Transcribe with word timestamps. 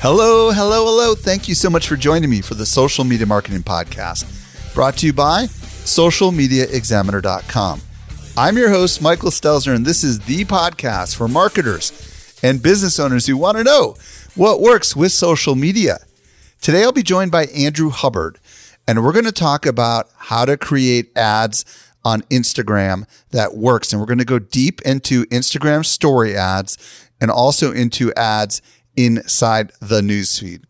Hello, 0.00 0.50
hello, 0.50 0.84
hello. 0.84 1.14
Thank 1.14 1.48
you 1.48 1.54
so 1.54 1.70
much 1.70 1.88
for 1.88 1.96
joining 1.96 2.30
me 2.30 2.40
for 2.40 2.54
the 2.54 2.66
Social 2.66 3.04
Media 3.04 3.26
Marketing 3.26 3.62
Podcast, 3.62 4.74
brought 4.74 4.96
to 4.98 5.06
you 5.06 5.12
by 5.12 5.46
socialmediaexaminer.com. 5.46 7.80
I'm 8.36 8.58
your 8.58 8.68
host, 8.68 9.00
Michael 9.00 9.30
Stelzner, 9.30 9.74
and 9.74 9.86
this 9.86 10.04
is 10.04 10.20
the 10.20 10.44
podcast 10.44 11.16
for 11.16 11.28
marketers 11.28 12.38
and 12.42 12.62
business 12.62 13.00
owners 13.00 13.26
who 13.26 13.36
want 13.36 13.56
to 13.56 13.64
know 13.64 13.96
what 14.34 14.60
works 14.60 14.94
with 14.94 15.12
social 15.12 15.54
media. 15.54 15.98
Today, 16.60 16.84
I'll 16.84 16.92
be 16.92 17.02
joined 17.02 17.32
by 17.32 17.46
Andrew 17.46 17.90
Hubbard 17.90 18.38
and 18.88 19.02
we're 19.02 19.12
going 19.12 19.24
to 19.24 19.32
talk 19.32 19.66
about 19.66 20.08
how 20.16 20.44
to 20.44 20.56
create 20.56 21.10
ads 21.16 21.64
on 22.04 22.22
Instagram 22.22 23.04
that 23.30 23.56
works. 23.56 23.92
And 23.92 24.00
we're 24.00 24.06
going 24.06 24.18
to 24.18 24.24
go 24.24 24.38
deep 24.38 24.80
into 24.82 25.24
Instagram 25.26 25.84
story 25.84 26.36
ads 26.36 26.78
and 27.20 27.30
also 27.30 27.72
into 27.72 28.12
ads 28.14 28.62
inside 28.96 29.72
the 29.80 30.00
newsfeed. 30.00 30.64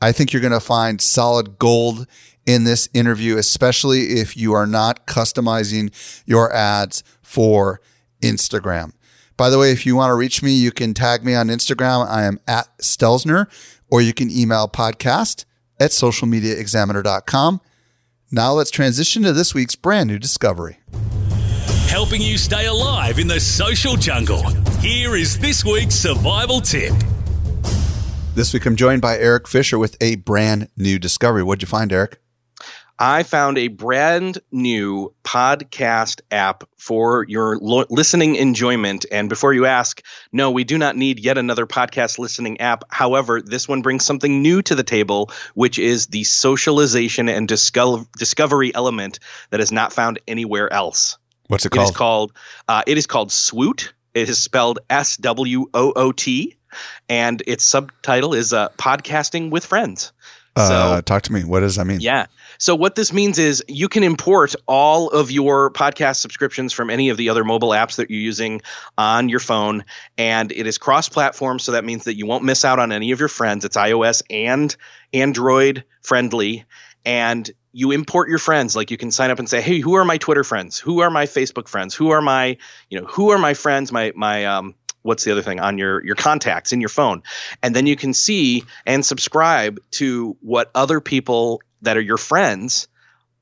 I 0.00 0.12
think 0.12 0.32
you're 0.32 0.42
going 0.42 0.52
to 0.52 0.60
find 0.60 1.00
solid 1.00 1.58
gold 1.58 2.06
in 2.44 2.64
this 2.64 2.88
interview, 2.92 3.36
especially 3.36 4.18
if 4.20 4.36
you 4.36 4.52
are 4.52 4.66
not 4.66 5.06
customizing 5.06 5.92
your 6.26 6.52
ads 6.52 7.04
for 7.22 7.80
Instagram. 8.20 8.92
By 9.36 9.48
the 9.48 9.58
way, 9.58 9.70
if 9.72 9.86
you 9.86 9.96
want 9.96 10.10
to 10.10 10.14
reach 10.14 10.42
me, 10.42 10.52
you 10.52 10.72
can 10.72 10.94
tag 10.94 11.24
me 11.24 11.34
on 11.34 11.48
Instagram. 11.48 12.06
I 12.06 12.24
am 12.24 12.38
at 12.46 12.68
Stelzner, 12.78 13.46
or 13.90 14.00
you 14.00 14.12
can 14.12 14.30
email 14.30 14.68
podcast 14.68 15.44
at 15.80 15.90
socialmediaexaminer.com. 15.90 17.60
Now 18.30 18.52
let's 18.52 18.70
transition 18.70 19.22
to 19.24 19.32
this 19.32 19.54
week's 19.54 19.76
brand 19.76 20.08
new 20.08 20.18
discovery. 20.18 20.78
Helping 21.88 22.22
you 22.22 22.38
stay 22.38 22.66
alive 22.66 23.18
in 23.18 23.28
the 23.28 23.38
social 23.38 23.96
jungle. 23.96 24.42
Here 24.80 25.14
is 25.14 25.38
this 25.38 25.64
week's 25.64 25.94
survival 25.94 26.60
tip. 26.60 26.94
This 28.34 28.54
week 28.54 28.64
I'm 28.64 28.76
joined 28.76 29.02
by 29.02 29.18
Eric 29.18 29.46
Fisher 29.46 29.78
with 29.78 29.94
a 30.00 30.16
brand 30.16 30.68
new 30.74 30.98
discovery. 30.98 31.42
What'd 31.42 31.60
you 31.60 31.68
find, 31.68 31.92
Eric? 31.92 32.18
I 32.98 33.24
found 33.24 33.58
a 33.58 33.68
brand 33.68 34.38
new 34.50 35.14
podcast 35.22 36.22
app 36.30 36.64
for 36.78 37.26
your 37.28 37.58
lo- 37.58 37.84
listening 37.90 38.36
enjoyment. 38.36 39.04
And 39.12 39.28
before 39.28 39.52
you 39.52 39.66
ask, 39.66 40.00
no, 40.32 40.50
we 40.50 40.64
do 40.64 40.78
not 40.78 40.96
need 40.96 41.20
yet 41.20 41.36
another 41.36 41.66
podcast 41.66 42.18
listening 42.18 42.58
app. 42.58 42.84
However, 42.88 43.42
this 43.42 43.68
one 43.68 43.82
brings 43.82 44.02
something 44.02 44.40
new 44.40 44.62
to 44.62 44.74
the 44.74 44.82
table, 44.82 45.30
which 45.52 45.78
is 45.78 46.06
the 46.06 46.24
socialization 46.24 47.28
and 47.28 47.46
disco- 47.46 48.06
discovery 48.16 48.74
element 48.74 49.18
that 49.50 49.60
is 49.60 49.70
not 49.70 49.92
found 49.92 50.18
anywhere 50.26 50.72
else. 50.72 51.18
What's 51.48 51.66
it 51.66 51.70
called? 51.70 51.86
It 51.86 51.90
is 51.90 51.96
called. 51.96 52.32
Uh, 52.66 52.82
it 52.86 52.96
is 52.96 53.06
called 53.06 53.30
Swoot. 53.30 53.92
It 54.14 54.30
is 54.30 54.38
spelled 54.38 54.78
S 54.88 55.18
W 55.18 55.66
O 55.74 55.92
O 55.96 56.12
T, 56.12 56.56
and 57.08 57.42
its 57.46 57.64
subtitle 57.64 58.34
is 58.34 58.52
uh, 58.52 58.68
"Podcasting 58.70 59.50
with 59.50 59.64
Friends." 59.64 60.12
Uh, 60.54 60.96
so, 60.96 61.00
talk 61.00 61.22
to 61.22 61.32
me. 61.32 61.44
What 61.44 61.60
does 61.60 61.76
that 61.76 61.86
mean? 61.86 62.00
Yeah. 62.00 62.26
So 62.58 62.76
what 62.76 62.94
this 62.94 63.12
means 63.12 63.40
is 63.40 63.64
you 63.66 63.88
can 63.88 64.04
import 64.04 64.54
all 64.68 65.08
of 65.08 65.30
your 65.32 65.72
podcast 65.72 66.16
subscriptions 66.16 66.72
from 66.72 66.90
any 66.90 67.08
of 67.08 67.16
the 67.16 67.28
other 67.30 67.42
mobile 67.42 67.70
apps 67.70 67.96
that 67.96 68.08
you're 68.08 68.20
using 68.20 68.60
on 68.96 69.28
your 69.28 69.40
phone, 69.40 69.84
and 70.16 70.52
it 70.52 70.66
is 70.66 70.78
cross-platform. 70.78 71.58
So 71.58 71.72
that 71.72 71.84
means 71.84 72.04
that 72.04 72.14
you 72.14 72.26
won't 72.26 72.44
miss 72.44 72.64
out 72.64 72.78
on 72.78 72.92
any 72.92 73.10
of 73.10 73.18
your 73.18 73.28
friends. 73.28 73.64
It's 73.64 73.76
iOS 73.76 74.22
and 74.30 74.76
Android 75.12 75.84
friendly, 76.02 76.64
and 77.04 77.50
you 77.72 77.90
import 77.90 78.28
your 78.28 78.38
friends 78.38 78.76
like 78.76 78.90
you 78.90 78.96
can 78.96 79.10
sign 79.10 79.30
up 79.30 79.38
and 79.38 79.48
say 79.48 79.60
hey 79.60 79.80
who 79.80 79.94
are 79.94 80.04
my 80.04 80.18
twitter 80.18 80.44
friends 80.44 80.78
who 80.78 81.00
are 81.00 81.10
my 81.10 81.24
facebook 81.24 81.68
friends 81.68 81.94
who 81.94 82.10
are 82.10 82.20
my 82.20 82.56
you 82.90 83.00
know 83.00 83.06
who 83.06 83.30
are 83.30 83.38
my 83.38 83.54
friends 83.54 83.90
my 83.90 84.12
my 84.14 84.44
um 84.44 84.74
what's 85.02 85.24
the 85.24 85.32
other 85.32 85.42
thing 85.42 85.60
on 85.60 85.78
your 85.78 86.04
your 86.04 86.14
contacts 86.14 86.72
in 86.72 86.80
your 86.80 86.88
phone 86.88 87.22
and 87.62 87.74
then 87.74 87.86
you 87.86 87.96
can 87.96 88.14
see 88.14 88.64
and 88.86 89.04
subscribe 89.04 89.78
to 89.90 90.36
what 90.40 90.70
other 90.74 91.00
people 91.00 91.60
that 91.82 91.96
are 91.96 92.02
your 92.02 92.16
friends 92.16 92.88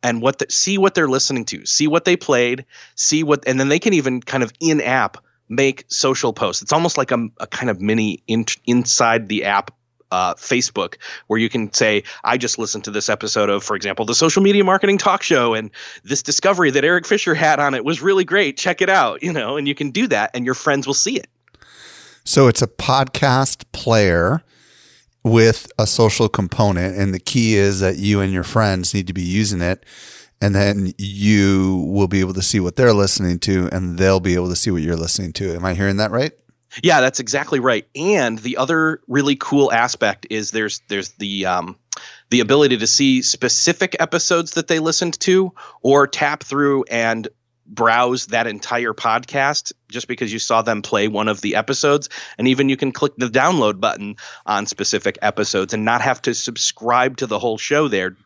and 0.03 0.23
what 0.23 0.39
the, 0.39 0.47
see 0.49 0.79
what 0.79 0.95
they're 0.95 1.09
listening 1.09 1.45
to 1.45 1.65
see 1.67 1.87
what 1.87 2.05
they 2.05 2.17
played 2.17 2.65
see 2.95 3.23
what 3.23 3.47
and 3.47 3.61
then 3.61 3.69
they 3.69 3.79
can 3.79 3.95
even 3.95 4.21
kind 4.21 4.43
of 4.43 4.53
in 4.61 4.81
app 4.81 5.19
make 5.49 5.85
social 5.89 6.33
posts 6.33 6.63
it's 6.63 6.73
almost 6.73 6.97
like 6.97 7.11
a, 7.11 7.29
a 7.39 7.47
kind 7.47 7.71
of 7.71 7.81
mini 7.81 8.23
in, 8.27 8.45
inside 8.67 9.29
the 9.29 9.45
app 9.45 9.71
uh, 10.11 10.35
Facebook, 10.35 10.97
where 11.27 11.39
you 11.39 11.49
can 11.49 11.73
say, 11.73 12.03
I 12.25 12.37
just 12.37 12.59
listened 12.59 12.85
to 12.85 12.91
this 12.91 13.09
episode 13.09 13.51
of, 13.51 13.63
for 13.63 13.77
example, 13.77 14.05
the 14.05 14.15
social 14.15 14.43
media 14.43 14.65
marketing 14.65 14.99
talk 14.99 15.23
show, 15.23 15.55
and 15.55 15.71
this 16.03 16.23
discovery 16.23 16.71
that 16.73 16.85
Eric 16.85 17.07
Fisher 17.07 17.35
had 17.35 17.61
on 17.61 17.75
it 17.75 17.85
was 17.85 18.03
really 18.03 18.25
great. 18.25 18.57
Check 18.57 18.83
it 18.83 18.89
out, 18.89 19.23
you 19.23 19.33
know, 19.33 19.57
and 19.57 19.69
you 19.69 19.75
can 19.75 19.91
do 19.91 20.07
that, 20.09 20.31
and 20.35 20.45
your 20.45 20.55
friends 20.55 20.87
will 20.87 20.95
see 20.95 21.17
it. 21.17 21.29
So 22.25 22.49
it's 22.49 22.63
a 22.63 22.67
podcast 22.67 23.65
player 23.73 24.43
with 25.25 25.71
a 25.79 25.87
social 25.87 26.29
component. 26.29 26.97
And 26.97 27.15
the 27.15 27.21
key 27.21 27.57
is 27.57 27.81
that 27.81 27.97
you 27.97 28.21
and 28.21 28.33
your 28.33 28.45
friends 28.45 28.95
need 28.95 29.07
to 29.07 29.13
be 29.13 29.23
using 29.23 29.61
it. 29.61 29.85
And 30.41 30.55
then 30.55 30.93
you 30.97 31.87
will 31.89 32.09
be 32.09 32.21
able 32.21 32.33
to 32.35 32.43
see 32.43 32.61
what 32.61 32.77
they're 32.77 32.95
listening 32.95 33.39
to 33.41 33.69
and 33.73 33.99
they'll 33.99 34.21
be 34.21 34.35
able 34.35 34.49
to 34.49 34.57
see 34.57 34.71
what 34.71 34.83
you're 34.83 34.97
listening 34.97 35.35
to. 35.35 35.55
Am 35.55 35.65
I 35.65 35.75
hearing 35.75 35.99
that 35.99 36.11
right? 36.11 36.33
Yeah, 36.83 37.01
that's 37.01 37.21
exactly 37.21 37.61
right. 37.61 37.87
And 37.95 38.39
the 38.39 38.57
other 38.57 39.01
really 39.09 39.37
cool 39.37 39.73
aspect 39.73 40.27
is 40.31 40.53
there's 40.53 40.81
there's 40.89 41.11
the 41.11 41.47
um, 41.47 41.77
the 42.31 42.41
ability 42.41 42.79
to 42.79 42.87
see 42.87 43.23
specific 43.23 43.97
episodes 43.99 44.53
that 44.53 44.69
they 44.69 44.79
listened 44.79 45.19
to 45.21 45.53
or 45.83 46.07
tap 46.07 46.45
through 46.45 46.85
and 46.85 47.29
browse 47.71 48.27
that 48.27 48.47
entire 48.47 48.93
podcast 48.93 49.73
just 49.89 50.09
because 50.09 50.33
you 50.33 50.39
saw 50.39 50.61
them 50.61 50.83
play 50.83 51.09
one 51.09 51.29
of 51.29 51.41
the 51.41 51.57
episodes. 51.57 52.09
And 52.37 52.49
even 52.49 52.69
you 52.69 52.77
can 52.77 52.93
click 52.93 53.13
the 53.17 53.29
download 53.29 53.81
button 53.81 54.17
on 54.45 54.67
specific 54.67 55.19
episodes 55.23 55.73
and 55.73 55.85
not 55.85 56.03
have 56.03 56.21
to 56.23 56.35
subscribe 56.35 57.17
to 57.19 57.27
the 57.27 57.39
whole 57.39 57.59
show 57.59 57.89
there 57.89 58.17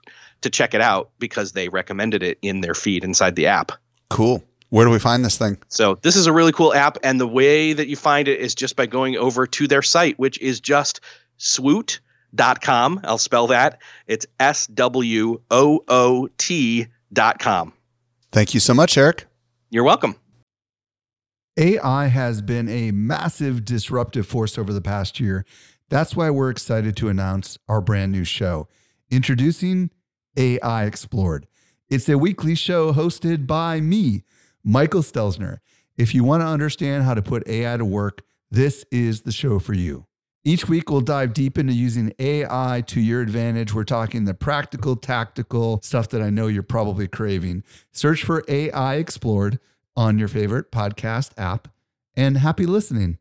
to 0.40 0.50
check 0.50 0.74
it 0.74 0.80
out 0.80 1.10
because 1.18 1.52
they 1.52 1.68
recommended 1.68 2.22
it 2.22 2.38
in 2.42 2.60
their 2.60 2.74
feed 2.74 3.04
inside 3.04 3.36
the 3.36 3.46
app. 3.46 3.72
Cool. 4.10 4.42
Where 4.70 4.84
do 4.84 4.90
we 4.90 4.98
find 4.98 5.24
this 5.24 5.38
thing? 5.38 5.58
So, 5.68 5.98
this 6.02 6.16
is 6.16 6.26
a 6.26 6.32
really 6.32 6.50
cool 6.50 6.74
app. 6.74 6.98
And 7.04 7.20
the 7.20 7.28
way 7.28 7.74
that 7.74 7.86
you 7.86 7.94
find 7.94 8.26
it 8.26 8.40
is 8.40 8.54
just 8.54 8.74
by 8.74 8.86
going 8.86 9.16
over 9.16 9.46
to 9.46 9.68
their 9.68 9.82
site, 9.82 10.18
which 10.18 10.40
is 10.40 10.60
just 10.60 11.00
swoot.com. 11.36 13.00
I'll 13.04 13.18
spell 13.18 13.46
that. 13.48 13.80
It's 14.08 14.26
S 14.40 14.66
W 14.66 15.40
O 15.50 15.84
O 15.86 16.28
T.com. 16.38 17.72
Thank 18.32 18.52
you 18.52 18.58
so 18.58 18.74
much, 18.74 18.98
Eric. 18.98 19.26
You're 19.74 19.82
welcome. 19.82 20.14
AI 21.58 22.06
has 22.06 22.42
been 22.42 22.68
a 22.68 22.92
massive 22.92 23.64
disruptive 23.64 24.24
force 24.24 24.56
over 24.56 24.72
the 24.72 24.80
past 24.80 25.18
year. 25.18 25.44
That's 25.88 26.14
why 26.14 26.30
we're 26.30 26.50
excited 26.50 26.96
to 26.98 27.08
announce 27.08 27.58
our 27.68 27.80
brand 27.80 28.12
new 28.12 28.22
show, 28.22 28.68
Introducing 29.10 29.90
AI 30.36 30.84
Explored. 30.84 31.48
It's 31.88 32.08
a 32.08 32.16
weekly 32.16 32.54
show 32.54 32.92
hosted 32.92 33.48
by 33.48 33.80
me, 33.80 34.22
Michael 34.62 35.02
Stelzner. 35.02 35.58
If 35.96 36.14
you 36.14 36.22
want 36.22 36.42
to 36.42 36.46
understand 36.46 37.02
how 37.02 37.14
to 37.14 37.22
put 37.22 37.44
AI 37.48 37.76
to 37.76 37.84
work, 37.84 38.22
this 38.52 38.84
is 38.92 39.22
the 39.22 39.32
show 39.32 39.58
for 39.58 39.74
you. 39.74 40.06
Each 40.46 40.68
week, 40.68 40.90
we'll 40.90 41.00
dive 41.00 41.32
deep 41.32 41.56
into 41.56 41.72
using 41.72 42.12
AI 42.18 42.84
to 42.88 43.00
your 43.00 43.22
advantage. 43.22 43.72
We're 43.72 43.84
talking 43.84 44.26
the 44.26 44.34
practical, 44.34 44.94
tactical 44.94 45.80
stuff 45.82 46.10
that 46.10 46.20
I 46.20 46.28
know 46.28 46.48
you're 46.48 46.62
probably 46.62 47.08
craving. 47.08 47.64
Search 47.92 48.22
for 48.22 48.44
AI 48.46 48.96
Explored 48.96 49.58
on 49.96 50.18
your 50.18 50.28
favorite 50.28 50.70
podcast 50.70 51.30
app, 51.38 51.68
and 52.14 52.36
happy 52.36 52.66
listening. 52.66 53.16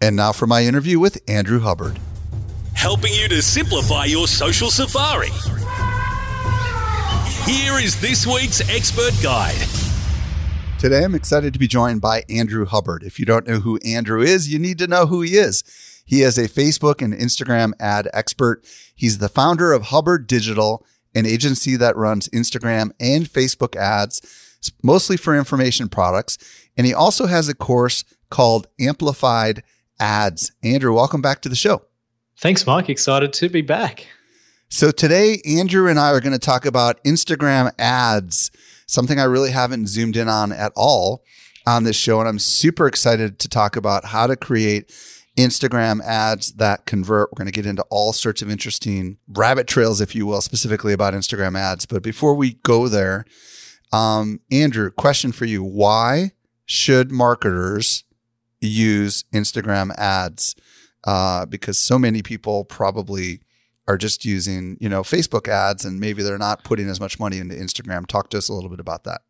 And 0.00 0.14
now 0.14 0.30
for 0.30 0.46
my 0.46 0.62
interview 0.62 1.00
with 1.00 1.20
Andrew 1.26 1.58
Hubbard. 1.58 1.98
Helping 2.74 3.12
you 3.12 3.26
to 3.30 3.42
simplify 3.42 4.04
your 4.04 4.28
social 4.28 4.70
safari. 4.70 5.30
Here 7.44 7.80
is 7.80 8.00
this 8.00 8.24
week's 8.24 8.60
expert 8.70 9.20
guide. 9.20 9.66
Today, 10.78 11.02
I'm 11.02 11.16
excited 11.16 11.52
to 11.54 11.58
be 11.58 11.66
joined 11.66 12.02
by 12.02 12.22
Andrew 12.28 12.66
Hubbard. 12.66 13.02
If 13.02 13.18
you 13.18 13.24
don't 13.24 13.48
know 13.48 13.58
who 13.58 13.78
Andrew 13.78 14.20
is, 14.22 14.52
you 14.52 14.60
need 14.60 14.78
to 14.78 14.86
know 14.86 15.06
who 15.06 15.22
he 15.22 15.36
is. 15.38 15.64
He 16.04 16.22
is 16.22 16.36
a 16.36 16.48
Facebook 16.48 17.02
and 17.02 17.14
Instagram 17.14 17.72
ad 17.80 18.08
expert. 18.12 18.64
He's 18.94 19.18
the 19.18 19.28
founder 19.28 19.72
of 19.72 19.84
Hubbard 19.84 20.26
Digital, 20.26 20.84
an 21.14 21.26
agency 21.26 21.76
that 21.76 21.96
runs 21.96 22.28
Instagram 22.28 22.90
and 23.00 23.26
Facebook 23.26 23.76
ads, 23.76 24.20
mostly 24.82 25.16
for 25.16 25.36
information 25.36 25.88
products. 25.88 26.36
And 26.76 26.86
he 26.86 26.94
also 26.94 27.26
has 27.26 27.48
a 27.48 27.54
course 27.54 28.04
called 28.30 28.66
Amplified 28.80 29.62
Ads. 29.98 30.52
Andrew, 30.62 30.94
welcome 30.94 31.22
back 31.22 31.40
to 31.42 31.48
the 31.48 31.56
show. 31.56 31.82
Thanks, 32.38 32.66
Mike. 32.66 32.88
Excited 32.88 33.32
to 33.34 33.48
be 33.48 33.62
back. 33.62 34.06
So 34.68 34.90
today, 34.90 35.40
Andrew 35.46 35.88
and 35.88 36.00
I 36.00 36.10
are 36.10 36.20
going 36.20 36.32
to 36.32 36.38
talk 36.38 36.66
about 36.66 37.02
Instagram 37.04 37.70
ads, 37.78 38.50
something 38.86 39.20
I 39.20 39.24
really 39.24 39.52
haven't 39.52 39.86
zoomed 39.86 40.16
in 40.16 40.28
on 40.28 40.52
at 40.52 40.72
all 40.74 41.22
on 41.66 41.84
this 41.84 41.96
show. 41.96 42.18
And 42.18 42.28
I'm 42.28 42.40
super 42.40 42.86
excited 42.88 43.38
to 43.38 43.48
talk 43.48 43.76
about 43.76 44.06
how 44.06 44.26
to 44.26 44.36
create 44.36 44.92
Instagram 45.36 46.02
ads 46.02 46.52
that 46.54 46.86
convert. 46.86 47.30
We're 47.32 47.38
going 47.38 47.46
to 47.46 47.52
get 47.52 47.66
into 47.66 47.84
all 47.90 48.12
sorts 48.12 48.42
of 48.42 48.50
interesting 48.50 49.18
rabbit 49.28 49.66
trails, 49.66 50.00
if 50.00 50.14
you 50.14 50.26
will, 50.26 50.40
specifically 50.40 50.92
about 50.92 51.14
Instagram 51.14 51.58
ads. 51.58 51.86
But 51.86 52.02
before 52.02 52.34
we 52.34 52.54
go 52.62 52.88
there, 52.88 53.24
um, 53.92 54.40
Andrew, 54.50 54.90
question 54.90 55.32
for 55.32 55.44
you. 55.44 55.62
Why 55.62 56.32
should 56.66 57.10
marketers 57.10 58.04
use 58.60 59.24
Instagram 59.32 59.94
ads? 59.96 60.54
Uh, 61.04 61.44
because 61.46 61.78
so 61.78 61.98
many 61.98 62.22
people 62.22 62.64
probably 62.64 63.40
are 63.86 63.98
just 63.98 64.24
using, 64.24 64.78
you 64.80 64.88
know, 64.88 65.02
Facebook 65.02 65.48
ads 65.48 65.84
and 65.84 66.00
maybe 66.00 66.22
they're 66.22 66.38
not 66.38 66.64
putting 66.64 66.88
as 66.88 66.98
much 66.98 67.18
money 67.20 67.38
into 67.38 67.54
Instagram. 67.54 68.06
Talk 68.06 68.30
to 68.30 68.38
us 68.38 68.48
a 68.48 68.54
little 68.54 68.70
bit 68.70 68.80
about 68.80 69.04
that. 69.04 69.20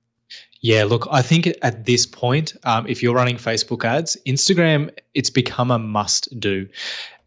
Yeah, 0.64 0.84
look, 0.84 1.06
I 1.11 1.20
think 1.20 1.46
at 1.61 1.84
this 1.84 2.06
point, 2.06 2.56
um, 2.64 2.87
if 2.87 3.02
you're 3.02 3.14
running 3.14 3.37
Facebook 3.37 3.84
ads, 3.84 4.16
Instagram, 4.26 4.90
it's 5.12 5.28
become 5.28 5.70
a 5.70 5.78
must 5.78 6.40
do. 6.40 6.66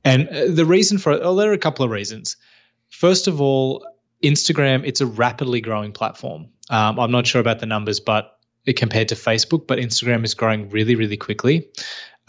And 0.04 0.28
uh, 0.30 0.45
the 0.50 0.66
reason 0.66 0.98
for 0.98 1.12
it, 1.12 1.22
well, 1.22 1.36
there 1.36 1.51
are 1.51 1.54
a 1.54 1.60
couple 1.60 1.86
of 1.86 1.92
reasons. 1.92 2.36
First 2.89 3.28
of 3.28 3.39
all, 3.39 3.86
Instagram, 4.24 4.81
it's 4.86 5.01
a 5.01 5.06
rapidly 5.06 5.62
growing 5.62 5.92
platform. 5.92 6.48
Um, 6.72 7.00
I'm 7.00 7.12
not 7.12 7.28
sure 7.28 7.39
about 7.39 7.60
the 7.60 7.68
numbers, 7.68 8.00
but 8.00 8.39
compared 8.75 9.07
to 9.10 9.16
Facebook, 9.16 9.68
but 9.68 9.78
Instagram 9.78 10.24
is 10.25 10.33
growing 10.33 10.68
really, 10.69 10.95
really 10.95 11.16
quickly. 11.16 11.69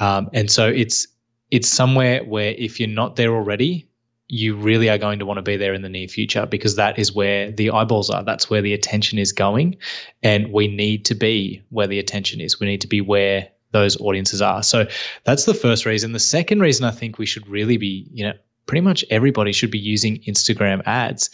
Um, 0.00 0.28
and 0.34 0.50
so 0.50 0.68
it's 0.68 1.06
it's 1.50 1.70
somewhere 1.70 2.22
where 2.22 2.50
if 2.58 2.78
you're 2.78 2.86
not 2.86 3.16
there 3.16 3.34
already, 3.34 3.88
you 4.28 4.54
really 4.54 4.90
are 4.90 4.98
going 4.98 5.18
to 5.18 5.26
want 5.26 5.38
to 5.38 5.42
be 5.42 5.56
there 5.56 5.72
in 5.72 5.82
the 5.82 5.88
near 5.88 6.06
future 6.06 6.46
because 6.46 6.76
that 6.76 6.98
is 6.98 7.14
where 7.14 7.50
the 7.50 7.70
eyeballs 7.70 8.10
are. 8.10 8.22
That's 8.22 8.50
where 8.50 8.60
the 8.60 8.74
attention 8.74 9.18
is 9.18 9.32
going. 9.32 9.76
And 10.22 10.52
we 10.52 10.68
need 10.68 11.04
to 11.06 11.14
be 11.14 11.62
where 11.70 11.86
the 11.86 11.98
attention 11.98 12.40
is. 12.40 12.60
We 12.60 12.66
need 12.66 12.82
to 12.82 12.86
be 12.86 13.00
where 13.00 13.48
those 13.72 14.00
audiences 14.00 14.42
are. 14.42 14.62
So 14.62 14.86
that's 15.24 15.44
the 15.44 15.54
first 15.54 15.86
reason. 15.86 16.12
The 16.12 16.20
second 16.20 16.60
reason 16.60 16.84
I 16.84 16.90
think 16.90 17.18
we 17.18 17.26
should 17.26 17.46
really 17.48 17.78
be, 17.78 18.06
you 18.12 18.24
know, 18.24 18.34
pretty 18.66 18.82
much 18.82 19.04
everybody 19.10 19.52
should 19.52 19.70
be 19.70 19.78
using 19.78 20.18
Instagram 20.20 20.82
ads 20.84 21.30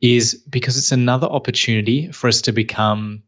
is 0.00 0.34
because 0.48 0.78
it's 0.78 0.92
another 0.92 1.26
opportunity 1.26 2.10
for 2.12 2.28
us 2.28 2.40
to 2.42 2.52
become 2.52 3.22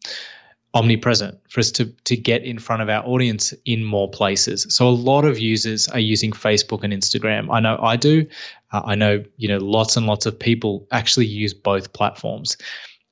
omnipresent 0.74 1.38
for 1.48 1.60
us 1.60 1.70
to 1.72 1.86
to 2.04 2.16
get 2.16 2.44
in 2.44 2.58
front 2.58 2.82
of 2.82 2.88
our 2.88 3.04
audience 3.04 3.54
in 3.64 3.84
more 3.84 4.08
places. 4.10 4.66
So 4.68 4.86
a 4.86 4.90
lot 4.90 5.24
of 5.24 5.38
users 5.38 5.88
are 5.88 5.98
using 5.98 6.32
Facebook 6.32 6.84
and 6.84 6.92
Instagram. 6.92 7.48
I 7.50 7.60
know 7.60 7.78
I 7.82 7.96
do. 7.96 8.26
Uh, 8.72 8.82
I 8.84 8.94
know 8.94 9.24
you 9.36 9.48
know 9.48 9.58
lots 9.58 9.96
and 9.96 10.06
lots 10.06 10.26
of 10.26 10.38
people 10.38 10.86
actually 10.90 11.26
use 11.26 11.54
both 11.54 11.92
platforms. 11.92 12.56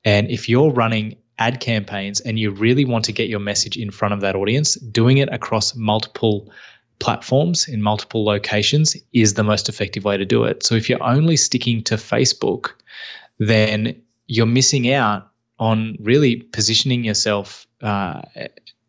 And 0.05 0.31
if 0.31 0.49
you're 0.49 0.71
running 0.71 1.17
ad 1.39 1.61
campaigns 1.61 2.21
and 2.21 2.39
you 2.39 2.51
really 2.51 2.85
want 2.85 3.05
to 3.07 3.13
get 3.13 3.29
your 3.29 3.41
message 3.41 3.77
in 3.77 3.91
front 3.91 4.15
of 4.15 4.21
that 4.21 4.37
audience, 4.37 4.75
doing 4.77 5.19
it 5.19 5.33
across 5.33 5.75
multiple 5.75 6.51
platforms 6.99 7.69
in 7.69 7.83
multiple 7.83 8.25
locations 8.25 8.97
is 9.13 9.35
the 9.35 9.45
most 9.45 9.69
effective 9.69 10.05
way 10.05 10.17
to 10.17 10.25
do 10.25 10.45
it. 10.45 10.65
So 10.65 10.75
if 10.75 10.89
you're 10.89 11.03
only 11.03 11.37
sticking 11.37 11.83
to 11.85 11.97
Facebook, 11.97 12.71
then 13.39 14.01
you're 14.29 14.47
missing 14.47 14.91
out 14.93 15.31
on 15.59 15.97
really 16.01 16.37
positioning 16.37 17.05
yourself 17.05 17.67
uh, 17.83 18.23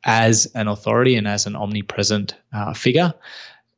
as 0.03 0.45
an 0.55 0.67
authority 0.67 1.15
and 1.15 1.27
as 1.27 1.45
an 1.45 1.55
omnipresent 1.55 2.35
uh, 2.53 2.73
figure 2.73 3.13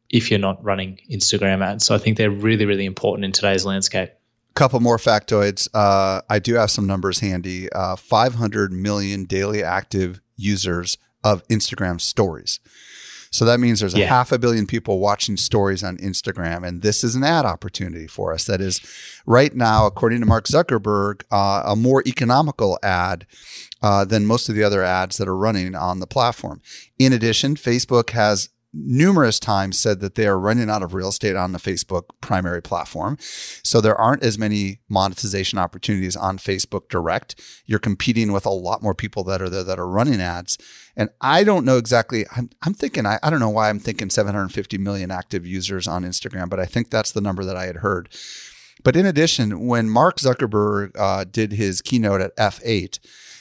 if 0.09 0.31
you're 0.31 0.39
not 0.39 0.63
running 0.63 1.00
Instagram 1.12 1.63
ads. 1.63 1.86
So 1.86 1.94
I 1.94 1.97
think 1.97 2.18
they're 2.18 2.31
really, 2.31 2.65
really 2.65 2.86
important 2.86 3.25
in 3.25 3.31
today's 3.31 3.65
landscape. 3.65 4.09
A 4.09 4.53
couple 4.53 4.80
more 4.80 4.97
factoids. 4.97 5.68
Uh, 5.74 6.21
I 6.30 6.39
do 6.39 6.56
have 6.56 6.71
some 6.71 6.88
numbers 6.88 7.19
handy. 7.19 7.71
Uh, 7.71 7.95
500 7.95 8.71
million 8.71 9.25
daily 9.25 9.63
active 9.63 10.19
users 10.36 10.97
of 11.24 11.47
Instagram 11.47 12.01
stories. 12.01 12.59
So 13.31 13.46
that 13.46 13.60
means 13.60 13.80
there's 13.80 13.94
a 13.94 14.06
half 14.08 14.31
a 14.31 14.40
billion 14.40 14.66
people 14.66 15.00
watching 15.00 15.38
stories 15.38 15.84
on 15.84 15.98
Instagram, 15.98 16.68
and 16.68 16.81
this 16.81 17.04
is 17.04 17.16
an 17.16 17.24
ad 17.24 17.46
opportunity 17.46 18.08
for 18.08 18.34
us. 18.34 18.46
That 18.46 18.60
is, 18.60 18.81
right 19.26 19.56
now, 19.56 19.86
according 19.86 20.20
to 20.22 20.26
Mark 20.26 20.46
Zuckerberg, 20.46 21.24
uh, 21.31 21.64
a 21.66 21.76
more 21.76 22.02
economical 22.08 22.80
ad 22.81 23.28
uh, 23.81 24.04
than 24.04 24.26
most 24.26 24.50
of 24.50 24.56
the 24.56 24.64
other 24.64 24.84
ads 24.84 25.18
that 25.18 25.28
are 25.28 25.38
running 25.38 25.76
on 25.76 26.00
the 26.00 26.08
platform. 26.08 26.62
In 26.98 27.14
addition, 27.14 27.56
Facebook 27.56 28.10
has 28.12 28.50
numerous 28.74 29.39
times 29.39 29.80
said 29.80 30.00
that 30.00 30.16
they 30.16 30.27
are 30.27 30.39
running 30.39 30.69
out 30.69 30.83
of 30.83 30.94
real 30.94 31.10
estate 31.10 31.36
on 31.36 31.51
the 31.51 31.60
Facebook 31.60 32.04
primary 32.21 32.62
platform. 32.62 33.18
So 33.63 33.81
there 33.81 33.95
aren't 33.95 34.24
as 34.24 34.38
many 34.38 34.80
monetization 34.88 35.57
opportunities 35.57 36.16
on 36.16 36.38
Facebook 36.38 36.89
direct. 36.89 37.39
You're 37.66 37.80
competing 37.80 38.31
with 38.31 38.45
a 38.45 38.51
lot 38.51 38.83
more 38.83 38.94
people 38.94 39.24
that 39.25 39.42
are 39.42 39.50
there 39.50 39.63
that 39.63 39.80
are 39.80 39.88
running 39.88 40.21
ads. 40.21 40.57
And 40.95 41.10
I 41.21 41.44
don't 41.44 41.66
know 41.66 41.77
exactly, 41.77 42.25
I'm, 42.36 42.50
I'm 42.62 42.74
thinking, 42.74 43.06
I, 43.06 43.19
I 43.24 43.30
don't 43.30 43.39
know 43.39 43.50
why 43.50 43.69
I'm 43.69 43.80
thinking 43.80 44.10
750 44.10 44.77
million 44.77 45.12
active 45.12 45.48
users 45.48 45.88
on 45.88 46.04
Instagram, 46.04 46.50
but 46.50 46.60
I 46.60 46.65
think 46.65 46.89
that's 46.89 47.12
the 47.12 47.22
number 47.22 47.44
that 47.45 47.56
I 47.56 47.65
had 47.65 47.77
heard. 47.77 48.10
But 48.83 48.95
in 48.95 49.06
addition, 49.06 49.68
when 49.68 49.89
Mark 49.89 50.18
Zuckerberg 50.18 50.92
uh, 50.98 51.25
did 51.30 51.54
his 51.54 51.81
keynote 51.81 52.22
at 52.22 52.36
F8, 52.38 53.00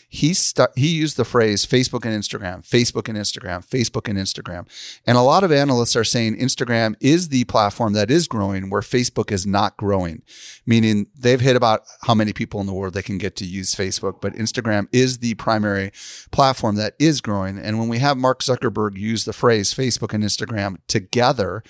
he 0.08 0.34
he 0.74 0.88
used 0.88 1.18
the 1.18 1.24
phrase 1.24 1.66
Facebook 1.66 2.06
and 2.06 2.18
Instagram, 2.18 2.66
Facebook 2.66 3.08
and 3.08 3.18
Instagram, 3.18 3.66
Facebook 3.66 4.08
and 4.08 4.18
Instagram. 4.18 4.66
And 5.06 5.18
a 5.18 5.22
lot 5.22 5.44
of 5.44 5.52
analysts 5.52 5.94
are 5.96 6.04
saying 6.04 6.38
Instagram 6.38 6.94
is 6.98 7.28
the 7.28 7.44
platform 7.44 7.92
that 7.92 8.10
is 8.10 8.26
growing 8.26 8.70
where 8.70 8.80
Facebook 8.80 9.30
is 9.30 9.46
not 9.46 9.76
growing, 9.76 10.22
meaning 10.64 11.08
they've 11.14 11.40
hit 11.40 11.56
about 11.56 11.82
how 12.02 12.14
many 12.14 12.32
people 12.32 12.58
in 12.60 12.66
the 12.66 12.72
world 12.72 12.94
they 12.94 13.02
can 13.02 13.18
get 13.18 13.36
to 13.36 13.44
use 13.44 13.74
Facebook, 13.74 14.22
but 14.22 14.32
Instagram 14.32 14.88
is 14.92 15.18
the 15.18 15.34
primary 15.34 15.92
platform 16.30 16.76
that 16.76 16.94
is 16.98 17.20
growing. 17.20 17.58
And 17.58 17.78
when 17.78 17.88
we 17.88 17.98
have 17.98 18.16
Mark 18.16 18.40
Zuckerberg 18.40 18.96
use 18.96 19.26
the 19.26 19.34
phrase 19.34 19.74
Facebook 19.74 20.14
and 20.14 20.24
Instagram 20.24 20.78
together, 20.88 21.62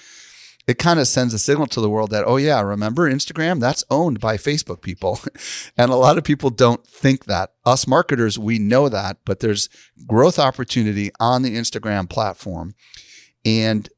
it 0.68 0.78
kind 0.78 1.00
of 1.00 1.08
sends 1.08 1.32
a 1.32 1.38
signal 1.38 1.66
to 1.66 1.80
the 1.80 1.88
world 1.88 2.10
that, 2.10 2.25
oh, 2.26 2.37
yeah, 2.37 2.60
remember 2.60 3.10
Instagram? 3.10 3.58
That's 3.58 3.84
owned 3.90 4.20
by 4.20 4.37
Facebook 4.37 4.82
people. 4.82 5.18
and 5.78 5.90
a 5.90 5.96
lot 5.96 6.18
of 6.18 6.25
people 6.25 6.50
don't 6.50 6.87
think 6.87 7.25
that. 7.25 7.54
Us 7.64 7.87
marketers, 7.87 8.38
we 8.38 8.58
know 8.58 8.90
that, 8.90 9.16
but 9.25 9.40
there's 9.40 9.70
growth 10.06 10.38
opportunity 10.38 11.10
on 11.18 11.40
the 11.40 11.56
Instagram 11.56 12.08
platform. 12.08 12.75
And 13.46 13.88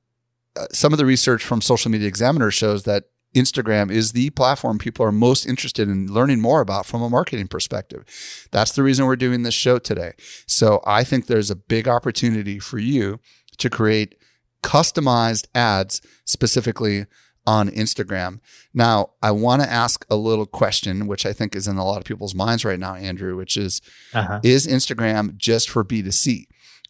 uh, 0.57 0.67
some 0.73 0.93
of 0.93 0.99
the 1.01 1.07
research 1.07 1.45
from 1.45 1.61
Social 1.61 1.91
Media 1.91 2.07
Examiner 2.07 2.53
shows 2.53 2.85
that 2.85 3.07
Instagram 3.35 3.91
is 3.91 4.13
the 4.13 4.31
platform 4.31 4.79
people 4.79 5.05
are 5.05 5.13
most 5.13 5.47
interested 5.47 5.89
in 5.89 6.07
learning 6.07 6.41
more 6.41 6.61
about 6.61 6.87
from 6.87 7.03
a 7.03 7.11
marketing 7.11 7.49
perspective. 7.49 8.05
That's 8.53 8.73
the 8.73 8.85
reason 8.85 9.07
we're 9.07 9.17
doing 9.17 9.43
this 9.43 9.55
show 9.55 9.81
today. 9.81 10.13
So 10.47 10.81
I 10.87 11.03
think 11.03 11.27
there's 11.27 11.51
a 11.51 11.57
big 11.57 11.89
opportunity 11.89 12.61
for 12.61 12.79
you 12.79 13.19
to 13.59 13.69
create 13.69 14.15
customized 14.63 15.47
ads 15.55 16.01
specifically 16.25 17.07
on 17.47 17.69
Instagram. 17.69 18.41
Now, 18.75 19.11
I 19.23 19.31
want 19.31 19.63
to 19.63 19.71
ask 19.71 20.05
a 20.11 20.17
little 20.17 20.47
question, 20.47 21.07
which 21.07 21.25
I 21.27 21.33
think 21.33 21.57
is 21.57 21.67
in 21.67 21.79
a 21.79 21.85
lot 21.85 21.99
of 21.99 22.05
people's 22.05 22.35
minds 22.35 22.65
right 22.65 22.79
now, 22.79 22.95
Andrew, 22.95 23.37
which 23.37 23.57
is 23.57 23.81
uh-huh. 24.15 24.41
Is 24.43 24.67
Instagram 24.67 25.37
just 25.37 25.69
for 25.71 25.85
B2C? 25.85 26.47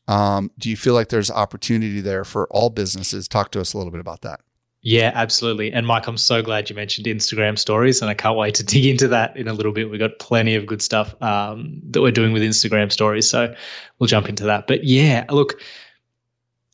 Um, 0.09 0.50
do 0.59 0.69
you 0.69 0.77
feel 0.77 0.95
like 0.95 1.09
there's 1.09 1.31
opportunity 1.31 2.00
there 2.00 2.25
for 2.25 2.49
all 2.50 2.69
businesses? 2.71 3.29
Talk 3.29 3.53
to 3.53 3.61
us 3.61 3.73
a 3.73 3.79
little 3.79 3.93
bit 3.93 4.00
about 4.00 4.23
that. 4.23 4.41
Yeah, 4.83 5.12
absolutely. 5.15 5.73
And 5.73 5.87
Mike, 5.87 6.07
I'm 6.07 6.17
so 6.17 6.43
glad 6.43 6.71
you 6.71 6.77
mentioned 6.77 7.07
Instagram 7.07 7.59
stories, 7.59 8.00
and 8.00 8.11
I 8.11 8.15
can't 8.15 8.37
wait 8.37 8.55
to 8.57 8.65
dig 8.65 8.87
into 8.87 9.09
that 9.09 9.37
in 9.37 9.47
a 9.47 9.53
little 9.53 9.73
bit. 9.73 9.91
We've 9.91 10.00
got 10.00 10.19
plenty 10.19 10.55
of 10.57 10.67
good 10.67 10.83
stuff 10.83 11.15
um, 11.23 11.81
that 11.91 12.00
we're 12.00 12.12
doing 12.12 12.33
with 12.33 12.43
Instagram 12.43 12.91
stories. 12.91 13.29
So 13.29 13.55
we'll 13.99 14.09
jump 14.09 14.29
into 14.29 14.45
that. 14.45 14.67
But 14.67 14.85
yeah, 14.85 15.27
look, 15.31 15.61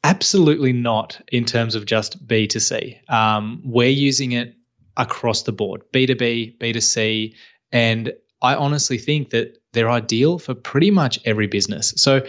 Absolutely 0.05 0.73
not 0.73 1.21
in 1.33 1.45
terms 1.45 1.75
of 1.75 1.87
just 1.87 2.27
B2C. 2.27 3.11
Um, 3.11 3.61
we're 3.65 3.89
using 3.89 4.33
it 4.33 4.55
across 4.97 5.43
the 5.43 5.53
board 5.53 5.83
B2B, 5.93 6.59
B2C. 6.59 7.35
And 7.73 8.13
I 8.43 8.55
honestly 8.55 8.99
think 8.99 9.31
that 9.31 9.59
they're 9.73 9.91
ideal 9.91 10.39
for 10.39 10.55
pretty 10.55 10.91
much 10.91 11.19
every 11.25 11.47
business. 11.47 11.93
So, 11.97 12.27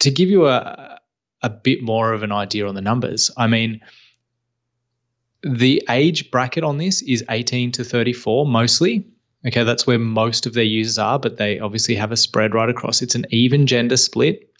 to 0.00 0.10
give 0.10 0.28
you 0.28 0.46
a, 0.46 0.98
a 1.42 1.50
bit 1.50 1.82
more 1.82 2.12
of 2.12 2.22
an 2.22 2.32
idea 2.32 2.66
on 2.66 2.74
the 2.74 2.80
numbers, 2.80 3.30
I 3.36 3.48
mean, 3.48 3.80
the 5.42 5.82
age 5.88 6.30
bracket 6.30 6.64
on 6.64 6.78
this 6.78 7.02
is 7.02 7.24
18 7.28 7.72
to 7.72 7.84
34 7.84 8.46
mostly. 8.46 9.04
Okay, 9.46 9.62
that's 9.62 9.86
where 9.86 9.98
most 9.98 10.46
of 10.46 10.54
their 10.54 10.64
users 10.64 10.98
are, 10.98 11.18
but 11.18 11.36
they 11.36 11.60
obviously 11.60 11.94
have 11.94 12.10
a 12.10 12.16
spread 12.16 12.54
right 12.54 12.68
across. 12.68 13.02
It's 13.02 13.14
an 13.14 13.24
even 13.30 13.66
gender 13.66 13.96
split. 13.96 14.52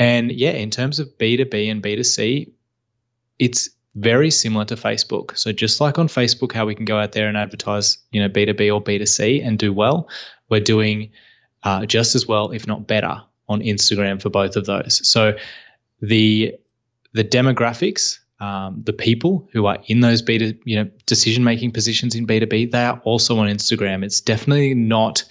And 0.00 0.32
yeah, 0.32 0.52
in 0.52 0.70
terms 0.70 0.98
of 0.98 1.06
B2B 1.18 1.70
and 1.70 1.82
B2C, 1.82 2.50
it's 3.38 3.68
very 3.96 4.30
similar 4.30 4.64
to 4.64 4.74
Facebook. 4.74 5.36
So 5.36 5.52
just 5.52 5.78
like 5.80 5.98
on 5.98 6.08
Facebook, 6.08 6.52
how 6.52 6.64
we 6.64 6.74
can 6.74 6.86
go 6.86 6.98
out 6.98 7.12
there 7.12 7.28
and 7.28 7.36
advertise, 7.36 7.98
you 8.10 8.20
know, 8.20 8.28
B2B 8.28 8.74
or 8.74 8.82
B2C 8.82 9.46
and 9.46 9.58
do 9.58 9.74
well, 9.74 10.08
we're 10.48 10.60
doing 10.60 11.10
uh, 11.64 11.84
just 11.84 12.14
as 12.14 12.26
well, 12.26 12.50
if 12.50 12.66
not 12.66 12.86
better, 12.86 13.20
on 13.50 13.60
Instagram 13.60 14.22
for 14.22 14.30
both 14.30 14.56
of 14.56 14.64
those. 14.64 15.06
So 15.06 15.36
the 16.00 16.54
the 17.12 17.24
demographics, 17.24 18.20
um, 18.38 18.80
the 18.84 18.92
people 18.92 19.46
who 19.52 19.66
are 19.66 19.78
in 19.86 20.00
those 20.00 20.22
B2, 20.22 20.58
you 20.64 20.76
know, 20.76 20.88
decision 21.04 21.44
making 21.44 21.72
positions 21.72 22.14
in 22.14 22.26
B2B, 22.26 22.70
they 22.70 22.84
are 22.84 23.00
also 23.04 23.36
on 23.38 23.48
Instagram. 23.48 24.02
It's 24.02 24.20
definitely 24.20 24.72
not 24.74 25.24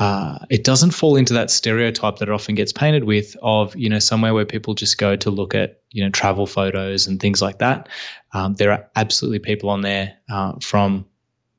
uh, 0.00 0.38
it 0.48 0.64
doesn't 0.64 0.92
fall 0.92 1.16
into 1.16 1.34
that 1.34 1.50
stereotype 1.50 2.16
that 2.16 2.28
it 2.28 2.32
often 2.32 2.54
gets 2.54 2.72
painted 2.72 3.04
with 3.04 3.36
of 3.42 3.76
you 3.76 3.88
know 3.88 3.98
somewhere 3.98 4.32
where 4.32 4.46
people 4.46 4.72
just 4.72 4.96
go 4.96 5.14
to 5.14 5.30
look 5.30 5.54
at 5.54 5.82
you 5.90 6.02
know 6.02 6.10
travel 6.10 6.46
photos 6.46 7.06
and 7.06 7.20
things 7.20 7.42
like 7.42 7.58
that. 7.58 7.88
Um, 8.32 8.54
there 8.54 8.72
are 8.72 8.88
absolutely 8.96 9.40
people 9.40 9.68
on 9.68 9.82
there 9.82 10.16
uh, 10.30 10.54
from 10.60 11.04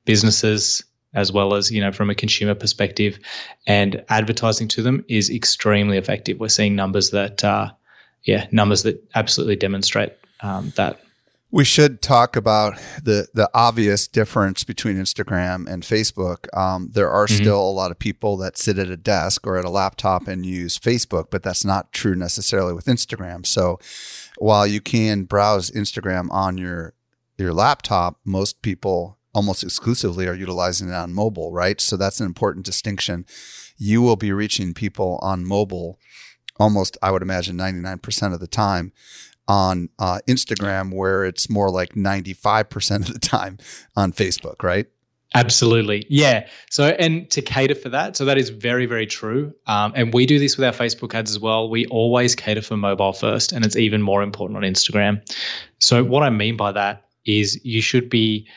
businesses 0.06 0.84
as 1.14 1.32
well 1.32 1.54
as 1.54 1.70
you 1.70 1.82
know 1.82 1.92
from 1.92 2.10
a 2.10 2.16
consumer 2.16 2.56
perspective, 2.56 3.20
and 3.68 4.04
advertising 4.10 4.68
to 4.70 4.82
them 4.82 5.06
is 5.08 5.30
extremely 5.30 6.00
effective. 6.00 6.40
We're 6.40 6.50
seeing 6.50 6.76
numbers 6.76 7.12
that 7.12 7.44
uh, 7.44 7.72
yeah 8.24 8.48
numbers 8.52 8.82
that 8.84 9.08
absolutely 9.14 9.56
demonstrate 9.56 10.14
um, 10.42 10.74
that. 10.78 11.00
We 11.54 11.66
should 11.66 12.02
talk 12.02 12.38
about 12.38 12.78
the 13.04 13.28
the 13.34 13.50
obvious 13.54 14.08
difference 14.08 14.64
between 14.64 14.96
Instagram 14.96 15.68
and 15.68 15.84
Facebook. 15.84 16.46
Um, 16.58 16.90
there 16.94 17.10
are 17.10 17.26
mm-hmm. 17.26 17.44
still 17.44 17.62
a 17.62 17.72
lot 17.72 17.92
of 17.92 18.00
people 18.00 18.38
that 18.38 18.58
sit 18.58 18.80
at 18.80 18.88
a 18.88 18.96
desk 18.96 19.46
or 19.46 19.58
at 19.58 19.66
a 19.66 19.70
laptop 19.70 20.30
and 20.30 20.46
use 20.46 20.80
Facebook, 20.80 21.26
but 21.30 21.44
that's 21.44 21.66
not 21.66 21.92
true 21.92 22.16
necessarily 22.16 22.74
with 22.74 22.86
Instagram. 22.86 23.46
So, 23.46 23.80
while 24.38 24.66
you 24.66 24.80
can 24.80 25.24
browse 25.24 25.72
Instagram 25.72 26.32
on 26.32 26.58
your 26.58 26.94
your 27.38 27.54
laptop, 27.54 28.20
most 28.24 28.62
people 28.62 29.18
almost 29.34 29.64
exclusively 29.64 30.28
are 30.28 30.34
utilizing 30.34 30.90
it 30.90 30.96
on 30.96 31.14
mobile, 31.14 31.52
right? 31.52 31.80
So 31.82 31.98
that's 31.98 32.20
an 32.20 32.26
important 32.26 32.66
distinction. 32.66 33.26
You 33.78 34.02
will 34.02 34.18
be 34.18 34.32
reaching 34.32 34.74
people 34.74 35.20
on 35.22 35.46
mobile 35.46 36.00
almost, 36.60 36.98
I 37.02 37.12
would 37.12 37.22
imagine, 37.22 37.58
99% 37.58 38.34
of 38.34 38.40
the 38.40 38.48
time 38.48 38.92
on 39.52 39.90
uh, 40.00 40.20
Instagram, 40.30 40.94
where 40.94 41.26
it's 41.26 41.50
more 41.50 41.70
like 41.70 41.94
95% 41.94 43.10
of 43.10 43.14
the 43.14 43.20
time 43.20 43.58
on 43.98 44.14
Facebook, 44.14 44.64
right? 44.64 44.88
Absolutely. 45.36 46.06
Yeah. 46.10 46.48
So, 46.70 46.86
and 46.86 47.30
to 47.32 47.42
cater 47.42 47.76
for 47.76 47.90
that, 47.90 48.16
so 48.16 48.24
that 48.24 48.38
is 48.38 48.50
very, 48.50 48.86
very 48.86 49.06
true. 49.06 49.54
Um, 49.68 49.92
and 49.94 50.14
we 50.14 50.26
do 50.26 50.40
this 50.40 50.56
with 50.58 50.66
our 50.66 50.72
Facebook 50.72 51.14
ads 51.14 51.32
as 51.32 51.40
well. 51.40 51.70
We 51.70 51.86
always 51.88 52.34
cater 52.34 52.62
for 52.62 52.78
mobile 52.78 53.12
first, 53.12 53.52
and 53.52 53.66
it's 53.66 53.76
even 53.76 54.02
more 54.02 54.24
important 54.24 54.56
on 54.56 54.64
Instagram. 54.64 55.22
So, 55.80 56.02
what 56.02 56.24
I 56.24 56.30
mean 56.30 56.56
by 56.56 56.72
that 56.72 57.06
is 57.26 57.60
you 57.66 57.82
should 57.82 58.10
be 58.10 58.48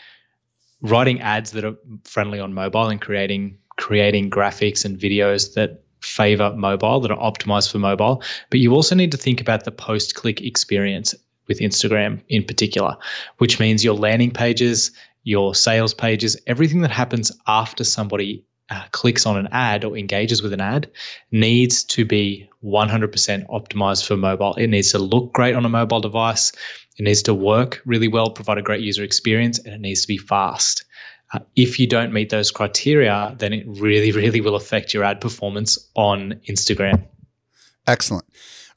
writing 0.80 1.20
ads 1.20 1.50
that 1.52 1.64
are 1.64 1.74
friendly 2.04 2.38
on 2.38 2.54
mobile 2.54 2.88
and 2.88 3.00
creating 3.00 3.58
creating 3.76 4.30
graphics 4.30 4.84
and 4.84 4.96
videos 4.96 5.54
that 5.54 5.83
favor 6.04 6.52
mobile, 6.56 7.00
that 7.00 7.10
are 7.10 7.32
optimized 7.32 7.70
for 7.70 7.78
mobile. 7.78 8.22
But 8.50 8.60
you 8.60 8.72
also 8.72 8.94
need 8.94 9.10
to 9.12 9.16
think 9.16 9.40
about 9.40 9.64
the 9.64 9.72
post 9.72 10.14
click 10.14 10.40
experience 10.40 11.14
with 11.48 11.60
Instagram 11.60 12.20
in 12.28 12.44
particular, 12.44 12.96
which 13.38 13.60
means 13.60 13.84
your 13.84 13.94
landing 13.94 14.30
pages, 14.30 14.90
your 15.24 15.54
sales 15.54 15.94
pages, 15.94 16.36
everything 16.46 16.80
that 16.82 16.90
happens 16.90 17.32
after 17.46 17.84
somebody 17.84 18.44
uh, 18.70 18.84
clicks 18.92 19.26
on 19.26 19.36
an 19.36 19.48
ad 19.52 19.84
or 19.84 19.96
engages 19.96 20.42
with 20.42 20.52
an 20.52 20.60
ad 20.60 20.90
needs 21.30 21.84
to 21.84 22.04
be 22.04 22.48
100% 22.64 23.46
optimized 23.48 24.06
for 24.06 24.16
mobile. 24.16 24.54
It 24.54 24.68
needs 24.68 24.90
to 24.92 24.98
look 24.98 25.32
great 25.32 25.54
on 25.54 25.64
a 25.64 25.68
mobile 25.68 26.00
device. 26.00 26.52
It 26.98 27.02
needs 27.02 27.22
to 27.24 27.34
work 27.34 27.82
really 27.84 28.08
well, 28.08 28.30
provide 28.30 28.58
a 28.58 28.62
great 28.62 28.80
user 28.80 29.04
experience, 29.04 29.58
and 29.58 29.74
it 29.74 29.80
needs 29.80 30.02
to 30.02 30.08
be 30.08 30.16
fast. 30.16 30.83
Uh, 31.34 31.40
if 31.56 31.80
you 31.80 31.86
don't 31.86 32.12
meet 32.12 32.30
those 32.30 32.50
criteria, 32.52 33.34
then 33.38 33.52
it 33.52 33.66
really, 33.66 34.12
really 34.12 34.40
will 34.40 34.54
affect 34.54 34.94
your 34.94 35.02
ad 35.02 35.20
performance 35.20 35.90
on 35.96 36.40
Instagram. 36.48 37.04
Excellent. 37.86 38.24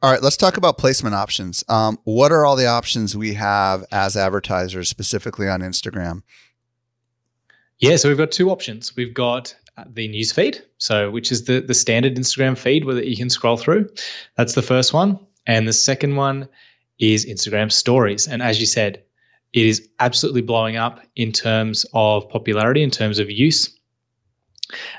All 0.01 0.11
right, 0.11 0.21
let's 0.21 0.37
talk 0.37 0.57
about 0.57 0.77
placement 0.77 1.15
options. 1.15 1.63
Um, 1.69 1.99
what 2.03 2.31
are 2.31 2.45
all 2.45 2.55
the 2.55 2.67
options 2.67 3.15
we 3.15 3.35
have 3.35 3.85
as 3.91 4.17
advertisers, 4.17 4.89
specifically 4.89 5.47
on 5.47 5.61
Instagram? 5.61 6.23
Yeah, 7.79 7.95
so 7.95 8.09
we've 8.09 8.17
got 8.17 8.31
two 8.31 8.49
options. 8.49 8.95
We've 8.95 9.13
got 9.13 9.55
uh, 9.77 9.85
the 9.87 10.07
news 10.07 10.31
feed, 10.31 10.61
so 10.79 11.11
which 11.11 11.31
is 11.31 11.45
the 11.45 11.61
the 11.61 11.73
standard 11.75 12.15
Instagram 12.15 12.57
feed 12.57 12.85
where 12.85 13.03
you 13.03 13.15
can 13.15 13.29
scroll 13.29 13.57
through. 13.57 13.89
That's 14.35 14.53
the 14.53 14.63
first 14.63 14.93
one, 14.93 15.19
and 15.45 15.67
the 15.67 15.73
second 15.73 16.15
one 16.15 16.49
is 16.99 17.25
Instagram 17.25 17.71
stories. 17.71 18.27
And 18.27 18.41
as 18.41 18.59
you 18.59 18.65
said, 18.65 19.03
it 19.53 19.65
is 19.65 19.87
absolutely 19.99 20.41
blowing 20.41 20.75
up 20.75 21.01
in 21.15 21.31
terms 21.31 21.85
of 21.93 22.27
popularity, 22.29 22.83
in 22.83 22.91
terms 22.91 23.19
of 23.19 23.29
use. 23.29 23.73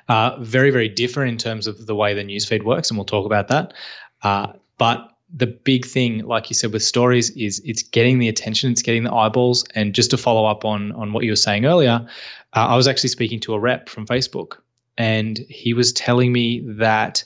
Uh, 0.08 0.36
very, 0.40 0.70
very 0.70 0.88
different 0.88 1.30
in 1.30 1.38
terms 1.38 1.66
of 1.66 1.86
the 1.86 1.94
way 1.94 2.14
the 2.14 2.24
newsfeed 2.24 2.64
works, 2.64 2.90
and 2.90 2.96
we'll 2.96 3.04
talk 3.04 3.26
about 3.26 3.48
that. 3.48 3.74
Uh, 4.22 4.52
but 4.78 5.10
the 5.34 5.46
big 5.46 5.84
thing, 5.84 6.24
like 6.24 6.48
you 6.48 6.54
said, 6.54 6.72
with 6.72 6.82
stories 6.82 7.30
is 7.30 7.60
it's 7.64 7.82
getting 7.82 8.18
the 8.18 8.28
attention, 8.28 8.72
it's 8.72 8.80
getting 8.82 9.04
the 9.04 9.12
eyeballs. 9.12 9.64
And 9.74 9.94
just 9.94 10.10
to 10.10 10.16
follow 10.16 10.46
up 10.46 10.64
on 10.64 10.92
on 10.92 11.12
what 11.12 11.24
you 11.24 11.32
were 11.32 11.36
saying 11.36 11.66
earlier, 11.66 12.06
uh, 12.54 12.66
I 12.66 12.76
was 12.76 12.88
actually 12.88 13.10
speaking 13.10 13.40
to 13.40 13.54
a 13.54 13.60
rep 13.60 13.88
from 13.88 14.06
Facebook, 14.06 14.56
and 14.96 15.38
he 15.50 15.74
was 15.74 15.92
telling 15.92 16.32
me 16.32 16.60
that 16.66 17.22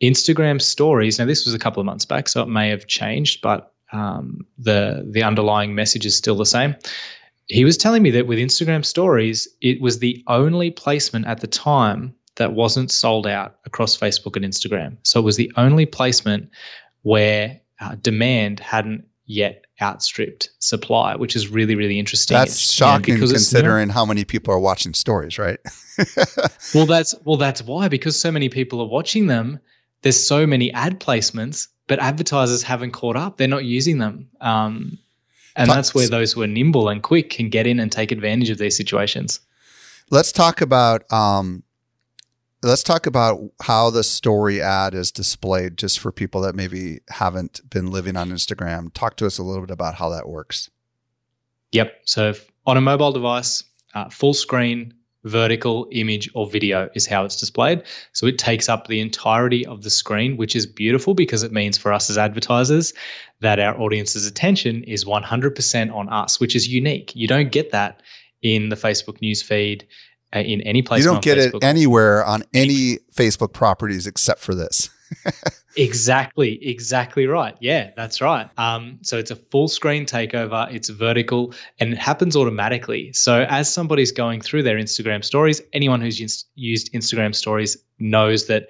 Instagram 0.00 0.60
stories. 0.62 1.18
Now, 1.18 1.24
this 1.24 1.44
was 1.44 1.54
a 1.54 1.58
couple 1.58 1.80
of 1.80 1.86
months 1.86 2.04
back, 2.04 2.28
so 2.28 2.42
it 2.42 2.48
may 2.48 2.68
have 2.68 2.86
changed, 2.86 3.42
but 3.42 3.71
um, 3.92 4.46
the 4.58 5.06
the 5.10 5.22
underlying 5.22 5.74
message 5.74 6.06
is 6.06 6.16
still 6.16 6.36
the 6.36 6.46
same. 6.46 6.74
He 7.46 7.64
was 7.64 7.76
telling 7.76 8.02
me 8.02 8.10
that 8.12 8.26
with 8.26 8.38
Instagram 8.38 8.84
Stories, 8.84 9.48
it 9.60 9.80
was 9.80 9.98
the 9.98 10.22
only 10.26 10.70
placement 10.70 11.26
at 11.26 11.40
the 11.40 11.46
time 11.46 12.14
that 12.36 12.54
wasn't 12.54 12.90
sold 12.90 13.26
out 13.26 13.56
across 13.66 13.96
Facebook 13.96 14.36
and 14.36 14.44
Instagram. 14.44 14.96
So 15.02 15.20
it 15.20 15.24
was 15.24 15.36
the 15.36 15.52
only 15.56 15.84
placement 15.84 16.48
where 17.02 17.60
uh, 17.80 17.96
demand 18.00 18.60
hadn't 18.60 19.04
yet 19.26 19.64
outstripped 19.80 20.50
supply, 20.60 21.16
which 21.16 21.36
is 21.36 21.48
really, 21.48 21.74
really 21.74 21.98
interesting. 21.98 22.36
That's 22.36 22.58
shocking 22.58 23.18
considering 23.18 23.88
how 23.88 24.06
many 24.06 24.24
people 24.24 24.54
are 24.54 24.58
watching 24.58 24.94
stories, 24.94 25.38
right? 25.38 25.58
well, 26.74 26.86
that's 26.86 27.14
well, 27.24 27.36
that's 27.36 27.62
why 27.62 27.88
because 27.88 28.18
so 28.18 28.30
many 28.30 28.48
people 28.48 28.80
are 28.80 28.88
watching 28.88 29.26
them. 29.26 29.58
There's 30.02 30.24
so 30.24 30.46
many 30.46 30.72
ad 30.72 31.00
placements 31.00 31.68
but 31.86 31.98
advertisers 31.98 32.62
haven't 32.62 32.92
caught 32.92 33.16
up. 33.16 33.36
They're 33.36 33.48
not 33.48 33.64
using 33.64 33.98
them. 33.98 34.28
Um, 34.40 34.98
and 35.56 35.68
that's 35.68 35.94
where 35.94 36.08
those 36.08 36.32
who 36.32 36.42
are 36.42 36.46
nimble 36.46 36.88
and 36.88 37.02
quick 37.02 37.28
can 37.28 37.50
get 37.50 37.66
in 37.66 37.78
and 37.78 37.92
take 37.92 38.10
advantage 38.10 38.48
of 38.48 38.58
these 38.58 38.76
situations. 38.76 39.40
Let's 40.10 40.32
talk 40.32 40.62
about 40.62 41.10
um, 41.12 41.62
let's 42.62 42.82
talk 42.82 43.06
about 43.06 43.40
how 43.60 43.90
the 43.90 44.02
story 44.02 44.62
ad 44.62 44.94
is 44.94 45.12
displayed 45.12 45.76
just 45.76 45.98
for 45.98 46.10
people 46.10 46.40
that 46.42 46.54
maybe 46.54 47.00
haven't 47.10 47.60
been 47.68 47.90
living 47.90 48.16
on 48.16 48.30
Instagram. 48.30 48.92
Talk 48.94 49.16
to 49.18 49.26
us 49.26 49.36
a 49.36 49.42
little 49.42 49.62
bit 49.62 49.70
about 49.70 49.96
how 49.96 50.08
that 50.08 50.26
works. 50.26 50.70
Yep. 51.72 51.92
So 52.04 52.32
on 52.64 52.78
a 52.78 52.80
mobile 52.80 53.12
device, 53.12 53.64
uh, 53.94 54.08
full 54.08 54.32
screen, 54.32 54.94
vertical 55.24 55.86
image 55.92 56.28
or 56.34 56.48
video 56.48 56.88
is 56.94 57.06
how 57.06 57.24
it's 57.24 57.36
displayed. 57.36 57.82
So 58.12 58.26
it 58.26 58.38
takes 58.38 58.68
up 58.68 58.88
the 58.88 59.00
entirety 59.00 59.64
of 59.66 59.82
the 59.82 59.90
screen, 59.90 60.36
which 60.36 60.56
is 60.56 60.66
beautiful 60.66 61.14
because 61.14 61.42
it 61.42 61.52
means 61.52 61.78
for 61.78 61.92
us 61.92 62.10
as 62.10 62.18
advertisers 62.18 62.92
that 63.40 63.58
our 63.58 63.78
audience's 63.80 64.26
attention 64.26 64.82
is 64.84 65.04
100% 65.04 65.94
on 65.94 66.08
us, 66.08 66.40
which 66.40 66.56
is 66.56 66.68
unique. 66.68 67.14
You 67.14 67.28
don't 67.28 67.52
get 67.52 67.70
that 67.72 68.02
in 68.42 68.68
the 68.68 68.76
Facebook 68.76 69.20
news 69.20 69.42
feed. 69.42 69.86
Uh, 70.34 70.38
in 70.38 70.62
any 70.62 70.80
place, 70.80 71.04
you 71.04 71.10
don't 71.10 71.22
get 71.22 71.36
Facebook. 71.36 71.56
it 71.56 71.64
anywhere 71.64 72.24
on 72.24 72.42
any 72.54 72.98
Facebook 73.14 73.52
properties 73.52 74.06
except 74.06 74.40
for 74.40 74.54
this. 74.54 74.88
exactly, 75.76 76.58
exactly 76.66 77.26
right. 77.26 77.56
Yeah, 77.60 77.90
that's 77.96 78.20
right. 78.20 78.48
Um, 78.58 78.98
so 79.02 79.18
it's 79.18 79.30
a 79.30 79.36
full 79.36 79.68
screen 79.68 80.06
takeover, 80.06 80.72
it's 80.72 80.88
vertical, 80.88 81.54
and 81.80 81.92
it 81.92 81.98
happens 81.98 82.36
automatically. 82.36 83.12
So 83.12 83.42
as 83.48 83.72
somebody's 83.72 84.12
going 84.12 84.40
through 84.40 84.62
their 84.62 84.76
Instagram 84.76 85.24
stories, 85.24 85.60
anyone 85.72 86.00
who's 86.00 86.44
used 86.54 86.92
Instagram 86.92 87.34
stories 87.34 87.76
knows 87.98 88.46
that 88.46 88.68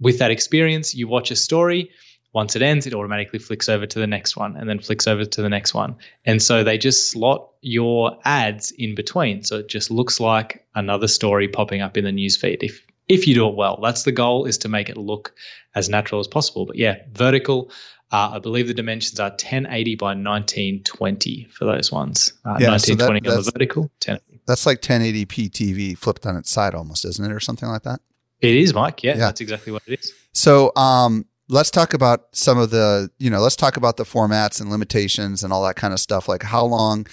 with 0.00 0.18
that 0.18 0.30
experience, 0.30 0.94
you 0.94 1.08
watch 1.08 1.30
a 1.30 1.36
story. 1.36 1.90
Once 2.34 2.54
it 2.54 2.62
ends, 2.62 2.86
it 2.86 2.94
automatically 2.94 3.38
flicks 3.38 3.68
over 3.68 3.86
to 3.86 3.98
the 3.98 4.06
next 4.06 4.36
one 4.36 4.56
and 4.56 4.68
then 4.68 4.78
flicks 4.78 5.06
over 5.06 5.24
to 5.24 5.42
the 5.42 5.48
next 5.48 5.74
one. 5.74 5.96
And 6.24 6.42
so 6.42 6.62
they 6.62 6.78
just 6.78 7.10
slot 7.10 7.48
your 7.62 8.18
ads 8.24 8.70
in 8.72 8.94
between. 8.94 9.42
So 9.42 9.58
it 9.58 9.68
just 9.68 9.90
looks 9.90 10.20
like 10.20 10.64
another 10.74 11.08
story 11.08 11.48
popping 11.48 11.80
up 11.80 11.96
in 11.96 12.04
the 12.04 12.10
newsfeed. 12.10 12.58
If 12.62 12.86
if 13.08 13.26
you 13.26 13.34
do 13.34 13.48
it 13.48 13.54
well. 13.54 13.78
That's 13.82 14.02
the 14.04 14.12
goal 14.12 14.44
is 14.44 14.58
to 14.58 14.68
make 14.68 14.88
it 14.88 14.96
look 14.96 15.32
as 15.74 15.88
natural 15.88 16.20
as 16.20 16.26
possible. 16.26 16.66
But 16.66 16.76
yeah, 16.76 17.02
vertical. 17.12 17.70
Uh, 18.10 18.32
I 18.34 18.38
believe 18.38 18.68
the 18.68 18.74
dimensions 18.74 19.20
are 19.20 19.30
1080 19.30 19.96
by 19.96 20.06
1920 20.08 21.48
for 21.50 21.66
those 21.66 21.92
ones. 21.92 22.32
Uh, 22.44 22.56
yeah, 22.58 22.70
1920 22.70 23.20
so 23.20 23.30
that, 23.30 23.36
on 23.36 23.44
the 23.44 23.50
vertical. 23.52 23.82
1080. 23.82 24.40
That's 24.46 24.64
like 24.64 24.80
1080p 24.80 25.50
TV 25.50 25.98
flipped 25.98 26.24
on 26.24 26.36
its 26.36 26.50
side 26.50 26.74
almost, 26.74 27.04
isn't 27.04 27.24
it, 27.24 27.32
or 27.32 27.40
something 27.40 27.68
like 27.68 27.82
that? 27.82 28.00
It 28.40 28.56
is, 28.56 28.72
Mike. 28.72 29.02
Yeah, 29.02 29.12
yeah. 29.12 29.18
that's 29.18 29.40
exactly 29.42 29.72
what 29.72 29.82
it 29.86 30.00
is. 30.00 30.12
So, 30.32 30.72
um, 30.76 31.26
let's 31.48 31.70
talk 31.70 31.92
about 31.92 32.28
some 32.32 32.56
of 32.58 32.70
the, 32.70 33.10
you 33.18 33.30
know, 33.30 33.40
let's 33.40 33.56
talk 33.56 33.76
about 33.76 33.96
the 33.96 34.04
formats 34.04 34.60
and 34.60 34.70
limitations 34.70 35.42
and 35.42 35.52
all 35.52 35.64
that 35.64 35.76
kind 35.76 35.92
of 35.92 36.00
stuff. 36.00 36.28
Like 36.28 36.42
how 36.42 36.64
long 36.64 37.06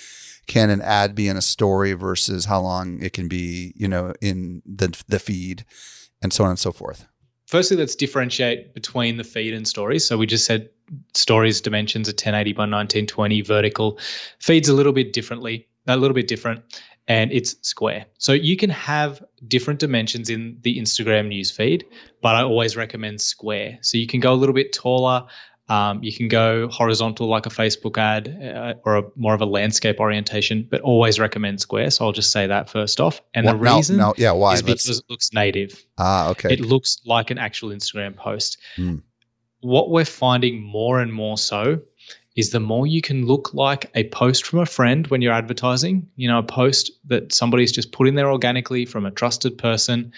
can 0.48 0.70
an 0.70 0.82
ad 0.82 1.16
be 1.16 1.28
in 1.28 1.38
a 1.38 1.42
story 1.42 1.94
versus 1.94 2.46
how 2.46 2.62
long 2.62 3.02
it 3.02 3.14
can 3.14 3.28
be, 3.28 3.74
you 3.76 3.88
know, 3.88 4.14
in 4.22 4.62
the 4.66 5.02
the 5.08 5.20
feed 5.20 5.66
and 6.22 6.34
so 6.34 6.44
on 6.44 6.52
and 6.52 6.60
so 6.60 6.72
forth. 6.72 7.08
Firstly, 7.48 7.78
let's 7.78 7.96
differentiate 7.96 8.74
between 8.74 9.18
the 9.18 9.24
feed 9.24 9.54
and 9.54 9.68
stories. 9.68 10.06
So 10.06 10.18
we 10.18 10.26
just 10.26 10.46
said 10.46 10.70
stories 11.14 11.62
dimensions 11.62 12.08
are 12.10 12.12
1080 12.12 12.54
by 12.54 12.62
1920 12.62 13.42
vertical. 13.42 14.00
Feeds 14.40 14.68
a 14.68 14.74
little 14.74 14.94
bit 14.94 15.14
differently, 15.14 15.68
a 15.88 15.98
little 15.98 16.16
bit 16.16 16.28
different 16.28 16.64
and 17.08 17.32
it's 17.32 17.56
square. 17.62 18.06
So 18.18 18.34
you 18.34 18.58
can 18.58 18.70
have 18.70 19.24
different 19.48 19.80
dimensions 19.80 20.30
in 20.30 20.58
the 20.62 20.80
Instagram 20.80 21.28
news 21.28 21.52
feed, 21.52 21.86
but 22.22 22.36
I 22.36 22.44
always 22.44 22.76
recommend 22.76 23.22
square. 23.22 23.78
So 23.82 23.98
you 23.98 24.08
can 24.08 24.20
go 24.20 24.34
a 24.34 24.36
little 24.36 24.56
bit 24.56 24.74
taller. 24.74 25.26
Um, 25.68 26.04
you 26.04 26.14
can 26.14 26.28
go 26.28 26.68
horizontal 26.68 27.28
like 27.28 27.48
a 27.48 27.50
Facebook 27.50 27.98
ad 27.98 28.28
uh, 28.56 28.76
or 28.86 28.98
a, 28.98 29.04
more 29.16 29.34
of 29.34 29.42
a 29.42 29.46
landscape 29.46 30.00
orientation, 30.00 30.68
but 30.70 30.82
always 30.82 31.20
recommend 31.20 31.60
square. 31.60 31.90
So 31.90 32.06
I'll 32.06 32.12
just 32.12 32.32
say 32.32 32.46
that 32.46 32.70
first 32.70 33.02
off. 33.02 33.20
And 33.34 33.48
the 33.48 33.56
reason, 33.56 33.98
no, 33.98 34.10
no, 34.10 34.14
yeah, 34.18 34.32
why? 34.32 34.54
Is 34.54 34.62
because 34.62 34.88
Let's... 34.88 35.00
it 35.00 35.06
looks 35.10 35.34
native. 35.34 35.84
Ah, 35.98 36.30
okay. 36.30 36.54
It 36.54 36.60
looks 36.60 37.02
like 37.06 37.32
an 37.32 37.40
actual 37.40 37.70
Instagram 37.70 38.16
post. 38.16 38.60
Mm. 38.78 39.02
What 39.62 39.90
we're 39.90 40.06
finding 40.06 40.62
more 40.62 41.00
and 41.00 41.12
more 41.12 41.38
so 41.38 41.82
is 42.36 42.52
the 42.52 42.60
more 42.60 42.86
you 42.86 43.02
can 43.02 43.26
look 43.26 43.54
like 43.54 43.90
a 43.96 44.04
post 44.10 44.46
from 44.46 44.60
a 44.60 44.66
friend 44.66 45.08
when 45.08 45.22
you're 45.22 45.34
advertising, 45.34 46.08
you 46.16 46.28
know, 46.28 46.38
a 46.38 46.44
post 46.44 46.92
that 47.06 47.34
somebody's 47.34 47.72
just 47.72 47.92
put 47.92 48.08
in 48.08 48.16
there 48.16 48.30
organically 48.30 48.86
from 48.86 49.06
a 49.06 49.12
trusted 49.12 49.58
person, 49.58 50.12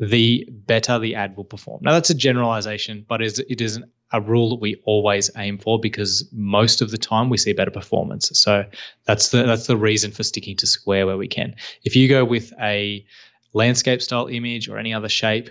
the 0.00 0.48
better 0.50 0.98
the 0.98 1.14
ad 1.14 1.36
will 1.36 1.44
perform. 1.44 1.80
Now, 1.82 1.92
that's 1.92 2.10
a 2.10 2.14
generalization, 2.14 3.04
but 3.06 3.20
it 3.20 3.60
is 3.60 3.80
a 4.12 4.20
rule 4.20 4.50
that 4.50 4.60
we 4.60 4.80
always 4.84 5.30
aim 5.36 5.58
for 5.58 5.78
because 5.78 6.26
most 6.32 6.80
of 6.80 6.90
the 6.90 6.98
time 6.98 7.28
we 7.28 7.36
see 7.36 7.52
better 7.52 7.70
performance. 7.70 8.30
So 8.32 8.64
that's 9.04 9.28
the 9.28 9.42
that's 9.42 9.66
the 9.66 9.76
reason 9.76 10.12
for 10.12 10.22
sticking 10.22 10.56
to 10.56 10.66
square 10.66 11.06
where 11.06 11.16
we 11.16 11.28
can. 11.28 11.54
If 11.84 11.94
you 11.94 12.08
go 12.08 12.24
with 12.24 12.52
a 12.60 13.04
landscape 13.52 14.00
style 14.02 14.26
image 14.26 14.68
or 14.68 14.78
any 14.78 14.94
other 14.94 15.08
shape, 15.08 15.50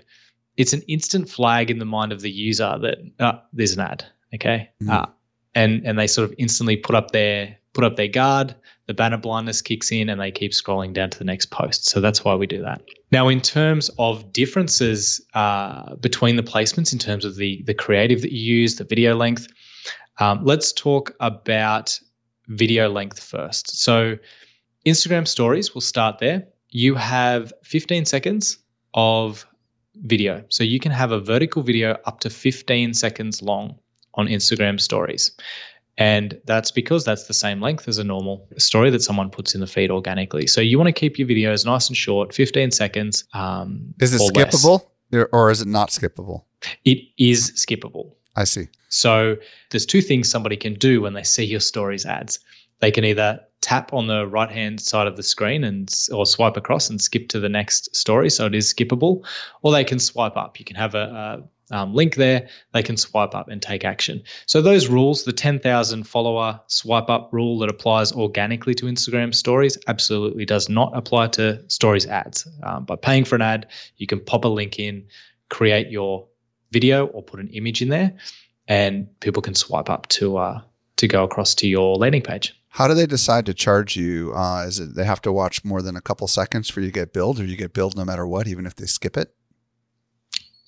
it's 0.56 0.74
an 0.74 0.82
instant 0.88 1.30
flag 1.30 1.70
in 1.70 1.80
the 1.80 1.86
mind 1.86 2.12
of 2.12 2.22
the 2.22 2.32
user 2.32 2.78
that 2.82 2.98
uh, 3.20 3.40
there's 3.54 3.74
an 3.74 3.82
ad. 3.82 4.06
Okay, 4.34 4.70
mm. 4.82 4.90
uh, 4.90 5.06
and 5.56 5.86
and 5.86 5.98
they 5.98 6.08
sort 6.08 6.30
of 6.30 6.36
instantly 6.38 6.78
put 6.78 6.96
up 6.96 7.12
their 7.12 7.58
put 7.74 7.84
up 7.84 7.96
their 7.96 8.08
guard. 8.08 8.56
The 8.88 8.94
banner 8.94 9.17
blindness 9.17 9.62
kicks 9.62 9.91
in, 9.91 10.10
and 10.10 10.20
they 10.20 10.32
keep 10.32 10.51
scrolling 10.51 10.94
down 10.94 11.10
to 11.10 11.17
the 11.17 11.25
next 11.25 11.48
post. 11.48 11.89
So 11.89 12.00
that's 12.00 12.24
why 12.24 12.36
we 12.36 12.48
do 12.48 12.62
that. 12.62 12.82
Now, 13.12 13.27
in 13.27 13.41
terms 13.41 13.89
of 14.00 14.32
differences 14.32 15.22
uh, 15.34 15.96
between 15.96 16.38
the 16.38 16.44
placements, 16.44 16.94
in 16.94 17.00
terms 17.00 17.25
of 17.25 17.36
the 17.36 17.63
the 17.65 17.74
creative 17.74 18.22
that 18.22 18.32
you 18.32 18.56
use, 18.62 18.75
the 18.77 18.86
video 18.86 19.15
length, 19.15 19.48
um, 20.20 20.44
let's 20.44 20.72
talk 20.72 21.13
about 21.20 22.00
video 22.48 22.89
length 22.89 23.22
first. 23.22 23.82
So, 23.82 24.17
Instagram 24.86 25.27
Stories, 25.27 25.75
we'll 25.75 25.82
start 25.82 26.20
there. 26.20 26.48
You 26.70 26.96
have 26.96 27.51
15 27.63 28.06
seconds 28.06 28.58
of 28.94 29.46
video. 30.03 30.44
So 30.50 30.63
you 30.63 30.79
can 30.79 30.91
have 30.91 31.12
a 31.12 31.20
vertical 31.20 31.63
video 31.63 31.98
up 32.06 32.20
to 32.22 32.29
15 32.29 32.94
seconds 32.94 33.41
long 33.41 33.77
on 34.13 34.27
Instagram 34.27 34.79
stories. 34.79 35.32
And 35.98 36.39
that's 36.46 36.70
because 36.70 37.04
that's 37.04 37.25
the 37.25 37.34
same 37.34 37.60
length 37.60 37.88
as 37.88 37.98
a 37.98 38.04
normal 38.04 38.48
story 38.58 38.92
that 38.92 39.01
someone 39.01 39.32
puts 39.32 39.56
in 39.56 39.62
the 39.62 39.68
feed 39.68 39.89
organically. 39.89 40.46
So 40.46 40.62
you 40.62 40.77
want 40.77 40.88
to 40.88 40.94
keep 40.94 41.18
your 41.18 41.27
videos 41.27 41.66
nice 41.66 41.88
and 41.88 41.98
short, 41.98 42.34
15 42.34 42.72
seconds. 42.72 43.24
Um, 43.34 43.94
is 44.00 44.13
it 44.13 44.22
skippable 44.22 44.86
less. 45.12 45.27
or 45.32 45.50
is 45.50 45.62
it 45.62 45.68
not 45.68 45.89
skippable? 45.89 46.44
It 46.86 47.00
is 47.18 47.51
skippable. 47.51 48.12
I 48.36 48.44
see. 48.44 48.68
So 48.89 49.38
there's 49.72 49.86
two 49.86 50.01
things 50.01 50.30
somebody 50.30 50.56
can 50.56 50.75
do 50.75 51.01
when 51.01 51.13
they 51.13 51.24
see 51.24 51.44
your 51.44 51.60
stories 51.60 52.06
ads. 52.06 52.39
They 52.80 52.92
can 52.92 53.04
either 53.04 53.39
tap 53.62 53.92
on 53.92 54.08
the 54.08 54.27
right 54.27 54.51
hand 54.51 54.80
side 54.80 55.08
of 55.08 55.18
the 55.18 55.24
screen 55.24 55.63
and 55.63 55.92
or 56.13 56.26
swipe 56.26 56.58
across 56.58 56.89
and 56.89 57.02
skip 57.02 57.28
to 57.30 57.39
the 57.39 57.50
next 57.50 57.95
story, 57.95 58.30
so 58.30 58.45
it 58.45 58.54
is 58.54 58.72
skippable, 58.72 59.26
or 59.63 59.72
they 59.72 59.84
can 59.84 60.00
swipe 60.00 60.38
up. 60.38 60.60
You 60.60 60.65
can 60.65 60.76
have 60.76 60.93
a, 60.93 61.00
a 61.41 61.43
um, 61.71 61.93
link 61.93 62.15
there, 62.15 62.47
they 62.73 62.82
can 62.82 62.97
swipe 62.97 63.36
up 63.36 63.49
and 63.49 63.62
take 63.62 63.84
action. 63.84 64.23
So, 64.45 64.62
those 64.62 64.88
rules, 64.88 65.23
the 65.23 65.34
10,000 65.34 66.03
follower 66.06 66.60
swipe 66.67 67.10
up 67.10 67.30
rule 67.32 67.60
that 67.60 67.69
applies 67.69 68.12
organically 68.12 68.73
to 68.75 68.86
Instagram 68.86 69.34
stories, 69.36 69.77
absolutely 69.88 70.45
does 70.45 70.69
not 70.69 70.95
apply 70.95 71.27
to 71.30 71.63
stories 71.69 72.06
ads. 72.06 72.47
Um, 72.63 72.86
by 72.86 72.95
paying 72.95 73.25
for 73.25 73.36
an 73.36 73.41
ad, 73.41 73.67
you 73.97 74.08
can 74.08 74.19
pop 74.19 74.45
a 74.45 74.47
link 74.47 74.80
in, 74.80 75.08
create 75.49 75.89
your 75.89 76.27
video, 76.71 77.08
or 77.08 77.21
put 77.21 77.39
an 77.39 77.49
image 77.49 77.82
in 77.82 77.89
there, 77.89 78.13
and 78.67 79.08
people 79.19 79.41
can 79.41 79.56
swipe 79.56 79.89
up 79.89 80.08
to, 80.10 80.38
uh, 80.38 80.62
to 80.97 81.08
go 81.08 81.23
across 81.23 81.56
to 81.56 81.67
your 81.67 81.95
landing 81.95 82.21
page. 82.21 82.53
How 82.69 82.88
do 82.88 82.93
they 82.93 83.08
decide 83.08 83.45
to 83.47 83.53
charge 83.53 83.95
you? 83.95 84.34
Uh, 84.36 84.65
is 84.67 84.80
it 84.80 84.95
they 84.95 85.03
have 85.03 85.21
to 85.23 85.32
watch 85.32 85.65
more 85.65 85.82
than 85.82 85.95
a 85.95 86.01
couple 86.01 86.27
seconds 86.27 86.69
for 86.69 86.80
you 86.80 86.88
to 86.88 86.91
get 86.91 87.12
billed, 87.12 87.39
or 87.39 87.45
you 87.45 87.58
get 87.58 87.73
billed 87.73 87.97
no 87.97 88.06
matter 88.06 88.27
what, 88.27 88.47
even 88.47 88.65
if 88.65 88.75
they 88.75 88.86
skip 88.86 89.17
it? 89.17 89.34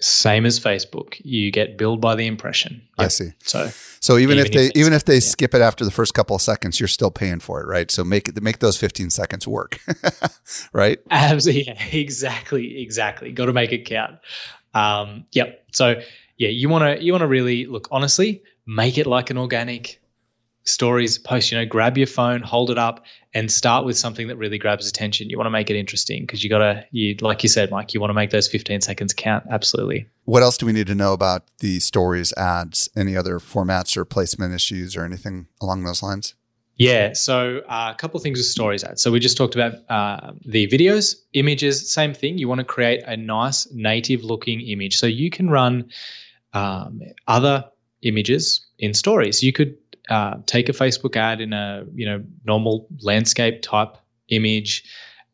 Same 0.02 0.46
as 0.46 0.60
Facebook, 0.60 1.20
you 1.24 1.52
get 1.52 1.78
billed 1.78 2.00
by 2.00 2.16
the 2.16 2.26
impression. 2.26 2.82
Yep. 2.98 3.06
I 3.06 3.08
see. 3.10 3.30
So, 3.44 3.70
so 4.00 4.18
even, 4.18 4.38
even 4.38 4.46
if 4.46 4.52
they, 4.54 4.80
even 4.80 4.94
if 4.94 5.06
they 5.06 5.16
yeah. 5.16 5.20
skip 5.20 5.54
it 5.54 5.62
after 5.62 5.84
the 5.84 5.92
first 5.92 6.14
couple 6.14 6.36
of 6.36 6.42
seconds, 6.42 6.80
you're 6.80 6.88
still 6.88 7.12
paying 7.12 7.40
for 7.40 7.62
it, 7.62 7.68
right? 7.68 7.92
So 7.92 8.04
make 8.06 8.30
it 8.30 8.42
make 8.42 8.60
those 8.60 8.78
15 8.78 9.10
seconds 9.10 9.48
work, 9.48 9.80
right? 10.74 11.00
Absolutely, 11.12 11.64
yeah, 11.68 11.86
exactly, 11.92 12.82
exactly. 12.82 13.32
Got 13.32 13.48
to 13.48 13.54
make 13.54 13.74
it 13.74 13.86
count. 13.86 14.20
Um, 14.74 15.26
yep. 15.34 15.66
So 15.74 16.02
yeah, 16.38 16.50
you 16.50 16.70
want 16.70 16.84
to 16.84 17.04
you 17.04 17.12
want 17.12 17.22
to 17.22 17.28
really 17.28 17.66
look 17.66 17.90
honestly, 17.92 18.42
make 18.66 18.98
it 18.98 19.06
like 19.06 19.30
an 19.30 19.38
organic 19.38 20.02
stories 20.70 21.18
post 21.18 21.52
you 21.52 21.58
know 21.58 21.66
grab 21.66 21.98
your 21.98 22.08
phone 22.08 22.42
hold 22.42 22.70
it 22.70 22.78
up 22.78 23.04
and 23.34 23.52
start 23.52 23.86
with 23.86 23.98
something 23.98 24.28
that 24.28 24.38
really 24.38 24.58
grabs 24.58 24.88
attention 24.88 25.30
you 25.30 25.38
want 25.38 25.48
to 25.48 25.52
make 25.52 25.70
it 25.70 25.76
interesting 25.76 26.24
because 26.24 26.44
you 26.44 26.50
gotta 26.50 26.86
you 26.92 27.16
like 27.22 27.42
you 27.42 27.50
said 27.50 27.72
mike 27.72 27.94
you 27.94 28.00
want 28.00 28.10
to 28.10 28.14
make 28.14 28.30
those 28.30 28.48
15 28.48 28.82
seconds 28.82 29.14
count 29.14 29.44
absolutely 29.50 30.08
what 30.26 30.44
else 30.44 30.58
do 30.58 30.66
we 30.66 30.72
need 30.72 30.88
to 30.88 30.96
know 30.96 31.14
about 31.14 31.44
the 31.60 31.80
stories 31.80 32.32
ads 32.34 32.88
any 32.96 33.18
other 33.18 33.40
formats 33.40 33.98
or 33.98 34.06
placement 34.06 34.54
issues 34.54 34.96
or 34.96 35.04
anything 35.04 35.48
along 35.60 35.84
those 35.84 36.04
lines 36.04 36.36
yeah, 36.82 37.12
so 37.12 37.60
uh, 37.68 37.92
a 37.94 37.96
couple 37.98 38.16
of 38.16 38.24
things 38.24 38.40
with 38.40 38.46
stories 38.46 38.86
ads. 38.86 39.04
So 39.04 39.12
we 39.12 39.20
just 39.20 39.36
talked 39.36 39.54
about 39.54 39.74
uh, 39.90 40.32
the 40.46 40.66
videos, 40.70 41.14
images, 41.34 41.92
same 41.92 42.14
thing. 42.14 42.38
You 42.38 42.48
want 42.48 42.60
to 42.60 42.64
create 42.64 43.04
a 43.06 43.18
nice 43.18 43.70
native 43.74 44.24
looking 44.24 44.62
image. 44.62 44.96
So 44.98 45.06
you 45.06 45.30
can 45.30 45.50
run 45.50 45.90
um, 46.54 47.02
other 47.28 47.66
images 48.02 48.66
in 48.78 48.94
stories. 48.94 49.44
You 49.44 49.52
could 49.52 49.76
uh, 50.10 50.38
take 50.46 50.70
a 50.70 50.74
Facebook 50.74 51.16
ad 51.16 51.40
in 51.42 51.54
a 51.54 51.86
you 51.94 52.06
know 52.06 52.24
normal 52.46 52.88
landscape 53.02 53.62
type 53.62 53.98
image 54.30 54.84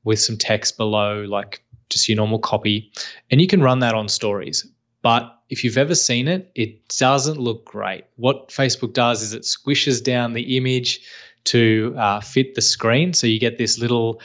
with 0.04 0.20
some 0.20 0.38
text 0.38 0.78
below, 0.78 1.24
like 1.24 1.64
just 1.90 2.08
your 2.08 2.16
normal 2.18 2.40
copy, 2.40 2.92
and 3.32 3.42
you 3.42 3.48
can 3.48 3.62
run 3.62 3.80
that 3.80 3.94
on 3.94 4.08
stories. 4.08 4.68
But 5.02 5.32
if 5.50 5.64
you've 5.64 5.78
ever 5.78 5.96
seen 5.96 6.28
it, 6.28 6.52
it 6.56 6.88
doesn't 6.98 7.40
look 7.40 7.66
great. 7.66 8.06
What 8.16 8.50
Facebook 8.50 8.94
does 8.94 9.22
is 9.22 9.34
it 9.34 9.44
squishes 9.44 10.04
down 10.04 10.34
the 10.34 10.58
image 10.58 11.00
to 11.46 11.94
uh, 11.98 12.20
fit 12.22 12.56
the 12.56 12.62
screen, 12.62 13.14
so 13.14 13.28
you 13.28 13.40
get 13.40 13.58
this 13.58 13.78
little 13.78 14.20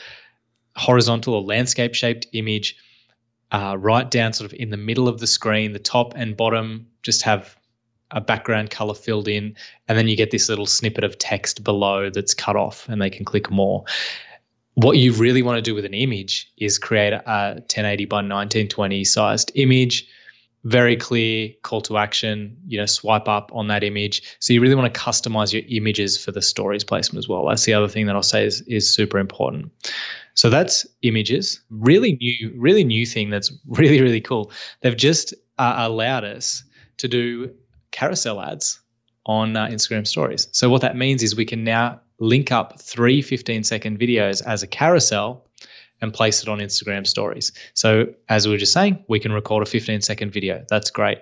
horizontal 0.76 1.34
or 1.34 1.42
landscape 1.42 1.94
shaped 1.94 2.26
image 2.32 2.76
uh, 3.52 3.76
right 3.78 4.10
down 4.10 4.32
sort 4.32 4.50
of 4.50 4.58
in 4.58 4.70
the 4.70 4.76
middle 4.76 5.08
of 5.08 5.20
the 5.20 5.26
screen. 5.26 5.72
The 5.72 5.78
top 5.78 6.14
and 6.16 6.36
bottom 6.36 6.86
just 7.02 7.22
have 7.22 7.56
a 8.10 8.20
background 8.20 8.70
color 8.70 8.94
filled 8.94 9.28
in, 9.28 9.54
and 9.88 9.98
then 9.98 10.08
you 10.08 10.16
get 10.16 10.30
this 10.30 10.48
little 10.48 10.66
snippet 10.66 11.04
of 11.04 11.18
text 11.18 11.64
below 11.64 12.10
that's 12.10 12.34
cut 12.34 12.56
off, 12.56 12.88
and 12.88 13.00
they 13.00 13.10
can 13.10 13.24
click 13.24 13.50
more. 13.50 13.84
What 14.74 14.96
you 14.96 15.12
really 15.12 15.42
want 15.42 15.56
to 15.56 15.62
do 15.62 15.74
with 15.74 15.84
an 15.84 15.94
image 15.94 16.50
is 16.58 16.78
create 16.78 17.12
a 17.12 17.54
1080 17.56 18.04
by 18.06 18.16
1920 18.16 19.04
sized 19.04 19.52
image, 19.54 20.08
very 20.64 20.96
clear 20.96 21.50
call 21.62 21.80
to 21.82 21.96
action. 21.96 22.56
You 22.66 22.78
know, 22.78 22.86
swipe 22.86 23.28
up 23.28 23.50
on 23.52 23.68
that 23.68 23.82
image. 23.82 24.22
So 24.40 24.52
you 24.52 24.60
really 24.60 24.74
want 24.74 24.92
to 24.92 25.00
customize 25.00 25.52
your 25.52 25.62
images 25.68 26.22
for 26.22 26.32
the 26.32 26.42
stories 26.42 26.84
placement 26.84 27.18
as 27.18 27.28
well. 27.28 27.46
That's 27.46 27.64
the 27.64 27.74
other 27.74 27.88
thing 27.88 28.06
that 28.06 28.16
I'll 28.16 28.22
say 28.22 28.44
is 28.44 28.60
is 28.62 28.92
super 28.92 29.18
important. 29.18 29.70
So 30.34 30.48
that's 30.48 30.86
images. 31.02 31.60
Really 31.70 32.12
new, 32.20 32.52
really 32.56 32.84
new 32.84 33.04
thing 33.06 33.30
that's 33.30 33.52
really 33.66 34.00
really 34.00 34.20
cool. 34.20 34.52
They've 34.80 34.96
just 34.96 35.34
uh, 35.58 35.74
allowed 35.78 36.24
us 36.24 36.64
to 36.98 37.08
do 37.08 37.50
carousel 37.90 38.40
ads 38.40 38.80
on 39.26 39.56
uh, 39.56 39.66
Instagram 39.66 40.06
stories. 40.06 40.48
So 40.52 40.68
what 40.70 40.80
that 40.80 40.96
means 40.96 41.22
is 41.22 41.36
we 41.36 41.44
can 41.44 41.64
now 41.64 42.00
link 42.18 42.52
up 42.52 42.80
three 42.80 43.22
15 43.22 43.64
second 43.64 43.98
videos 43.98 44.44
as 44.44 44.62
a 44.62 44.66
carousel 44.66 45.46
and 46.02 46.12
place 46.12 46.42
it 46.42 46.48
on 46.48 46.58
Instagram 46.58 47.06
stories. 47.06 47.52
So 47.74 48.06
as 48.28 48.46
we 48.46 48.52
were 48.52 48.58
just 48.58 48.72
saying, 48.72 49.04
we 49.08 49.20
can 49.20 49.32
record 49.32 49.62
a 49.62 49.66
15 49.66 50.00
second 50.00 50.32
video. 50.32 50.64
That's 50.68 50.90
great. 50.90 51.18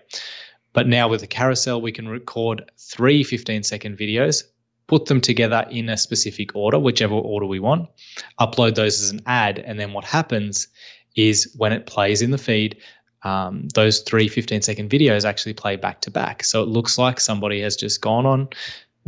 But 0.73 0.87
now 0.87 1.09
with 1.09 1.21
the 1.21 1.27
carousel, 1.27 1.81
we 1.81 1.93
can 1.93 2.09
record 2.09 2.71
three 2.79 3.25
15 3.25 3.63
second 3.63 3.99
videos, 3.99 4.45
put 4.87 5.07
them 5.07 5.21
together 5.21 5.67
in 5.71 5.89
a 5.89 5.97
specific 5.97 6.55
order, 6.55 6.79
whichever 6.79 7.15
order 7.15 7.47
we 7.47 7.59
want, 7.59 7.89
upload 8.41 8.75
those 8.75 9.03
as 9.03 9.11
an 9.11 9.21
ad. 9.27 9.59
And 9.59 9.81
then 9.81 9.93
what 9.93 10.05
happens 10.05 10.69
is 11.17 11.53
when 11.57 11.73
it 11.73 11.87
plays 11.87 12.23
in 12.23 12.31
the 12.31 12.39
feed, 12.39 12.77
um, 13.23 13.69
those 13.75 14.01
three 14.01 14.29
15 14.29 14.63
second 14.63 14.91
videos 14.91 15.25
actually 15.25 15.55
play 15.55 15.77
back 15.77 16.01
to 16.03 16.11
back. 16.11 16.45
So 16.45 16.63
it 16.63 16.69
looks 16.69 16.99
like 16.99 17.21
somebody 17.21 17.61
has 17.63 17.77
just 17.77 18.01
gone 18.01 18.27
on, 18.27 18.49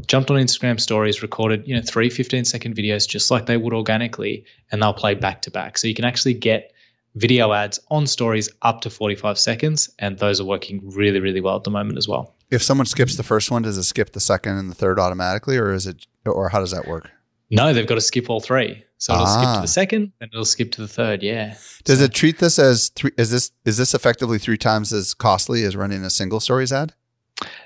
jumped 0.07 0.31
on 0.31 0.37
Instagram 0.37 0.81
stories, 0.81 1.23
recorded, 1.23 1.67
you 1.67 1.75
know, 1.75 1.83
three 1.83 2.11
15 2.11 2.45
second 2.45 2.75
videos 2.75 3.09
just 3.09 3.31
like 3.31 3.47
they 3.47 3.57
would 3.57 3.73
organically, 3.73 4.45
and 4.73 4.83
they'll 4.83 4.93
play 4.93 5.15
back 5.15 5.43
to 5.43 5.51
back. 5.51 5.79
So 5.79 5.87
you 5.87 5.95
can 5.95 6.05
actually 6.05 6.35
get 6.35 6.73
video 7.17 7.53
ads 7.53 7.81
on 7.91 8.07
stories 8.07 8.49
up 8.63 8.81
to 8.83 8.91
45 8.91 9.39
seconds, 9.39 9.91
and 9.99 10.19
those 10.19 10.41
are 10.41 10.45
working 10.45 10.81
really, 10.85 11.21
really 11.21 11.41
well 11.41 11.57
at 11.57 11.65
the 11.65 11.71
moment 11.71 11.99
as 11.99 12.09
well. 12.09 12.35
If 12.51 12.63
someone 12.63 12.87
skips 12.87 13.17
the 13.17 13.23
first 13.23 13.51
one, 13.51 13.63
does 13.63 13.79
it 13.79 13.85
skip 13.85 14.13
the 14.13 14.21
second 14.21 14.57
and 14.59 14.71
the 14.71 14.75
third 14.75 14.99
automatically, 14.99 15.57
or 15.57 15.73
is 15.73 15.87
it, 15.87 16.07
or 16.27 16.49
how 16.49 16.61
does 16.61 16.73
that 16.73 16.87
work? 16.87 17.11
No, 17.51 17.73
they've 17.73 17.87
got 17.87 17.97
to 17.97 18.01
skip 18.01 18.31
all 18.31 18.41
three. 18.41 18.85
So 18.99 19.15
it'll 19.15 19.27
skip 19.27 19.43
to 19.43 19.49
Ah. 19.49 19.61
the 19.63 19.67
second, 19.69 20.13
and 20.21 20.31
it'll 20.33 20.45
skip 20.45 20.73
to 20.73 20.83
the 20.83 20.89
third. 20.89 21.23
Yeah. 21.23 21.57
Does 21.85 21.99
So- 22.01 22.05
it 22.05 22.13
treat 22.15 22.39
this 22.39 22.59
as 22.59 22.91
three? 22.95 23.13
Is 23.17 23.31
this 23.31 23.51
is 23.65 23.77
this 23.79 23.95
effectively 23.95 24.39
three 24.39 24.59
times 24.59 24.93
as 24.93 25.15
costly 25.15 25.65
as 25.65 25.75
running 25.75 26.05
a 26.05 26.11
single 26.11 26.39
stories 26.41 26.71
ad? 26.73 26.93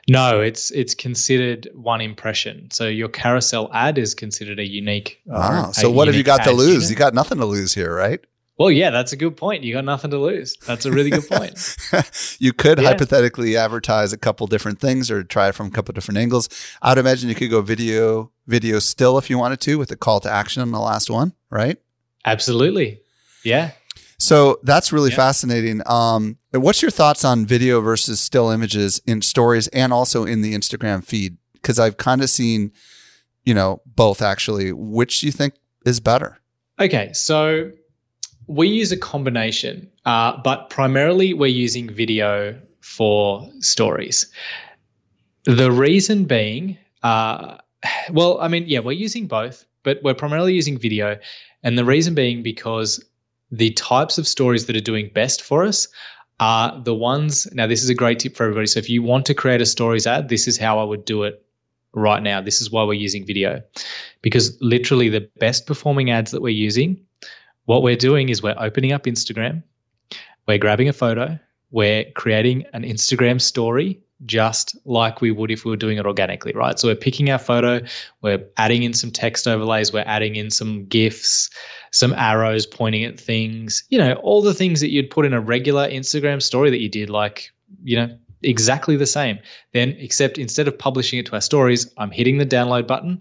No, 0.09 0.41
it's 0.41 0.71
it's 0.71 0.95
considered 0.95 1.69
one 1.75 2.01
impression. 2.01 2.69
So 2.71 2.87
your 2.87 3.09
carousel 3.09 3.69
ad 3.75 3.99
is 3.99 4.15
considered 4.15 4.61
a 4.61 4.67
unique. 4.67 5.19
Wow. 5.27 5.71
a 5.71 5.75
So 5.75 5.91
what 5.91 6.07
have 6.07 6.15
you 6.17 6.23
got 6.23 6.45
to 6.45 6.53
lose? 6.53 6.75
unit. 6.75 6.91
You 6.91 6.97
got 6.97 7.13
nothing 7.15 7.39
to 7.39 7.45
lose 7.47 7.75
here, 7.75 7.93
right? 7.93 8.21
Well, 8.57 8.71
yeah, 8.71 8.91
that's 8.91 9.13
a 9.13 9.17
good 9.17 9.37
point. 9.37 9.65
You 9.65 9.73
got 9.75 9.85
nothing 9.85 10.13
to 10.13 10.19
lose. 10.19 10.57
That's 10.65 10.85
a 10.87 10.93
really 10.93 11.11
good 11.11 11.27
point. 11.29 11.77
you 12.39 12.53
could 12.53 12.79
Yeah. 12.79 12.89
hypothetically 12.89 13.57
advertise 13.57 14.13
a 14.13 14.17
couple 14.17 14.47
different 14.47 14.79
things 14.81 15.11
or 15.11 15.25
try 15.25 15.49
it 15.49 15.57
from 15.57 15.67
a 15.67 15.71
couple 15.71 15.93
different 15.93 16.19
angles. 16.19 16.49
I'd 16.81 16.99
imagine 16.99 17.29
you 17.29 17.35
could 17.35 17.51
go 17.51 17.63
video, 17.63 18.31
video 18.47 18.79
still 18.79 19.19
if 19.19 19.29
you 19.29 19.39
wanted 19.39 19.61
to 19.63 19.77
with 19.77 19.91
a 19.91 19.97
call 19.97 20.21
to 20.21 20.31
action 20.31 20.63
on 20.63 20.71
the 20.71 20.79
last 20.79 21.11
one, 21.11 21.33
right? 21.51 21.79
Absolutely. 22.25 23.01
Yeah. 23.43 23.73
So 24.19 24.61
that's 24.63 24.93
really 24.93 25.11
Yeah. 25.11 25.17
fascinating. 25.17 25.83
Um, 25.87 26.39
what's 26.53 26.81
your 26.81 26.93
thoughts 26.93 27.25
on 27.25 27.45
video 27.47 27.81
versus 27.81 28.21
still 28.21 28.51
images 28.51 29.01
in 29.05 29.21
stories 29.23 29.67
and 29.69 29.93
also 29.93 30.25
in 30.25 30.43
the 30.43 30.55
Instagram 30.55 31.05
feed? 31.05 31.39
Because 31.55 31.81
I've 31.81 31.97
kind 31.97 32.23
of 32.23 32.31
seen, 32.31 32.71
you 33.45 33.53
know, 33.53 33.83
both 33.85 34.23
actually. 34.23 34.73
Which 34.73 35.19
do 35.19 35.27
you 35.27 35.33
think 35.33 35.55
is 35.85 35.99
better? 35.99 36.39
Okay. 36.79 37.13
So 37.13 37.73
we 38.47 38.69
use 38.69 38.93
a 38.93 38.97
combination, 38.97 39.91
uh, 40.05 40.41
but 40.43 40.71
primarily 40.71 41.35
we're 41.35 41.47
using 41.47 41.89
video 41.89 42.59
for 42.81 43.49
stories. 43.61 44.27
The 45.45 45.71
reason 45.71 46.25
being, 46.25 46.79
uh, 47.03 47.59
well, 48.11 48.41
I 48.41 48.49
mean, 48.49 48.65
yeah, 48.67 48.81
we're 48.81 48.93
using 48.93 49.27
both, 49.27 49.65
but 49.83 50.03
we're 50.03 50.15
primarily 50.15 50.55
using 50.55 50.79
video. 50.79 51.19
And 51.63 51.79
the 51.79 51.85
reason 51.85 52.15
being 52.15 52.43
because 52.43 53.03
the 53.51 53.71
types 53.73 54.19
of 54.19 54.27
stories 54.27 54.67
that 54.67 54.77
are 54.77 54.81
doing 54.81 55.11
best 55.15 55.43
for 55.43 55.65
us 55.65 55.89
are 56.41 56.81
the 56.83 56.95
ones. 56.95 57.47
Now, 57.53 57.67
this 57.67 57.83
is 57.83 57.89
a 57.89 57.95
great 57.95 58.19
tip 58.19 58.37
for 58.37 58.45
everybody. 58.45 58.67
So, 58.67 58.79
if 58.79 58.91
you 58.91 59.03
want 59.03 59.27
to 59.27 59.35
create 59.35 59.61
a 59.61 59.67
stories 59.67 60.07
ad, 60.07 60.29
this 60.29 60.49
is 60.49 60.59
how 60.59 60.79
I 60.79 60.85
would 60.85 61.05
do 61.05 61.23
it 61.23 61.45
right 61.95 62.23
now. 62.23 62.41
This 62.41 62.61
is 62.61 62.71
why 62.71 62.85
we're 62.85 62.95
using 62.95 63.25
video 63.25 63.63
because 64.23 64.59
literally 64.61 65.09
the 65.09 65.29
best 65.39 65.67
performing 65.67 66.11
ads 66.11 66.31
that 66.33 66.43
we're 66.43 66.49
using, 66.49 66.99
what 67.65 67.83
we're 67.83 67.97
doing 67.97 68.29
is 68.29 68.43
we're 68.43 68.57
opening 68.59 68.93
up 68.93 69.05
Instagram, 69.05 69.63
we're 70.47 70.59
grabbing 70.59 70.89
a 70.89 70.93
photo, 70.93 71.39
we're 71.71 72.05
creating 72.15 72.65
an 72.73 72.83
Instagram 72.83 73.41
story 73.41 74.01
just 74.27 74.77
like 74.85 75.21
we 75.21 75.31
would 75.31 75.51
if 75.51 75.65
we 75.65 75.71
were 75.71 75.77
doing 75.77 75.99
it 75.99 76.07
organically, 76.07 76.53
right? 76.55 76.79
So 76.79 76.89
we're 76.89 76.95
picking 76.95 77.31
our 77.31 77.39
photo, 77.39 77.81
we're 78.23 78.45
adding 78.57 78.83
in 78.83 78.93
some 78.93 79.11
text 79.11 79.47
overlays, 79.47 79.93
we're 79.93 80.05
adding 80.07 80.37
in 80.37 80.51
some 80.51 80.87
GIFs, 80.87 81.51
some 81.91 82.15
arrows 82.15 82.67
pointing 82.67 83.05
at 83.05 83.19
things, 83.19 83.85
you 83.91 83.99
know, 83.99 84.15
all 84.15 84.41
the 84.41 84.55
things 84.55 84.81
that 84.81 84.91
you'd 84.91 85.11
put 85.11 85.27
in 85.27 85.33
a 85.33 85.41
regular 85.41 85.89
Instagram 85.89 86.41
story 86.41 86.71
that 86.71 86.81
you 86.81 86.89
did, 86.89 87.11
like, 87.11 87.53
you 87.83 87.97
know, 87.97 88.17
exactly 88.43 88.97
the 88.97 89.07
same. 89.07 89.39
Then, 89.73 89.91
except 89.99 90.39
instead 90.39 90.69
of 90.69 90.79
publishing 90.79 91.19
it 91.19 91.27
to 91.27 91.35
our 91.35 91.41
stories, 91.41 91.93
I'm 91.99 92.11
hitting 92.11 92.39
the 92.39 92.47
download 92.47 92.87
button, 92.87 93.21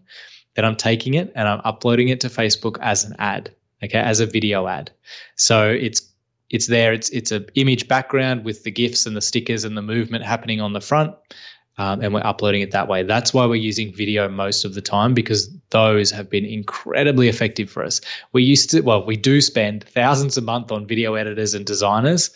then 0.55 0.65
I'm 0.65 0.75
taking 0.75 1.15
it 1.15 1.31
and 1.35 1.47
I'm 1.47 1.61
uploading 1.63 2.09
it 2.09 2.21
to 2.21 2.27
Facebook 2.27 2.77
as 2.81 3.03
an 3.03 3.15
ad, 3.19 3.53
okay, 3.83 3.99
as 3.99 4.19
a 4.19 4.25
video 4.25 4.67
ad. 4.67 4.91
So 5.35 5.69
it's 5.69 6.01
it's 6.49 6.67
there. 6.67 6.93
It's 6.93 7.09
it's 7.09 7.31
a 7.31 7.45
image 7.55 7.87
background 7.87 8.45
with 8.45 8.63
the 8.63 8.71
gifs 8.71 9.05
and 9.05 9.15
the 9.15 9.21
stickers 9.21 9.63
and 9.63 9.75
the 9.75 9.81
movement 9.81 10.23
happening 10.23 10.61
on 10.61 10.73
the 10.73 10.81
front, 10.81 11.13
um, 11.77 12.01
and 12.01 12.13
we're 12.13 12.25
uploading 12.25 12.61
it 12.61 12.71
that 12.71 12.87
way. 12.87 13.03
That's 13.03 13.33
why 13.33 13.45
we're 13.45 13.55
using 13.55 13.93
video 13.93 14.29
most 14.29 14.63
of 14.63 14.75
the 14.75 14.81
time 14.81 15.13
because 15.13 15.49
those 15.71 16.11
have 16.11 16.29
been 16.29 16.45
incredibly 16.45 17.27
effective 17.27 17.69
for 17.69 17.83
us. 17.83 17.99
We 18.33 18.43
used 18.43 18.69
to, 18.71 18.81
well, 18.81 19.03
we 19.03 19.17
do 19.17 19.41
spend 19.41 19.83
thousands 19.85 20.37
a 20.37 20.41
month 20.41 20.71
on 20.71 20.85
video 20.85 21.15
editors 21.15 21.55
and 21.55 21.65
designers, 21.65 22.29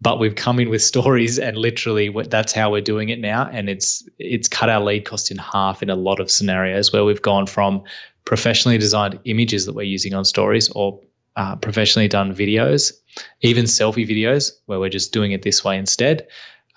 but 0.00 0.18
we've 0.18 0.34
come 0.34 0.58
in 0.58 0.70
with 0.70 0.82
stories 0.92 1.38
and 1.38 1.58
literally 1.58 2.08
that's 2.30 2.54
how 2.54 2.72
we're 2.72 2.80
doing 2.80 3.10
it 3.10 3.20
now, 3.20 3.46
and 3.52 3.68
it's 3.68 4.08
it's 4.18 4.48
cut 4.48 4.70
our 4.70 4.80
lead 4.80 5.04
cost 5.04 5.30
in 5.30 5.36
half 5.36 5.82
in 5.82 5.90
a 5.90 5.96
lot 5.96 6.18
of 6.18 6.30
scenarios 6.30 6.94
where 6.94 7.04
we've 7.04 7.22
gone 7.22 7.46
from 7.46 7.84
professionally 8.24 8.78
designed 8.78 9.18
images 9.24 9.66
that 9.66 9.74
we're 9.74 9.82
using 9.82 10.14
on 10.14 10.24
stories 10.24 10.68
or 10.70 11.00
uh, 11.36 11.56
professionally 11.56 12.08
done 12.08 12.34
videos, 12.34 12.92
even 13.40 13.64
selfie 13.64 14.08
videos 14.08 14.52
where 14.66 14.78
we're 14.78 14.90
just 14.90 15.12
doing 15.12 15.32
it 15.32 15.42
this 15.42 15.64
way 15.64 15.78
instead, 15.78 16.26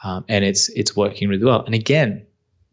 um, 0.04 0.24
and 0.30 0.46
it's 0.46 0.70
it's 0.70 0.96
working 0.96 1.28
really 1.30 1.44
well. 1.44 1.64
And 1.66 1.76
again, 1.76 2.26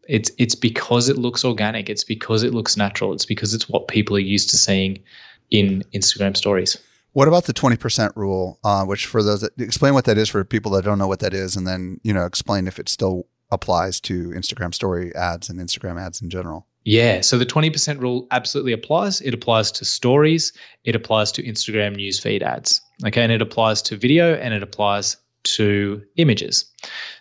it's 0.09 0.31
it's 0.39 0.55
because 0.55 1.09
it 1.09 1.19
looks 1.19 1.45
organic. 1.45 1.89
It's 1.89 2.05
because 2.05 2.43
it 2.43 2.55
looks 2.55 2.77
natural. 2.77 3.13
It's 3.13 3.27
because 3.27 3.55
it's 3.55 3.69
what 3.69 3.89
people 3.89 4.17
are 4.17 4.21
used 4.21 4.51
to 4.51 4.59
seeing 4.59 5.03
in 5.51 5.83
Instagram 5.95 6.37
stories. 6.37 6.79
What 7.13 7.29
about 7.29 7.45
the 7.45 7.53
20% 7.53 8.17
rule, 8.17 8.59
uh, 8.65 8.85
which 8.85 9.05
for 9.05 9.23
those 9.23 9.43
that 9.43 9.53
explain 9.61 9.93
what 9.93 10.07
that 10.07 10.17
is 10.17 10.31
for 10.31 10.43
people 10.45 10.73
that 10.73 10.85
don't 10.85 10.99
know 10.99 11.07
what 11.07 11.21
that 11.21 11.35
is, 11.35 11.57
and 11.57 11.67
then, 11.67 12.01
you 12.03 12.15
know, 12.15 12.25
explain 12.25 12.67
if 12.67 12.79
it 12.79 12.89
still 12.89 13.27
applies 13.51 14.01
to 14.01 14.31
Instagram 14.31 14.73
story 14.73 15.15
ads 15.15 15.51
and 15.51 15.61
Instagram 15.61 16.01
ads 16.01 16.23
in 16.23 16.31
general. 16.31 16.67
Yeah, 16.85 17.21
so 17.21 17.39
the 17.39 17.47
20% 17.47 18.01
rule 18.01 18.27
absolutely 18.33 18.73
applies. 18.73 19.21
It 19.21 19.35
applies 19.35 19.71
to 19.73 19.85
stories, 19.85 20.53
it 20.85 20.97
applies 20.97 21.31
to 21.33 21.43
Instagram 21.43 21.97
newsfeed 21.97 22.43
ads. 22.43 22.81
Okay, 23.07 23.23
and 23.23 23.33
it 23.33 23.43
applies 23.43 23.83
to 23.83 23.97
video 23.97 24.35
and 24.35 24.53
it 24.53 24.63
applies 24.63 25.17
to 25.45 26.03
images. 26.17 26.65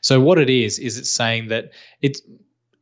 So 0.02 0.20
what 0.20 0.38
it 0.38 0.50
is 0.50 0.80
is 0.80 0.98
it's 0.98 1.12
saying 1.12 1.48
that 1.50 1.72
it's 2.02 2.22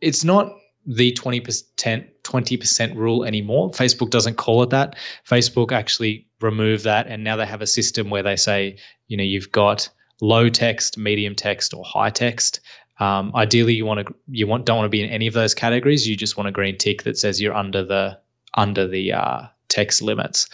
it's 0.01 0.23
not 0.23 0.53
the 0.85 1.11
20% 1.13 2.05
20% 2.23 2.95
rule 2.95 3.25
anymore. 3.25 3.69
Facebook 3.71 4.09
doesn't 4.09 4.35
call 4.35 4.63
it 4.63 4.69
that. 4.69 4.95
Facebook 5.27 5.71
actually 5.71 6.27
removed 6.41 6.83
that 6.85 7.07
and 7.07 7.23
now 7.23 7.35
they 7.35 7.45
have 7.45 7.61
a 7.61 7.67
system 7.67 8.09
where 8.09 8.23
they 8.23 8.35
say, 8.35 8.77
you 9.07 9.17
know, 9.17 9.23
you've 9.23 9.51
got 9.51 9.89
low 10.21 10.49
text, 10.49 10.97
medium 10.97 11.35
text 11.35 11.73
or 11.73 11.83
high 11.85 12.09
text. 12.09 12.59
Um, 12.99 13.31
ideally, 13.35 13.73
you 13.73 13.85
want 13.85 14.05
to 14.05 14.13
you 14.27 14.45
want 14.47 14.65
don't 14.65 14.77
want 14.77 14.85
to 14.85 14.89
be 14.89 15.03
in 15.03 15.09
any 15.09 15.27
of 15.27 15.33
those 15.33 15.53
categories. 15.53 16.07
You 16.07 16.15
just 16.15 16.38
want 16.38 16.49
a 16.49 16.51
green 16.51 16.77
tick 16.77 17.03
that 17.03 17.17
says 17.17 17.41
you're 17.41 17.55
under 17.55 17.83
the 17.83 18.19
under 18.53 18.88
the 18.88 19.13
uh, 19.13 19.41
text 19.69 20.01
limits. 20.01 20.49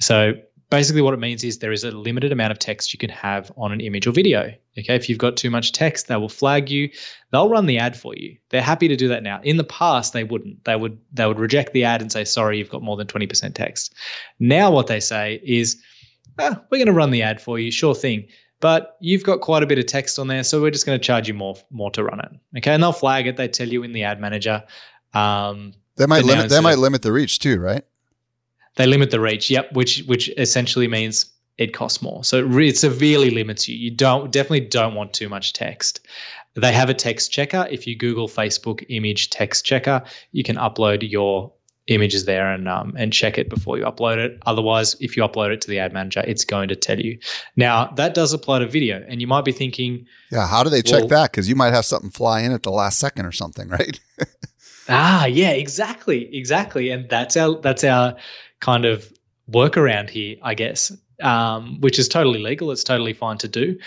So 0.00 0.34
basically, 0.70 1.02
what 1.02 1.12
it 1.12 1.20
means 1.20 1.44
is 1.44 1.58
there 1.58 1.72
is 1.72 1.84
a 1.84 1.90
limited 1.90 2.32
amount 2.32 2.50
of 2.52 2.58
text 2.58 2.94
you 2.94 2.98
can 2.98 3.10
have 3.10 3.52
on 3.56 3.72
an 3.72 3.80
image 3.80 4.06
or 4.06 4.12
video. 4.12 4.54
Okay, 4.78 4.94
if 4.94 5.08
you've 5.08 5.18
got 5.18 5.36
too 5.36 5.50
much 5.50 5.72
text, 5.72 6.08
they 6.08 6.16
will 6.16 6.30
flag 6.30 6.70
you. 6.70 6.88
They'll 7.30 7.50
run 7.50 7.66
the 7.66 7.78
ad 7.78 7.94
for 7.96 8.14
you. 8.16 8.38
They're 8.48 8.62
happy 8.62 8.88
to 8.88 8.96
do 8.96 9.08
that 9.08 9.22
now. 9.22 9.40
In 9.42 9.58
the 9.58 9.64
past, 9.64 10.12
they 10.12 10.24
wouldn't. 10.24 10.64
They 10.64 10.76
would 10.76 10.98
they 11.12 11.26
would 11.26 11.38
reject 11.38 11.72
the 11.72 11.84
ad 11.84 12.00
and 12.00 12.10
say, 12.10 12.24
"Sorry, 12.24 12.58
you've 12.58 12.70
got 12.70 12.82
more 12.82 12.96
than 12.96 13.06
twenty 13.06 13.26
percent 13.26 13.54
text." 13.54 13.94
Now, 14.38 14.70
what 14.70 14.86
they 14.86 15.00
say 15.00 15.40
is, 15.44 15.82
ah, 16.38 16.62
"We're 16.70 16.78
going 16.78 16.86
to 16.86 16.92
run 16.92 17.10
the 17.10 17.22
ad 17.22 17.40
for 17.40 17.58
you. 17.58 17.70
Sure 17.70 17.94
thing." 17.94 18.28
But 18.62 18.96
you've 19.00 19.24
got 19.24 19.42
quite 19.42 19.62
a 19.62 19.66
bit 19.66 19.78
of 19.78 19.84
text 19.84 20.18
on 20.18 20.28
there, 20.28 20.42
so 20.44 20.62
we're 20.62 20.70
just 20.70 20.86
going 20.86 20.98
to 20.98 21.04
charge 21.04 21.28
you 21.28 21.34
more 21.34 21.56
more 21.70 21.90
to 21.90 22.02
run 22.02 22.20
it. 22.20 22.58
Okay, 22.58 22.72
and 22.72 22.82
they'll 22.82 22.92
flag 22.92 23.26
it. 23.26 23.36
They 23.36 23.48
tell 23.48 23.68
you 23.68 23.82
in 23.82 23.92
the 23.92 24.04
ad 24.04 24.18
manager. 24.20 24.64
Um, 25.12 25.74
They 25.96 26.06
might 26.06 26.24
limit. 26.24 26.48
They 26.48 26.60
might 26.60 26.78
limit 26.78 27.02
the 27.02 27.12
reach 27.12 27.38
too, 27.40 27.60
right? 27.60 27.84
they 28.76 28.86
limit 28.86 29.10
the 29.10 29.20
reach. 29.20 29.50
Yep, 29.50 29.74
which 29.74 30.02
which 30.06 30.30
essentially 30.38 30.88
means 30.88 31.26
it 31.58 31.74
costs 31.74 32.00
more. 32.00 32.24
So 32.24 32.38
it, 32.38 32.42
re- 32.42 32.68
it 32.68 32.78
severely 32.78 33.30
limits 33.30 33.68
you. 33.68 33.76
You 33.76 33.90
don't 33.90 34.32
definitely 34.32 34.60
don't 34.60 34.94
want 34.94 35.12
too 35.12 35.28
much 35.28 35.52
text. 35.52 36.00
They 36.54 36.72
have 36.72 36.88
a 36.88 36.94
text 36.94 37.32
checker. 37.32 37.66
If 37.70 37.86
you 37.86 37.96
Google 37.96 38.28
Facebook 38.28 38.84
image 38.88 39.28
text 39.30 39.66
checker, 39.66 40.02
you 40.32 40.42
can 40.42 40.56
upload 40.56 41.08
your 41.10 41.52
images 41.88 42.24
there 42.26 42.52
and 42.52 42.68
um, 42.68 42.94
and 42.96 43.12
check 43.12 43.38
it 43.38 43.48
before 43.48 43.76
you 43.78 43.84
upload 43.84 44.18
it. 44.18 44.38
Otherwise, 44.46 44.96
if 45.00 45.16
you 45.16 45.22
upload 45.22 45.52
it 45.52 45.60
to 45.62 45.68
the 45.68 45.78
ad 45.78 45.92
manager, 45.92 46.22
it's 46.26 46.44
going 46.44 46.68
to 46.68 46.76
tell 46.76 47.00
you. 47.00 47.18
Now 47.56 47.86
that 47.96 48.14
does 48.14 48.32
apply 48.32 48.60
to 48.60 48.66
video, 48.66 49.04
and 49.08 49.20
you 49.20 49.26
might 49.26 49.44
be 49.44 49.52
thinking, 49.52 50.06
Yeah. 50.30 50.46
How 50.46 50.62
do 50.62 50.70
they 50.70 50.82
check 50.82 51.00
Well- 51.00 51.08
that? 51.08 51.32
Because 51.32 51.48
you 51.48 51.56
might 51.56 51.72
have 51.72 51.84
something 51.84 52.10
fly 52.10 52.40
in 52.42 52.52
at 52.52 52.62
the 52.62 52.70
last 52.70 52.98
second 52.98 53.26
or 53.26 53.32
something, 53.32 53.68
right? 53.68 53.98
Ah, 54.88 55.26
yeah, 55.26 55.50
exactly, 55.50 56.28
exactly, 56.36 56.90
and 56.90 57.08
that's 57.08 57.36
our 57.36 57.60
that's 57.60 57.84
our 57.84 58.16
kind 58.60 58.84
of 58.84 59.12
workaround 59.50 60.10
here, 60.10 60.36
I 60.42 60.54
guess, 60.54 60.90
um, 61.22 61.80
which 61.80 62.00
is 62.00 62.08
totally 62.08 62.40
legal. 62.42 62.72
It's 62.72 62.82
totally 62.82 63.12
fine 63.12 63.38
to 63.38 63.48
do. 63.48 63.78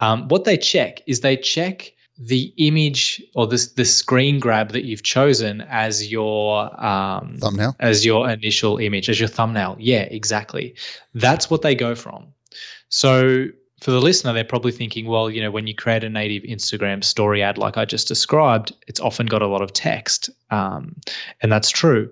Um, 0.00 0.28
what 0.28 0.44
they 0.44 0.56
check 0.56 1.00
is 1.06 1.20
they 1.20 1.36
check 1.36 1.92
the 2.16 2.52
image 2.58 3.22
or 3.34 3.46
this 3.46 3.72
the 3.72 3.84
screen 3.84 4.38
grab 4.38 4.70
that 4.70 4.84
you've 4.84 5.02
chosen 5.02 5.62
as 5.62 6.10
your 6.10 6.64
um, 6.84 7.36
Thumbnail. 7.38 7.74
as 7.80 8.04
your 8.04 8.28
initial 8.30 8.78
image, 8.78 9.08
as 9.08 9.18
your 9.18 9.28
thumbnail. 9.28 9.76
Yeah, 9.78 10.02
exactly. 10.02 10.74
That's 11.14 11.50
what 11.50 11.62
they 11.62 11.74
go 11.74 11.94
from. 11.94 12.26
So 12.88 13.46
for 13.80 13.90
the 13.90 14.00
listener, 14.00 14.32
they're 14.32 14.44
probably 14.44 14.72
thinking, 14.72 15.06
well, 15.06 15.28
you 15.28 15.42
know, 15.42 15.50
when 15.50 15.66
you 15.66 15.74
create 15.74 16.04
a 16.04 16.08
native 16.08 16.44
Instagram 16.44 17.02
story 17.02 17.42
ad 17.42 17.58
like 17.58 17.76
I 17.76 17.84
just 17.84 18.08
described, 18.08 18.72
it's 18.86 19.00
often 19.00 19.26
got 19.26 19.42
a 19.42 19.46
lot 19.46 19.60
of 19.60 19.72
text. 19.72 20.30
Um, 20.50 20.96
and 21.42 21.50
that's 21.50 21.70
true. 21.70 22.10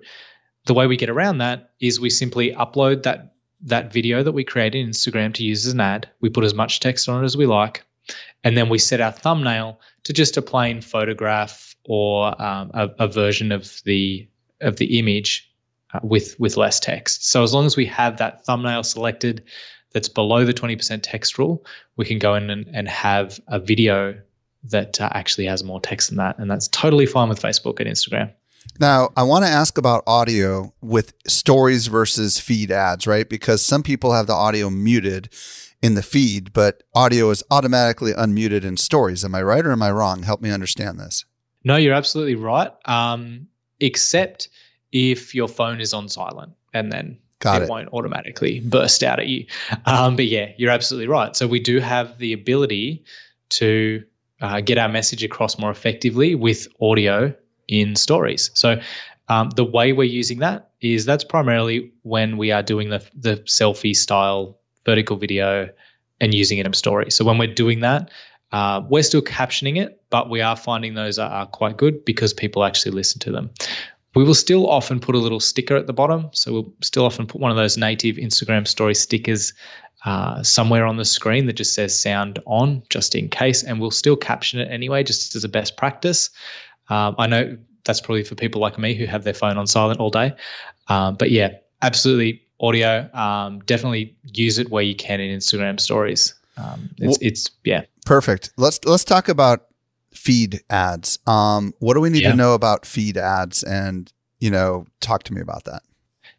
The 0.65 0.73
way 0.73 0.85
we 0.85 0.97
get 0.97 1.09
around 1.09 1.39
that 1.39 1.71
is 1.79 1.99
we 1.99 2.09
simply 2.09 2.53
upload 2.53 3.03
that 3.03 3.33
that 3.65 3.93
video 3.93 4.21
that 4.23 4.33
we 4.33 4.43
create 4.43 4.75
in 4.75 4.89
Instagram 4.89 5.33
to 5.33 5.43
use 5.43 5.65
as 5.65 5.73
an 5.73 5.79
ad. 5.79 6.09
We 6.19 6.29
put 6.29 6.43
as 6.43 6.53
much 6.53 6.81
text 6.81 7.07
on 7.07 7.23
it 7.23 7.25
as 7.25 7.37
we 7.37 7.45
like, 7.45 7.83
and 8.43 8.57
then 8.57 8.69
we 8.69 8.77
set 8.77 9.01
our 9.01 9.11
thumbnail 9.11 9.79
to 10.03 10.13
just 10.13 10.37
a 10.37 10.41
plain 10.41 10.81
photograph 10.81 11.75
or 11.85 12.39
um, 12.41 12.71
a, 12.73 12.89
a, 12.99 13.07
version 13.07 13.51
of 13.51 13.81
the 13.85 14.27
of 14.61 14.77
the 14.77 14.99
image 14.99 15.49
uh, 15.93 15.99
with 16.03 16.39
with 16.39 16.57
less 16.57 16.79
text. 16.79 17.29
So 17.29 17.43
as 17.43 17.53
long 17.53 17.65
as 17.65 17.75
we 17.75 17.85
have 17.87 18.17
that 18.17 18.45
thumbnail 18.45 18.83
selected 18.83 19.43
that's 19.93 20.09
below 20.09 20.43
the 20.43 20.53
20% 20.53 20.99
text 21.03 21.37
rule, 21.37 21.63
we 21.97 22.05
can 22.05 22.17
go 22.17 22.33
in 22.35 22.49
and, 22.49 22.67
and 22.73 22.87
have 22.87 23.39
a 23.47 23.59
video 23.59 24.19
that 24.63 24.99
uh, 24.99 25.09
actually 25.11 25.45
has 25.45 25.63
more 25.63 25.79
text 25.79 26.09
than 26.09 26.17
that. 26.17 26.39
And 26.39 26.49
that's 26.49 26.67
totally 26.69 27.05
fine 27.05 27.29
with 27.29 27.39
Facebook 27.39 27.79
and 27.79 27.87
Instagram. 27.87 28.31
Now, 28.79 29.09
I 29.15 29.23
want 29.23 29.45
to 29.45 29.51
ask 29.51 29.77
about 29.77 30.03
audio 30.07 30.73
with 30.81 31.13
stories 31.27 31.87
versus 31.87 32.39
feed 32.39 32.71
ads, 32.71 33.05
right? 33.05 33.27
Because 33.27 33.63
some 33.63 33.83
people 33.83 34.13
have 34.13 34.25
the 34.25 34.33
audio 34.33 34.69
muted 34.69 35.29
in 35.83 35.95
the 35.95 36.01
feed, 36.01 36.53
but 36.53 36.81
audio 36.95 37.29
is 37.29 37.43
automatically 37.51 38.13
unmuted 38.13 38.63
in 38.63 38.77
stories. 38.77 39.25
Am 39.25 39.35
I 39.35 39.43
right 39.43 39.65
or 39.65 39.73
am 39.73 39.83
I 39.83 39.91
wrong? 39.91 40.23
Help 40.23 40.41
me 40.41 40.49
understand 40.49 40.97
this. 40.97 41.25
No, 41.65 41.75
you're 41.75 41.93
absolutely 41.93 42.35
right. 42.35 42.71
Um, 42.85 43.47
except 43.81 44.47
if 44.93 45.35
your 45.35 45.49
phone 45.49 45.81
is 45.81 45.93
on 45.93 46.07
silent 46.07 46.53
and 46.73 46.89
then 46.89 47.17
Got 47.39 47.61
it, 47.61 47.65
it. 47.65 47.69
won't 47.69 47.89
automatically 47.91 48.61
burst 48.61 49.03
out 49.03 49.19
at 49.19 49.27
you. 49.27 49.45
Um, 49.85 50.15
but 50.15 50.25
yeah, 50.25 50.51
you're 50.57 50.71
absolutely 50.71 51.09
right. 51.09 51.35
So 51.35 51.45
we 51.45 51.59
do 51.59 51.79
have 51.79 52.17
the 52.17 52.31
ability 52.31 53.03
to 53.49 54.03
uh, 54.41 54.61
get 54.61 54.77
our 54.77 54.87
message 54.87 55.23
across 55.23 55.59
more 55.59 55.71
effectively 55.71 56.33
with 56.33 56.67
audio 56.81 57.35
in 57.67 57.97
stories. 57.97 58.49
So 58.53 58.79
um, 59.27 59.49
the 59.49 59.65
way 59.65 59.91
we're 59.91 60.03
using 60.05 60.39
that 60.39 60.69
is 60.79 61.03
that's 61.03 61.25
primarily 61.25 61.91
when 62.03 62.37
we 62.37 62.51
are 62.51 62.63
doing 62.63 62.89
the 62.89 63.05
the 63.15 63.37
selfie 63.45 63.95
style 63.95 64.57
vertical 64.85 65.17
video 65.17 65.69
and 66.19 66.33
using 66.33 66.57
it 66.57 66.65
in 66.65 66.73
story. 66.73 67.11
So 67.11 67.25
when 67.25 67.37
we're 67.37 67.53
doing 67.53 67.81
that, 67.81 68.09
uh, 68.51 68.81
we're 68.87 69.03
still 69.03 69.21
captioning 69.21 69.81
it, 69.81 70.01
but 70.09 70.29
we 70.29 70.39
are 70.41 70.55
finding 70.55 70.93
those 70.93 71.17
are, 71.17 71.29
are, 71.29 71.47
quite 71.47 71.75
good 71.75 72.05
because 72.05 72.33
people 72.33 72.63
actually 72.63 72.91
listen 72.91 73.19
to 73.19 73.31
them. 73.31 73.49
We 74.15 74.23
will 74.23 74.35
still 74.35 74.69
often 74.69 74.99
put 74.99 75.15
a 75.15 75.17
little 75.17 75.39
sticker 75.39 75.75
at 75.75 75.87
the 75.87 75.93
bottom. 75.93 76.29
So 76.33 76.53
we'll 76.53 76.73
still 76.83 77.03
often 77.03 77.25
put 77.25 77.41
one 77.41 77.49
of 77.49 77.57
those 77.57 77.77
native 77.77 78.17
Instagram 78.17 78.67
story 78.67 78.93
stickers 78.93 79.53
uh, 80.05 80.43
somewhere 80.43 80.85
on 80.85 80.97
the 80.97 81.05
screen 81.05 81.47
that 81.47 81.53
just 81.53 81.73
says 81.73 81.99
sound 81.99 82.37
on, 82.45 82.83
just 82.89 83.15
in 83.15 83.27
case. 83.27 83.63
And 83.63 83.81
we'll 83.81 83.89
still 83.89 84.15
caption 84.15 84.59
it 84.59 84.69
anyway, 84.71 85.01
just 85.01 85.35
as 85.35 85.43
a 85.43 85.49
best 85.49 85.75
practice. 85.75 86.29
Um, 86.89 87.15
I 87.17 87.25
know 87.25 87.57
that's 87.85 88.01
probably 88.01 88.23
for 88.23 88.35
people 88.35 88.61
like 88.61 88.77
me 88.77 88.93
who 88.93 89.07
have 89.07 89.23
their 89.23 89.33
phone 89.33 89.57
on 89.57 89.65
silent 89.65 89.99
all 89.99 90.11
day. 90.11 90.35
Um, 90.89 91.15
but 91.15 91.31
yeah, 91.31 91.53
absolutely 91.81 92.42
audio. 92.63 93.09
Um, 93.13 93.59
definitely 93.59 94.15
use 94.23 94.57
it 94.57 94.69
where 94.69 94.83
you 94.83 94.95
can 94.95 95.19
in 95.19 95.37
Instagram 95.37 95.79
stories. 95.79 96.33
Um, 96.57 96.89
it's, 96.97 97.07
well, 97.07 97.17
it's, 97.21 97.51
yeah. 97.63 97.83
Perfect. 98.05 98.51
Let's 98.57 98.79
let's 98.85 99.03
talk 99.03 99.27
about 99.29 99.67
feed 100.13 100.61
ads. 100.69 101.19
Um, 101.27 101.73
what 101.79 101.95
do 101.95 102.01
we 102.01 102.09
need 102.09 102.23
yeah. 102.23 102.31
to 102.31 102.37
know 102.37 102.53
about 102.53 102.85
feed 102.85 103.17
ads? 103.17 103.63
And 103.63 104.11
you 104.39 104.49
know, 104.49 104.85
talk 104.99 105.23
to 105.23 105.33
me 105.33 105.41
about 105.41 105.65
that. 105.65 105.83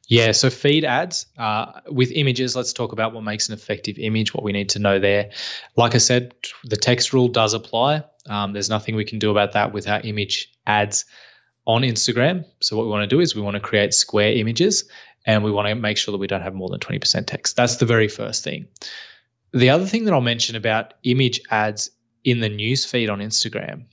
Yeah, 0.06 0.32
so 0.32 0.50
feed 0.50 0.84
ads 0.84 1.26
uh, 1.38 1.80
with 1.88 2.10
images. 2.12 2.54
Let's 2.54 2.74
talk 2.74 2.92
about 2.92 3.14
what 3.14 3.24
makes 3.24 3.48
an 3.48 3.54
effective 3.54 3.98
image. 3.98 4.34
What 4.34 4.44
we 4.44 4.52
need 4.52 4.68
to 4.70 4.78
know 4.78 4.98
there. 4.98 5.30
Like 5.76 5.94
I 5.94 5.98
said, 5.98 6.34
the 6.64 6.76
text 6.76 7.12
rule 7.12 7.28
does 7.28 7.54
apply. 7.54 8.04
Um, 8.26 8.52
there's 8.52 8.68
nothing 8.68 8.96
we 8.96 9.04
can 9.04 9.18
do 9.18 9.30
about 9.30 9.52
that 9.52 9.72
with 9.72 9.88
our 9.88 10.00
image 10.00 10.52
ads 10.66 11.06
on 11.66 11.82
Instagram. 11.82 12.44
So 12.60 12.76
what 12.76 12.84
we 12.84 12.90
want 12.90 13.08
to 13.08 13.16
do 13.16 13.20
is 13.20 13.34
we 13.34 13.40
want 13.40 13.54
to 13.54 13.60
create 13.60 13.94
square 13.94 14.32
images, 14.32 14.84
and 15.26 15.42
we 15.42 15.50
want 15.50 15.68
to 15.68 15.74
make 15.74 15.96
sure 15.96 16.12
that 16.12 16.18
we 16.18 16.26
don't 16.26 16.42
have 16.42 16.54
more 16.54 16.68
than 16.68 16.80
20% 16.80 17.26
text. 17.26 17.56
That's 17.56 17.76
the 17.76 17.87
very 17.87 18.08
first 18.08 18.44
thing. 18.44 18.66
The 19.52 19.70
other 19.70 19.87
thing 19.87 20.04
that 20.04 20.14
I'll 20.14 20.20
mention 20.20 20.56
about 20.56 20.94
image 21.04 21.40
ads 21.50 21.90
in 22.24 22.40
the 22.40 22.48
news 22.48 22.84
feed 22.84 23.08
on 23.08 23.20
Instagram 23.20 23.84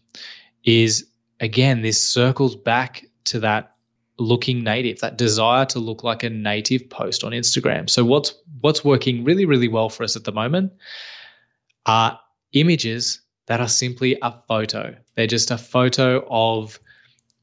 is 0.63 1.05
again, 1.39 1.81
this 1.81 2.01
circles 2.01 2.55
back 2.55 3.05
to 3.25 3.39
that 3.41 3.75
looking 4.17 4.63
native, 4.63 4.99
that 4.99 5.17
desire 5.17 5.65
to 5.65 5.79
look 5.79 6.03
like 6.03 6.23
a 6.23 6.29
native 6.29 6.89
post 6.89 7.23
on 7.23 7.31
Instagram. 7.31 7.89
So 7.89 8.05
what's 8.05 8.33
what's 8.61 8.85
working 8.85 9.23
really, 9.23 9.45
really 9.45 9.67
well 9.67 9.89
for 9.89 10.03
us 10.03 10.15
at 10.15 10.23
the 10.23 10.31
moment 10.31 10.71
are 11.85 12.19
images 12.53 13.21
that 13.47 13.59
are 13.59 13.67
simply 13.67 14.17
a 14.21 14.33
photo. 14.47 14.95
They're 15.15 15.27
just 15.27 15.51
a 15.51 15.57
photo 15.57 16.25
of 16.29 16.79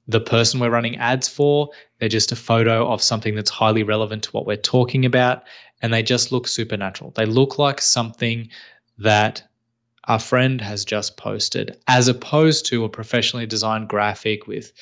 the 0.08 0.20
person 0.20 0.58
we're 0.58 0.70
running 0.70 0.96
ads 0.96 1.28
for. 1.28 1.68
They're 2.00 2.08
just 2.08 2.32
a 2.32 2.36
photo 2.36 2.90
of 2.90 3.02
something 3.02 3.34
that's 3.34 3.50
highly 3.50 3.82
relevant 3.82 4.24
to 4.24 4.30
what 4.30 4.46
we're 4.46 4.56
talking 4.56 5.04
about. 5.04 5.44
And 5.82 5.92
they 5.92 6.02
just 6.02 6.32
look 6.32 6.48
supernatural. 6.48 7.12
They 7.14 7.26
look 7.26 7.58
like 7.58 7.80
something 7.80 8.48
that 8.96 9.42
our 10.04 10.18
friend 10.18 10.60
has 10.60 10.84
just 10.84 11.18
posted, 11.18 11.76
as 11.86 12.08
opposed 12.08 12.64
to 12.66 12.84
a 12.84 12.88
professionally 12.88 13.46
designed 13.46 13.88
graphic 13.88 14.46
with, 14.46 14.72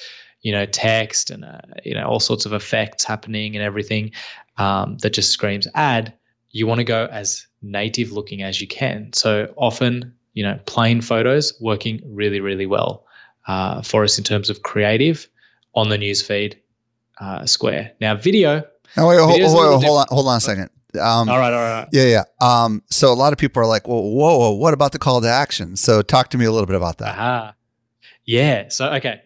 you 0.41 0.53
know, 0.53 0.65
text 0.65 1.31
and 1.31 1.45
uh, 1.45 1.59
you 1.85 1.95
know 1.95 2.07
all 2.07 2.21
sorts 2.21 2.47
of 2.47 2.53
effects 2.53 3.05
happening 3.05 3.57
and 3.57 3.65
everything 3.65 4.13
um, 4.57 4.97
that 4.99 5.13
just 5.13 5.31
screams 5.31 5.67
ad. 5.75 6.15
You 6.51 6.69
want 6.69 6.79
to 6.79 6.85
go 6.85 7.07
as 7.11 7.47
native 7.61 8.13
looking 8.13 8.43
as 8.43 8.61
you 8.61 8.69
can. 8.69 9.13
So 9.13 9.53
often, 9.57 10.15
you 10.33 10.45
know, 10.45 10.59
plain 10.67 11.01
photos 11.01 11.53
working 11.61 12.01
really, 12.07 12.41
really 12.41 12.67
well 12.67 13.06
uh, 13.47 13.83
for 13.83 14.05
us 14.05 14.19
in 14.19 14.25
terms 14.25 14.51
of 14.51 14.63
creative 14.63 15.29
on 15.75 15.89
the 15.89 15.97
newsfeed 15.97 16.55
uh, 17.21 17.47
square. 17.47 17.93
Now, 18.01 18.17
video. 18.17 18.65
Oh, 18.97 19.09
wait, 19.09 19.19
hold, 19.19 19.41
hold, 19.41 19.85
hold 19.85 19.99
on, 19.99 20.07
hold 20.09 20.29
on 20.29 20.37
a 20.37 20.41
second. 20.41 20.71
Um, 20.99 21.29
all 21.29 21.39
right, 21.39 21.53
all 21.53 21.61
right. 21.61 21.89
Yeah, 21.93 22.05
yeah. 22.05 22.23
Um, 22.41 22.83
so 22.91 23.13
a 23.13 23.15
lot 23.15 23.33
of 23.33 23.39
people 23.39 23.63
are 23.63 23.67
like, 23.67 23.87
well, 23.87 24.03
whoa, 24.03 24.39
whoa, 24.39 24.53
what 24.53 24.73
about 24.73 24.93
the 24.93 24.99
call 24.99 25.21
to 25.21 25.29
action? 25.29 25.77
So 25.77 26.01
talk 26.01 26.31
to 26.31 26.39
me 26.39 26.47
a 26.47 26.51
little 26.51 26.67
bit 26.67 26.77
about 26.77 26.99
that. 26.99 27.19
Uh-huh. 27.19 27.53
Yeah. 28.25 28.69
So, 28.69 28.91
okay. 28.95 29.21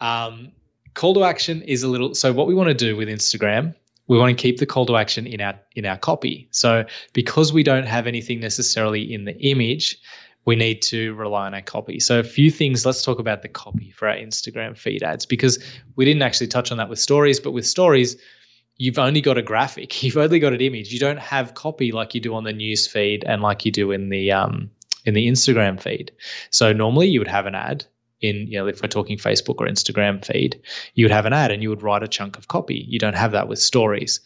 Um, 0.00 0.52
call 0.94 1.14
to 1.14 1.24
action 1.24 1.62
is 1.62 1.82
a 1.82 1.88
little, 1.88 2.14
so 2.14 2.32
what 2.32 2.46
we 2.46 2.54
want 2.54 2.68
to 2.68 2.74
do 2.74 2.96
with 2.96 3.08
Instagram, 3.08 3.74
we 4.08 4.18
want 4.18 4.36
to 4.36 4.40
keep 4.40 4.58
the 4.58 4.66
call 4.66 4.84
to 4.86 4.96
action 4.96 5.26
in 5.26 5.40
our, 5.40 5.58
in 5.74 5.86
our 5.86 5.96
copy. 5.96 6.48
So 6.50 6.84
because 7.14 7.52
we 7.52 7.62
don't 7.62 7.86
have 7.86 8.06
anything 8.06 8.40
necessarily 8.40 9.12
in 9.12 9.24
the 9.24 9.36
image, 9.40 9.98
we 10.46 10.56
need 10.56 10.80
to 10.80 11.12
rely 11.14 11.46
on 11.46 11.54
our 11.54 11.60
copy. 11.60 12.00
So, 12.00 12.18
a 12.18 12.24
few 12.24 12.50
things. 12.50 12.86
Let's 12.86 13.02
talk 13.02 13.18
about 13.18 13.42
the 13.42 13.48
copy 13.48 13.90
for 13.90 14.08
our 14.08 14.16
Instagram 14.16 14.78
feed 14.78 15.02
ads 15.02 15.26
because 15.26 15.62
we 15.96 16.04
didn't 16.04 16.22
actually 16.22 16.46
touch 16.46 16.72
on 16.72 16.78
that 16.78 16.88
with 16.88 17.00
stories, 17.00 17.38
but 17.40 17.50
with 17.50 17.66
stories, 17.66 18.16
you've 18.76 18.98
only 18.98 19.20
got 19.20 19.36
a 19.36 19.42
graphic, 19.42 20.02
you've 20.02 20.16
only 20.16 20.38
got 20.38 20.54
an 20.54 20.60
image. 20.60 20.92
You 20.92 21.00
don't 21.00 21.18
have 21.18 21.54
copy 21.54 21.92
like 21.92 22.14
you 22.14 22.20
do 22.20 22.34
on 22.34 22.44
the 22.44 22.52
news 22.52 22.86
feed 22.86 23.24
and 23.24 23.42
like 23.42 23.66
you 23.66 23.72
do 23.72 23.90
in 23.90 24.08
the 24.08 24.32
um, 24.32 24.70
in 25.04 25.14
the 25.14 25.28
Instagram 25.28 25.80
feed. 25.80 26.12
So 26.50 26.72
normally 26.72 27.08
you 27.08 27.20
would 27.20 27.28
have 27.28 27.46
an 27.46 27.54
ad 27.54 27.84
in 28.20 28.46
you 28.46 28.58
know 28.58 28.66
if 28.66 28.80
we're 28.82 28.88
talking 28.88 29.18
Facebook 29.18 29.56
or 29.58 29.66
Instagram 29.66 30.24
feed, 30.24 30.60
you 30.94 31.04
would 31.04 31.12
have 31.12 31.26
an 31.26 31.32
ad 31.32 31.50
and 31.50 31.62
you 31.62 31.70
would 31.70 31.82
write 31.82 32.04
a 32.04 32.08
chunk 32.08 32.38
of 32.38 32.46
copy. 32.46 32.84
You 32.88 33.00
don't 33.00 33.16
have 33.16 33.32
that 33.32 33.48
with 33.48 33.58
stories. 33.58 34.20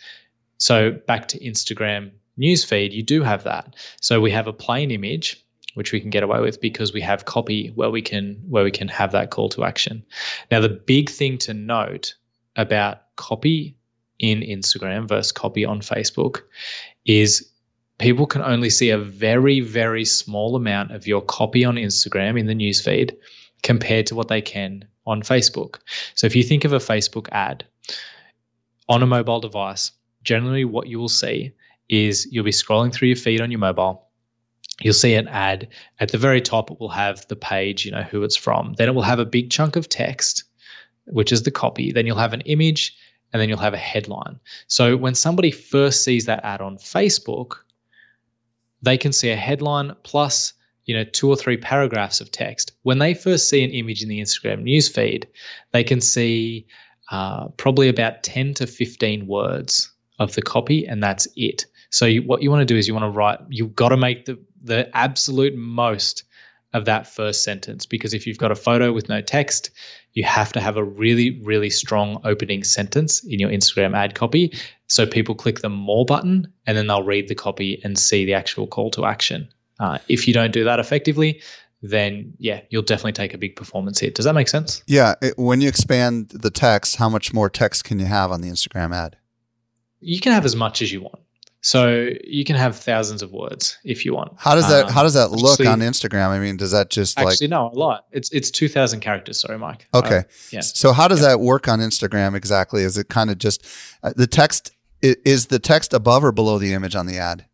So 0.59 0.91
back 0.91 1.29
to 1.29 1.39
Instagram 1.39 2.11
news 2.37 2.63
feed, 2.63 2.93
you 2.93 3.03
do 3.03 3.23
have 3.23 3.45
that. 3.45 3.75
So 4.03 4.21
we 4.21 4.31
have 4.33 4.47
a 4.47 4.53
plain 4.53 4.91
image 4.91 5.43
which 5.75 5.93
we 5.93 6.01
can 6.01 6.11
get 6.11 6.23
away 6.23 6.41
with 6.41 6.61
because 6.61 6.93
we 6.93 7.01
have 7.01 7.25
copy 7.25 7.69
where 7.75 7.91
we 7.91 8.03
can 8.03 8.41
where 8.49 8.65
we 8.65 8.71
can 8.71 8.89
have 8.89 9.13
that 9.13 9.31
call 9.31 9.49
to 9.51 9.65
action. 9.65 10.05
Now 10.51 10.61
the 10.61 10.69
big 10.69 11.11
thing 11.11 11.39
to 11.39 11.55
note 11.55 12.15
about 12.57 13.03
copy 13.17 13.77
in 14.19 14.41
Instagram 14.41 15.09
versus 15.09 15.33
copy 15.33 15.65
on 15.65 15.81
Facebook 15.81 16.43
is 17.07 17.51
people 17.99 18.27
can 18.27 18.43
only 18.43 18.71
see 18.71 18.91
a 18.91 18.99
very, 18.99 19.61
very 19.61 20.05
small 20.05 20.57
amount 20.57 20.93
of 20.93 21.07
your 21.07 21.21
copy 21.21 21.65
on 21.65 21.77
Instagram 21.77 22.39
in 22.39 22.47
the 22.47 22.55
newsfeed 22.55 23.17
compared 23.63 24.07
to 24.07 24.15
what 24.15 24.29
they 24.29 24.41
can 24.41 24.85
on 25.07 25.23
Facebook. 25.23 25.77
So 26.15 26.27
if 26.27 26.35
you 26.35 26.43
think 26.43 26.65
of 26.65 26.73
a 26.73 26.79
Facebook 26.79 27.29
ad 27.33 27.65
on 28.89 29.03
a 29.03 29.07
mobile 29.07 29.41
device, 29.41 29.93
generally 30.23 30.65
what 30.65 30.87
you 30.87 30.99
will 30.99 31.09
see 31.09 31.53
is 31.89 32.27
you'll 32.31 32.45
be 32.45 32.51
scrolling 32.51 32.93
through 32.93 33.09
your 33.09 33.17
feed 33.17 33.41
on 33.41 33.51
your 33.51 33.61
mobile. 33.61 34.07
You'll 34.83 34.95
see 34.95 35.15
an 35.15 35.29
ad 35.29 35.69
at 35.99 36.11
the 36.11 36.19
very 36.19 36.41
top. 36.41 36.71
It 36.71 36.81
will 36.81 36.89
have 36.89 37.27
the 37.29 37.37
page, 37.37 37.85
you 37.85 37.93
know, 37.93 38.03
who 38.03 38.23
it's 38.23 38.37
from. 38.37 38.75
Then 38.79 38.89
it 38.89 38.95
will 38.95 39.03
have 39.03 39.19
a 39.19 39.27
big 39.27 39.51
chunk 39.51 39.77
of 39.77 39.89
text, 39.89 40.45
which 41.07 41.33
is 41.33 41.43
the 41.43 41.51
copy. 41.51 41.93
Then 41.93 42.07
you'll 42.07 42.17
have 42.17 42.33
an 42.33 42.41
image 42.43 42.97
and 43.33 43.41
then 43.41 43.49
you'll 43.49 43.59
have 43.59 43.75
a 43.75 43.79
headline. 43.79 44.41
So 44.67 44.97
when 44.97 45.15
somebody 45.15 45.51
first 45.51 46.03
sees 46.03 46.27
that 46.27 46.45
ad 46.45 46.61
on 46.61 46.79
Facebook, 46.79 47.57
they 48.83 48.97
can 48.97 49.13
see 49.13 49.31
a 49.31 49.37
headline 49.37 49.95
plus 50.03 50.55
you 50.87 50.95
know 50.97 51.05
two 51.05 51.29
or 51.29 51.37
three 51.37 51.57
paragraphs 51.57 52.21
of 52.21 52.31
text. 52.33 52.73
When 52.83 52.99
they 52.99 53.15
first 53.15 53.49
see 53.49 53.63
an 53.63 53.71
image 53.71 54.03
in 54.03 54.09
the 54.09 54.21
Instagram 54.21 54.65
newsfeed, 54.65 55.27
they 55.73 55.85
can 55.85 56.01
see 56.01 56.67
uh, 57.11 57.49
probably 57.57 57.89
about 57.89 58.23
10 58.23 58.55
to 58.55 58.67
15 58.67 59.27
words 59.27 59.93
of 60.19 60.35
the 60.35 60.43
copy, 60.43 60.87
and 60.87 61.03
that's 61.03 61.29
it. 61.37 61.67
So 61.91 62.07
you, 62.07 62.23
what 62.23 62.43
you 62.43 62.51
want 62.51 62.61
to 62.61 62.73
do 62.73 62.77
is 62.77 62.87
you 62.87 62.95
want 62.95 63.05
to 63.05 63.17
write. 63.17 63.39
You've 63.49 63.75
got 63.75 63.91
to 63.91 63.97
make 63.97 64.27
the 64.27 64.39
the 64.63 64.95
absolute 64.97 65.57
most 65.57 66.25
of 66.73 66.85
that 66.85 67.07
first 67.07 67.43
sentence 67.43 67.85
because 67.85 68.15
if 68.15 68.27
you've 68.27 68.39
got 68.39 68.53
a 68.53 68.57
photo 68.57 68.93
with 68.93 69.09
no 69.09 69.21
text, 69.21 69.71
you 70.13 70.25
have 70.25 70.53
to 70.53 70.61
have 70.61 70.77
a 70.77 70.85
really, 70.85 71.41
really 71.43 71.71
strong 71.71 72.21
opening 72.25 72.65
sentence 72.65 73.25
in 73.25 73.39
your 73.39 73.51
Instagram 73.51 73.97
ad 73.97 74.15
copy. 74.15 74.53
So 74.87 75.07
people 75.07 75.35
click 75.35 75.61
the 75.61 75.69
more 75.69 76.05
button 76.05 76.53
and 76.67 76.77
then 76.77 76.87
they'll 76.87 77.03
read 77.03 77.29
the 77.29 77.35
copy 77.35 77.81
and 77.85 77.99
see 77.99 78.25
the 78.25 78.35
actual 78.35 78.67
call 78.67 78.91
to 78.93 79.05
action. 79.05 79.49
Uh, 79.79 79.99
if 80.09 80.29
you 80.29 80.35
don't 80.35 80.53
do 80.53 80.65
that 80.65 80.79
effectively, 80.79 81.41
then 81.83 82.35
yeah, 82.39 82.61
you'll 82.69 82.83
definitely 82.83 83.13
take 83.13 83.35
a 83.35 83.39
big 83.39 83.57
performance 83.57 83.99
hit. 83.99 84.15
Does 84.15 84.27
that 84.27 84.35
make 84.35 84.49
sense? 84.49 84.83
Yeah. 84.87 85.15
It, 85.23 85.39
when 85.39 85.61
you 85.61 85.69
expand 85.69 86.29
the 86.31 86.51
text, 86.51 86.97
how 86.97 87.09
much 87.09 87.33
more 87.33 87.49
text 87.49 87.85
can 87.85 87.99
you 87.99 88.07
have 88.07 88.31
on 88.31 88.43
the 88.43 88.49
Instagram 88.49 88.95
ad? 88.95 89.17
You 90.01 90.21
can 90.21 90.33
have 90.33 90.45
as 90.45 90.57
much 90.57 90.83
as 90.83 90.93
you 90.93 91.03
want. 91.03 91.21
So 91.63 92.09
you 92.25 92.45
can 92.45 92.57
have 92.57 92.77
thousands 92.77 93.23
of 93.23 93.33
words 93.33 93.77
if 93.85 94.07
you 94.07 94.15
want. 94.15 94.33
How 94.39 94.55
does 94.55 94.69
that 94.69 94.87
um, 94.87 94.93
How 94.93 95.03
does 95.03 95.15
that 95.15 95.31
look 95.31 95.61
actually, 95.61 95.67
on 95.67 95.81
Instagram? 95.81 96.29
I 96.29 96.39
mean, 96.39 96.57
does 96.57 96.71
that 96.71 96.89
just 96.89 97.19
actually 97.19 97.49
like 97.49 97.51
no 97.51 97.69
a 97.69 97.77
lot? 97.79 98.07
It's 98.13 98.31
it's 98.33 98.51
two 98.51 98.69
thousand 98.69 99.01
characters. 99.01 99.41
Sorry, 99.41 99.59
Mike. 99.59 99.87
Okay. 99.93 100.19
Uh, 100.19 100.23
yeah. 100.51 100.61
So 100.61 100.93
how 100.93 101.07
does 101.07 101.21
yeah. 101.21 101.29
that 101.29 101.41
work 101.41 101.69
on 101.69 101.81
Instagram 101.81 102.35
exactly? 102.35 102.83
Is 102.83 102.97
it 102.97 103.09
kind 103.09 103.31
of 103.31 103.37
just 103.37 103.67
uh, 104.03 104.13
the 104.17 104.27
text? 104.27 104.73
Is 105.03 105.47
the 105.47 105.59
text 105.59 105.93
above 105.93 106.25
or 106.25 106.33
below 106.33 106.59
the 106.59 106.73
image 106.73 106.95
on 106.95 107.07
the 107.07 107.19
ad? 107.19 107.47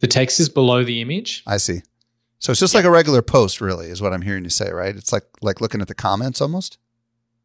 The 0.00 0.06
text 0.06 0.40
is 0.40 0.48
below 0.48 0.84
the 0.84 1.00
image. 1.00 1.42
I 1.46 1.56
see. 1.56 1.82
So 2.38 2.52
it's 2.52 2.60
just 2.60 2.72
yeah. 2.72 2.78
like 2.78 2.86
a 2.86 2.90
regular 2.90 3.20
post, 3.20 3.60
really, 3.60 3.88
is 3.88 4.00
what 4.00 4.12
I'm 4.12 4.22
hearing 4.22 4.44
you 4.44 4.50
say, 4.50 4.70
right? 4.70 4.94
It's 4.94 5.12
like 5.12 5.24
like 5.42 5.60
looking 5.60 5.80
at 5.80 5.88
the 5.88 5.94
comments 5.94 6.40
almost. 6.40 6.78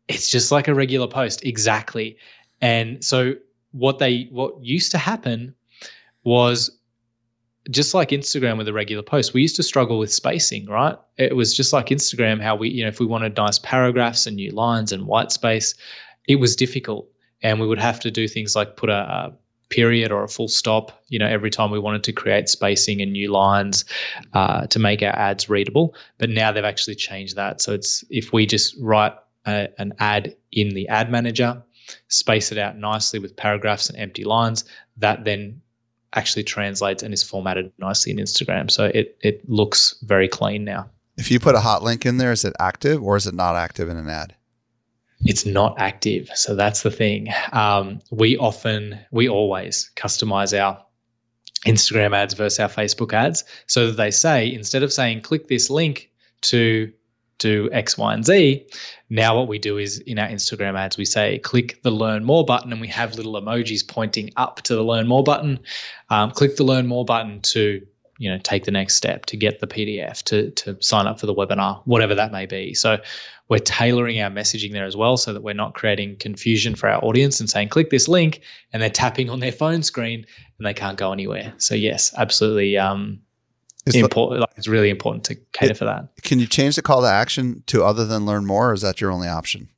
It's 0.07 0.29
just 0.29 0.51
like 0.51 0.67
a 0.67 0.73
regular 0.73 1.07
post, 1.07 1.43
exactly. 1.43 2.17
And 2.61 3.03
so 3.03 3.35
what 3.73 3.99
they 3.99 4.27
what 4.31 4.63
used 4.63 4.91
to 4.91 4.97
happen 4.97 5.53
was 6.23 6.71
just 7.69 7.93
like 7.93 8.09
Instagram 8.09 8.57
with 8.57 8.67
a 8.67 8.73
regular 8.73 9.03
post, 9.03 9.33
we 9.33 9.41
used 9.41 9.55
to 9.55 9.63
struggle 9.63 9.99
with 9.99 10.11
spacing, 10.11 10.65
right? 10.65 10.97
It 11.17 11.35
was 11.35 11.55
just 11.55 11.71
like 11.71 11.87
Instagram, 11.87 12.41
how 12.41 12.55
we, 12.55 12.69
you 12.69 12.83
know, 12.83 12.89
if 12.89 12.99
we 12.99 13.05
wanted 13.05 13.37
nice 13.37 13.59
paragraphs 13.59 14.27
and 14.27 14.35
new 14.35 14.51
lines 14.51 14.91
and 14.91 15.05
white 15.05 15.31
space, 15.31 15.75
it 16.27 16.37
was 16.37 16.55
difficult. 16.55 17.07
And 17.41 17.59
we 17.59 17.67
would 17.67 17.79
have 17.79 17.99
to 18.01 18.11
do 18.11 18.27
things 18.27 18.55
like 18.55 18.75
put 18.75 18.89
a, 18.89 18.93
a 18.93 19.33
period 19.69 20.11
or 20.11 20.23
a 20.23 20.27
full 20.27 20.47
stop, 20.47 21.03
you 21.07 21.17
know, 21.17 21.27
every 21.27 21.49
time 21.49 21.71
we 21.71 21.79
wanted 21.79 22.03
to 22.03 22.11
create 22.11 22.49
spacing 22.49 23.01
and 23.01 23.13
new 23.13 23.31
lines 23.31 23.85
uh, 24.33 24.67
to 24.67 24.79
make 24.79 25.01
our 25.01 25.17
ads 25.17 25.49
readable. 25.49 25.95
But 26.17 26.29
now 26.29 26.51
they've 26.51 26.63
actually 26.63 26.95
changed 26.95 27.35
that. 27.37 27.61
So 27.61 27.73
it's 27.73 28.03
if 28.09 28.33
we 28.33 28.45
just 28.45 28.75
write 28.79 29.13
a, 29.45 29.69
an 29.77 29.93
ad 29.99 30.35
in 30.51 30.69
the 30.69 30.87
ad 30.89 31.09
manager, 31.09 31.63
space 32.07 32.51
it 32.51 32.57
out 32.57 32.77
nicely 32.77 33.19
with 33.19 33.35
paragraphs 33.35 33.89
and 33.89 33.97
empty 33.97 34.23
lines, 34.23 34.65
that 34.97 35.23
then 35.25 35.61
actually 36.15 36.43
translates 36.43 37.03
and 37.03 37.13
is 37.13 37.23
formatted 37.23 37.71
nicely 37.79 38.11
in 38.11 38.17
Instagram. 38.17 38.69
So 38.69 38.85
it 38.85 39.17
it 39.21 39.49
looks 39.49 39.95
very 40.03 40.27
clean 40.27 40.63
now. 40.63 40.89
If 41.17 41.29
you 41.29 41.39
put 41.39 41.55
a 41.55 41.59
hot 41.59 41.83
link 41.83 42.05
in 42.05 42.17
there, 42.17 42.31
is 42.31 42.43
it 42.43 42.53
active 42.59 43.01
or 43.01 43.15
is 43.15 43.27
it 43.27 43.35
not 43.35 43.55
active 43.55 43.89
in 43.89 43.97
an 43.97 44.09
ad? 44.09 44.35
It's 45.25 45.45
not 45.45 45.75
active. 45.79 46.29
So 46.35 46.55
that's 46.55 46.81
the 46.81 46.91
thing. 46.91 47.29
Um, 47.51 47.99
we 48.11 48.35
often, 48.37 48.99
we 49.11 49.29
always 49.29 49.89
customize 49.95 50.59
our 50.59 50.83
Instagram 51.65 52.15
ads 52.15 52.33
versus 52.33 52.59
our 52.59 52.67
Facebook 52.67 53.13
ads 53.13 53.45
so 53.67 53.87
that 53.87 53.95
they 53.95 54.11
say, 54.11 54.51
instead 54.51 54.83
of 54.83 54.91
saying, 54.91 55.21
click 55.21 55.47
this 55.47 55.69
link 55.69 56.09
to 56.41 56.91
do 57.37 57.69
X, 57.71 57.97
Y, 57.97 58.13
and 58.13 58.25
Z. 58.25 58.65
Now, 59.09 59.37
what 59.37 59.47
we 59.47 59.59
do 59.59 59.77
is 59.77 59.99
in 59.99 60.19
our 60.19 60.27
Instagram 60.27 60.77
ads, 60.77 60.97
we 60.97 61.05
say, 61.05 61.39
click 61.39 61.81
the 61.83 61.91
learn 61.91 62.23
more 62.23 62.45
button, 62.45 62.71
and 62.71 62.81
we 62.81 62.87
have 62.87 63.15
little 63.15 63.33
emojis 63.33 63.87
pointing 63.87 64.31
up 64.37 64.61
to 64.63 64.75
the 64.75 64.83
learn 64.83 65.07
more 65.07 65.23
button. 65.23 65.59
Um, 66.09 66.31
click 66.31 66.55
the 66.55 66.63
learn 66.63 66.87
more 66.87 67.05
button 67.05 67.41
to 67.41 67.81
you 68.19 68.29
know 68.29 68.37
take 68.43 68.63
the 68.63 68.71
next 68.71 68.95
step 68.95 69.25
to 69.25 69.35
get 69.35 69.59
the 69.59 69.67
pdf 69.67 70.21
to 70.23 70.51
to 70.51 70.77
sign 70.81 71.07
up 71.07 71.19
for 71.19 71.25
the 71.25 71.33
webinar 71.33 71.81
whatever 71.85 72.13
that 72.13 72.31
may 72.31 72.45
be 72.45 72.73
so 72.73 72.97
we're 73.49 73.57
tailoring 73.57 74.21
our 74.21 74.29
messaging 74.29 74.71
there 74.71 74.85
as 74.85 74.95
well 74.95 75.17
so 75.17 75.33
that 75.33 75.41
we're 75.41 75.53
not 75.53 75.73
creating 75.73 76.15
confusion 76.17 76.75
for 76.75 76.87
our 76.89 77.03
audience 77.03 77.39
and 77.39 77.49
saying 77.49 77.67
click 77.67 77.89
this 77.89 78.07
link 78.07 78.41
and 78.71 78.81
they're 78.81 78.89
tapping 78.89 79.29
on 79.29 79.39
their 79.39 79.51
phone 79.51 79.81
screen 79.81 80.25
and 80.57 80.65
they 80.65 80.73
can't 80.73 80.97
go 80.97 81.11
anywhere 81.11 81.53
so 81.57 81.73
yes 81.73 82.13
absolutely 82.17 82.77
um, 82.77 83.19
is 83.85 83.95
important. 83.95 84.41
like 84.41 84.49
it's 84.55 84.67
really 84.67 84.89
important 84.89 85.23
to 85.25 85.35
cater 85.51 85.71
it, 85.71 85.77
for 85.77 85.85
that. 85.85 86.09
Can 86.21 86.39
you 86.39 86.47
change 86.47 86.75
the 86.75 86.81
call 86.81 87.01
to 87.01 87.07
action 87.07 87.63
to 87.67 87.83
other 87.83 88.05
than 88.05 88.25
learn 88.25 88.45
more, 88.45 88.71
or 88.71 88.73
is 88.73 88.81
that 88.81 89.01
your 89.01 89.11
only 89.11 89.27
option? 89.27 89.69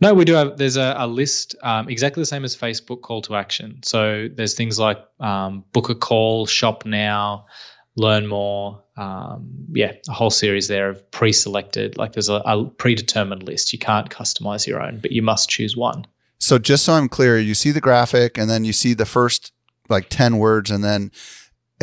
No, 0.00 0.12
we 0.12 0.24
do 0.24 0.34
have. 0.34 0.56
There's 0.56 0.76
a, 0.76 0.94
a 0.98 1.06
list 1.06 1.54
um, 1.62 1.88
exactly 1.88 2.20
the 2.20 2.26
same 2.26 2.44
as 2.44 2.56
Facebook 2.56 3.02
call 3.02 3.22
to 3.22 3.36
action. 3.36 3.80
So 3.84 4.28
there's 4.34 4.54
things 4.54 4.78
like 4.78 4.98
um, 5.20 5.64
book 5.72 5.88
a 5.88 5.94
call, 5.94 6.46
shop 6.46 6.84
now, 6.84 7.46
learn 7.96 8.26
more. 8.26 8.82
Um, 8.96 9.48
yeah, 9.72 9.92
a 10.08 10.12
whole 10.12 10.30
series 10.30 10.68
there 10.68 10.88
of 10.88 11.10
pre-selected. 11.10 11.96
Like 11.96 12.12
there's 12.12 12.28
a, 12.28 12.42
a 12.44 12.64
predetermined 12.64 13.44
list. 13.44 13.72
You 13.72 13.78
can't 13.78 14.10
customize 14.10 14.66
your 14.66 14.82
own, 14.82 14.98
but 14.98 15.12
you 15.12 15.22
must 15.22 15.48
choose 15.48 15.76
one. 15.76 16.06
So 16.38 16.58
just 16.58 16.84
so 16.84 16.94
I'm 16.94 17.08
clear, 17.08 17.38
you 17.38 17.54
see 17.54 17.70
the 17.70 17.80
graphic, 17.80 18.36
and 18.36 18.50
then 18.50 18.64
you 18.64 18.72
see 18.72 18.94
the 18.94 19.06
first 19.06 19.52
like 19.88 20.08
ten 20.08 20.38
words, 20.38 20.70
and 20.70 20.82
then 20.82 21.12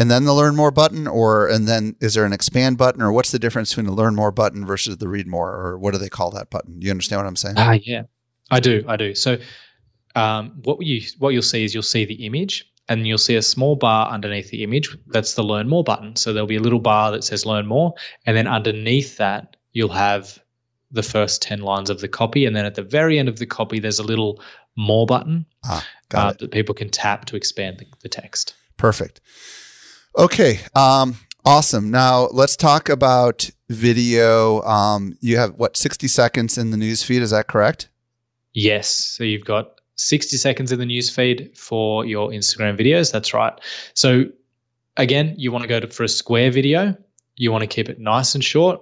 and 0.02 0.10
then 0.10 0.26
the 0.26 0.34
learn 0.34 0.56
more 0.56 0.72
button 0.72 1.06
or 1.08 1.48
and 1.48 1.68
then 1.68 1.96
is 2.02 2.16
there 2.16 2.26
an 2.26 2.34
expand 2.34 2.76
button 2.76 3.04
or 3.04 3.12
what's 3.12 3.30
the 3.30 3.38
difference 3.38 3.70
between 3.70 3.86
the 3.86 3.92
learn 3.92 4.16
more 4.16 4.32
button 4.32 4.66
versus 4.66 4.98
the 4.98 5.08
read 5.08 5.28
more 5.28 5.54
or 5.54 5.78
what 5.78 5.94
do 5.94 6.00
they 6.00 6.10
call 6.10 6.32
that 6.32 6.50
button? 6.50 6.80
Do 6.80 6.86
you 6.86 6.92
understand 6.92 7.20
what 7.20 7.28
i'm 7.28 7.36
saying? 7.36 7.56
Ah 7.58 7.70
uh, 7.70 7.80
yeah. 7.84 8.04
I 8.50 8.60
do 8.60 8.84
i 8.88 8.98
do. 8.98 9.14
So 9.14 9.38
um, 10.16 10.54
what 10.64 10.84
you 10.84 11.02
what 11.20 11.30
you'll 11.30 11.44
see 11.44 11.64
is 11.64 11.76
you'll 11.76 11.84
see 11.84 12.06
the 12.06 12.26
image 12.26 12.66
and 12.90 13.06
you'll 13.06 13.20
see 13.20 13.36
a 13.36 13.44
small 13.44 13.76
bar 13.76 14.10
underneath 14.10 14.50
the 14.50 14.64
image. 14.64 14.90
That's 15.08 15.36
the 15.36 15.44
learn 15.44 15.70
more 15.70 15.84
button. 15.84 16.16
So 16.16 16.34
there'll 16.34 16.48
be 16.48 16.58
a 16.58 16.62
little 16.62 16.80
bar 16.80 17.12
that 17.12 17.24
says 17.24 17.46
learn 17.46 17.68
more 17.68 17.94
and 18.26 18.36
then 18.36 18.48
underneath 18.48 19.18
that 19.18 19.56
you'll 19.74 19.90
have 19.90 20.40
the 20.90 21.04
first 21.04 21.44
10 21.44 21.62
lines 21.62 21.92
of 21.92 22.02
the 22.02 22.08
copy 22.08 22.46
and 22.46 22.56
then 22.56 22.66
at 22.66 22.74
the 22.74 22.82
very 22.82 23.20
end 23.20 23.30
of 23.30 23.38
the 23.38 23.46
copy 23.46 23.80
there's 23.80 24.00
a 24.00 24.04
little 24.04 24.42
more 24.76 25.06
button 25.06 25.46
ah, 25.64 25.88
uh, 26.16 26.34
that 26.40 26.52
people 26.52 26.74
can 26.74 26.90
tap 26.90 27.26
to 27.26 27.36
expand 27.36 27.78
the, 27.78 27.86
the 28.02 28.10
text. 28.10 28.56
Perfect 28.78 29.22
Okay. 30.18 30.60
Um, 30.76 31.16
awesome. 31.46 31.90
Now 31.92 32.28
let's 32.32 32.56
talk 32.56 32.90
about 32.90 33.50
video. 33.70 34.62
Um, 34.64 35.18
you 35.22 35.38
have 35.38 35.56
what, 35.56 35.78
60 35.78 36.08
seconds 36.08 36.58
in 36.58 36.72
the 36.72 36.78
news 36.78 37.04
feed. 37.04 37.22
Is 37.22 37.32
that 37.32 37.48
correct? 37.48 37.90
Yes. 38.54 38.90
So 38.90 39.24
you've 39.24 39.46
got 39.46 39.80
60 39.96 40.38
seconds 40.38 40.72
in 40.72 40.80
the 40.80 40.86
news 40.86 41.10
feed 41.10 41.52
for 41.56 42.06
your 42.06 42.30
Instagram 42.30 42.78
videos. 42.78 43.12
That's 43.12 43.34
right. 43.34 43.54
So 43.94 44.26
again, 44.98 45.36
you 45.38 45.52
want 45.52 45.64
to 45.64 45.68
go 45.68 45.80
to, 45.80 45.88
for 45.88 46.04
a 46.04 46.10
square 46.10 46.52
video. 46.52 46.96
You 47.38 47.52
want 47.52 47.62
to 47.62 47.68
keep 47.68 47.88
it 47.88 48.00
nice 48.00 48.36
and 48.36 48.44
short. 48.44 48.82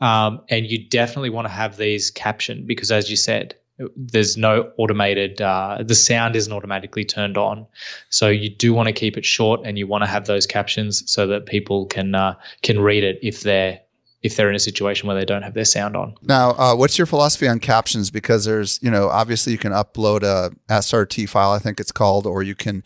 Um, 0.00 0.42
and 0.48 0.66
you 0.66 0.88
definitely 0.88 1.30
want 1.30 1.46
to 1.46 1.52
have 1.52 1.76
these 1.76 2.10
captioned 2.10 2.66
because, 2.66 2.90
as 2.90 3.08
you 3.08 3.16
said, 3.16 3.54
there's 3.96 4.36
no 4.36 4.70
automated 4.76 5.40
uh, 5.40 5.78
the 5.84 5.94
sound 5.94 6.36
isn't 6.36 6.52
automatically 6.52 7.04
turned 7.04 7.36
on. 7.36 7.66
So 8.10 8.28
you 8.28 8.50
do 8.50 8.74
want 8.74 8.88
to 8.88 8.92
keep 8.92 9.16
it 9.16 9.24
short 9.24 9.60
and 9.64 9.78
you 9.78 9.86
want 9.86 10.04
to 10.04 10.08
have 10.08 10.26
those 10.26 10.46
captions 10.46 11.02
so 11.10 11.26
that 11.26 11.46
people 11.46 11.86
can 11.86 12.14
uh, 12.14 12.34
can 12.62 12.80
read 12.80 13.04
it 13.04 13.18
if 13.22 13.40
they're 13.40 13.80
if 14.22 14.36
they're 14.36 14.48
in 14.48 14.54
a 14.54 14.60
situation 14.60 15.08
where 15.08 15.16
they 15.16 15.24
don't 15.24 15.42
have 15.42 15.54
their 15.54 15.64
sound 15.64 15.96
on. 15.96 16.14
Now 16.22 16.50
uh, 16.52 16.76
what's 16.76 16.96
your 16.98 17.06
philosophy 17.06 17.48
on 17.48 17.58
captions? 17.58 18.10
Because 18.10 18.44
there's 18.44 18.78
you 18.82 18.90
know 18.90 19.08
obviously 19.08 19.52
you 19.52 19.58
can 19.58 19.72
upload 19.72 20.22
a 20.22 20.52
srt 20.68 21.28
file 21.28 21.52
i 21.52 21.58
think 21.58 21.80
it's 21.80 21.92
called 21.92 22.26
or 22.26 22.42
you 22.42 22.54
can 22.54 22.82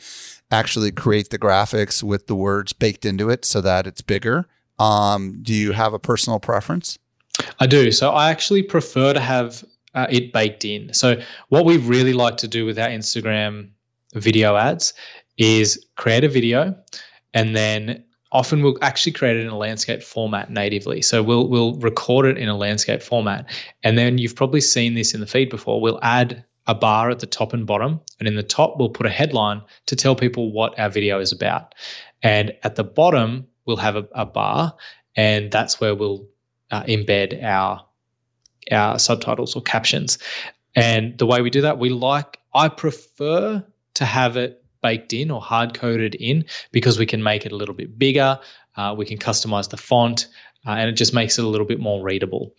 actually 0.51 0.93
create 0.93 1.31
the 1.31 1.39
graphics 1.39 2.03
with 2.03 2.27
the 2.27 2.35
words 2.35 2.73
baked 2.73 3.05
into 3.05 3.31
it 3.31 3.45
so 3.45 3.61
that 3.61 3.87
it's 3.87 4.01
bigger. 4.01 4.47
Um, 4.79 5.39
do 5.43 5.55
you 5.55 5.73
have 5.73 5.93
a 5.93 5.99
personal 5.99 6.39
preference? 6.39 6.99
I 7.59 7.67
do. 7.67 7.91
So 7.93 8.11
I 8.11 8.31
actually 8.31 8.63
prefer 8.63 9.13
to 9.13 9.21
have 9.21 9.65
uh, 9.97 10.07
it 10.09 10.33
baked 10.33 10.65
in. 10.65 10.93
So 10.95 11.21
what 11.49 11.65
we 11.65 11.79
really 11.79 12.13
like 12.13 12.37
to 12.39 12.49
do 12.49 12.65
with 12.65 12.79
our 12.79 12.89
Instagram 12.89 13.71
video 14.15 14.57
ads 14.57 14.95
is 15.39 15.85
create 15.97 16.25
a 16.25 16.29
video 16.29 16.77
and 17.35 17.57
then 17.57 18.05
often 18.33 18.63
we'll 18.63 18.79
actually 18.83 19.13
create 19.13 19.37
it 19.37 19.41
in 19.41 19.49
a 19.49 19.57
landscape 19.57 20.03
format 20.03 20.51
natively. 20.51 21.03
So 21.03 21.23
we'll 21.23 21.49
we'll 21.49 21.75
record 21.77 22.27
it 22.27 22.39
in 22.39 22.49
a 22.49 22.57
landscape 22.57 23.03
format. 23.03 23.51
And 23.83 23.97
then 23.99 24.19
you've 24.19 24.37
probably 24.37 24.61
seen 24.61 24.95
this 24.95 25.15
in 25.15 25.21
the 25.21 25.27
feed 25.27 25.51
before. 25.51 25.81
We'll 25.81 26.01
add 26.03 26.45
a 26.67 26.75
bar 26.75 27.11
at 27.11 27.21
the 27.21 27.27
top 27.27 27.53
and 27.53 27.67
bottom. 27.67 28.01
And 28.19 28.29
in 28.29 28.35
the 28.35 28.43
top, 28.43 28.77
we'll 28.79 28.91
put 28.91 29.07
a 29.07 29.11
headline 29.11 29.63
to 29.87 29.97
tell 29.97 30.17
people 30.17 30.53
what 30.53 30.79
our 30.79 30.91
video 30.91 31.21
is 31.21 31.33
about. 31.33 31.75
And 32.23 32.53
at 32.65 32.75
the 32.75 32.85
bottom, 32.85 33.47
we'll 33.67 33.77
have 33.77 33.97
a, 33.97 34.09
a 34.13 34.27
bar, 34.27 34.75
and 35.15 35.51
that's 35.53 35.81
where 35.81 35.95
we'll 35.95 36.27
uh, 36.71 36.83
embed 36.85 37.43
our 37.43 37.85
our 38.71 38.99
subtitles 38.99 39.55
or 39.57 39.63
captions. 39.63 40.19
And 40.75 41.17
the 41.19 41.27
way 41.27 41.41
we 41.41 41.51
do 41.51 41.61
that, 41.63 41.79
we 41.79 41.89
like, 41.91 42.39
I 42.55 42.69
prefer 42.69 43.65
to 43.95 44.05
have 44.05 44.37
it 44.37 44.63
baked 44.83 45.13
in 45.13 45.31
or 45.31 45.41
hard 45.41 45.75
coded 45.75 46.15
in 46.17 46.45
because 46.71 46.99
we 46.99 47.07
can 47.07 47.23
make 47.23 47.47
it 47.47 47.53
a 47.53 47.57
little 47.57 47.75
bit 47.75 47.99
bigger. 47.99 48.39
Uh, 48.77 48.95
we 48.97 49.07
can 49.07 49.19
customize 49.19 49.71
the 49.71 49.77
font 49.77 50.29
uh, 50.67 50.73
and 50.73 50.89
it 50.89 50.93
just 50.93 51.15
makes 51.15 51.39
it 51.39 51.45
a 51.45 51.49
little 51.49 51.67
bit 51.67 51.81
more 51.81 52.03
readable. 52.03 52.55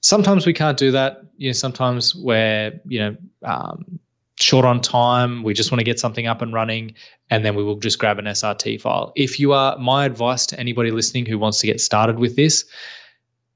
Sometimes 0.00 0.46
we 0.46 0.52
can't 0.52 0.76
do 0.76 0.90
that. 0.90 1.22
You 1.36 1.50
know, 1.50 1.52
sometimes 1.52 2.14
we're 2.14 2.78
you 2.86 2.98
know, 2.98 3.16
um, 3.44 3.98
short 4.36 4.64
on 4.64 4.80
time. 4.80 5.42
We 5.42 5.54
just 5.54 5.70
want 5.70 5.80
to 5.80 5.84
get 5.84 5.98
something 5.98 6.26
up 6.26 6.42
and 6.42 6.52
running, 6.52 6.94
and 7.30 7.44
then 7.44 7.54
we 7.54 7.62
will 7.62 7.76
just 7.76 7.98
grab 7.98 8.18
an 8.18 8.26
SRT 8.26 8.80
file. 8.80 9.12
If 9.16 9.38
you 9.38 9.52
are, 9.52 9.78
my 9.78 10.04
advice 10.04 10.46
to 10.46 10.60
anybody 10.60 10.90
listening 10.90 11.26
who 11.26 11.38
wants 11.38 11.60
to 11.60 11.66
get 11.66 11.80
started 11.80 12.18
with 12.18 12.36
this, 12.36 12.64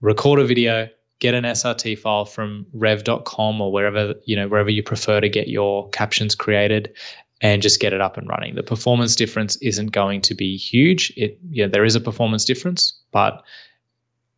record 0.00 0.38
a 0.38 0.44
video, 0.44 0.88
get 1.20 1.34
an 1.34 1.44
SRT 1.44 1.98
file 1.98 2.24
from 2.24 2.66
rev.com 2.72 3.60
or 3.60 3.72
wherever, 3.72 4.14
you 4.24 4.36
know, 4.36 4.48
wherever 4.48 4.70
you 4.70 4.82
prefer 4.82 5.20
to 5.20 5.28
get 5.28 5.48
your 5.48 5.88
captions 5.90 6.34
created 6.34 6.92
and 7.40 7.62
just 7.62 7.80
get 7.80 7.92
it 7.92 8.00
up 8.00 8.16
and 8.16 8.28
running. 8.28 8.54
The 8.54 8.62
performance 8.62 9.14
difference 9.14 9.56
isn't 9.56 9.92
going 9.92 10.20
to 10.22 10.34
be 10.34 10.56
huge. 10.56 11.12
It 11.16 11.38
yeah, 11.50 11.66
there 11.66 11.84
is 11.84 11.94
a 11.94 12.00
performance 12.00 12.44
difference, 12.44 12.92
but 13.12 13.42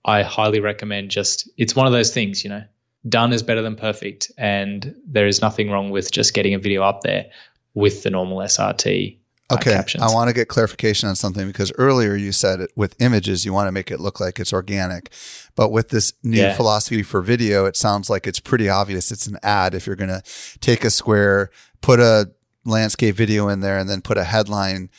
I 0.04 0.22
highly 0.22 0.60
recommend 0.60 1.10
just 1.10 1.48
it's 1.56 1.76
one 1.76 1.86
of 1.86 1.92
those 1.92 2.12
things, 2.12 2.44
you 2.44 2.50
know, 2.50 2.64
done 3.08 3.32
is 3.32 3.42
better 3.42 3.62
than 3.62 3.76
perfect. 3.76 4.30
And 4.38 4.94
there 5.06 5.26
is 5.26 5.40
nothing 5.40 5.70
wrong 5.70 5.90
with 5.90 6.10
just 6.10 6.34
getting 6.34 6.54
a 6.54 6.58
video 6.58 6.82
up 6.82 7.02
there 7.02 7.26
with 7.74 8.02
the 8.02 8.10
normal 8.10 8.38
SRT. 8.38 9.19
Okay, 9.50 9.72
captions. 9.72 10.02
I 10.02 10.12
want 10.12 10.28
to 10.28 10.34
get 10.34 10.48
clarification 10.48 11.08
on 11.08 11.16
something 11.16 11.46
because 11.46 11.72
earlier 11.78 12.14
you 12.14 12.32
said 12.32 12.60
it, 12.60 12.70
with 12.76 13.00
images 13.00 13.44
you 13.44 13.52
want 13.52 13.68
to 13.68 13.72
make 13.72 13.90
it 13.90 14.00
look 14.00 14.20
like 14.20 14.38
it's 14.38 14.52
organic, 14.52 15.12
but 15.56 15.70
with 15.70 15.88
this 15.88 16.12
new 16.22 16.40
yeah. 16.40 16.54
philosophy 16.54 17.02
for 17.02 17.20
video, 17.20 17.64
it 17.64 17.76
sounds 17.76 18.08
like 18.08 18.26
it's 18.26 18.40
pretty 18.40 18.68
obvious 18.68 19.10
it's 19.10 19.26
an 19.26 19.38
ad. 19.42 19.74
If 19.74 19.86
you're 19.86 19.96
going 19.96 20.10
to 20.10 20.22
take 20.60 20.84
a 20.84 20.90
square, 20.90 21.50
put 21.80 22.00
a 22.00 22.30
landscape 22.64 23.16
video 23.16 23.48
in 23.48 23.60
there, 23.60 23.78
and 23.78 23.88
then 23.88 24.02
put 24.02 24.18
a 24.18 24.24
headline 24.24 24.90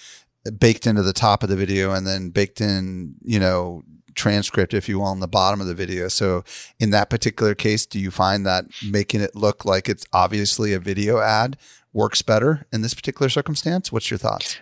baked 0.57 0.87
into 0.87 1.03
the 1.03 1.13
top 1.13 1.43
of 1.43 1.49
the 1.49 1.55
video, 1.55 1.93
and 1.93 2.05
then 2.05 2.29
baked 2.29 2.61
in, 2.61 3.15
you 3.21 3.39
know, 3.39 3.83
transcript, 4.15 4.73
if 4.73 4.89
you 4.89 4.99
will, 4.99 5.05
on 5.05 5.19
the 5.19 5.27
bottom 5.27 5.61
of 5.61 5.67
the 5.67 5.73
video. 5.73 6.07
So 6.07 6.43
in 6.79 6.89
that 6.89 7.09
particular 7.09 7.55
case, 7.55 7.85
do 7.85 7.99
you 7.99 8.11
find 8.11 8.45
that 8.45 8.65
making 8.85 9.21
it 9.21 9.35
look 9.35 9.65
like 9.65 9.87
it's 9.87 10.05
obviously 10.11 10.73
a 10.73 10.79
video 10.79 11.19
ad 11.19 11.57
works 11.93 12.21
better 12.21 12.65
in 12.71 12.81
this 12.81 12.93
particular 12.93 13.29
circumstance? 13.29 13.91
What's 13.91 14.09
your 14.09 14.17
thoughts? 14.17 14.57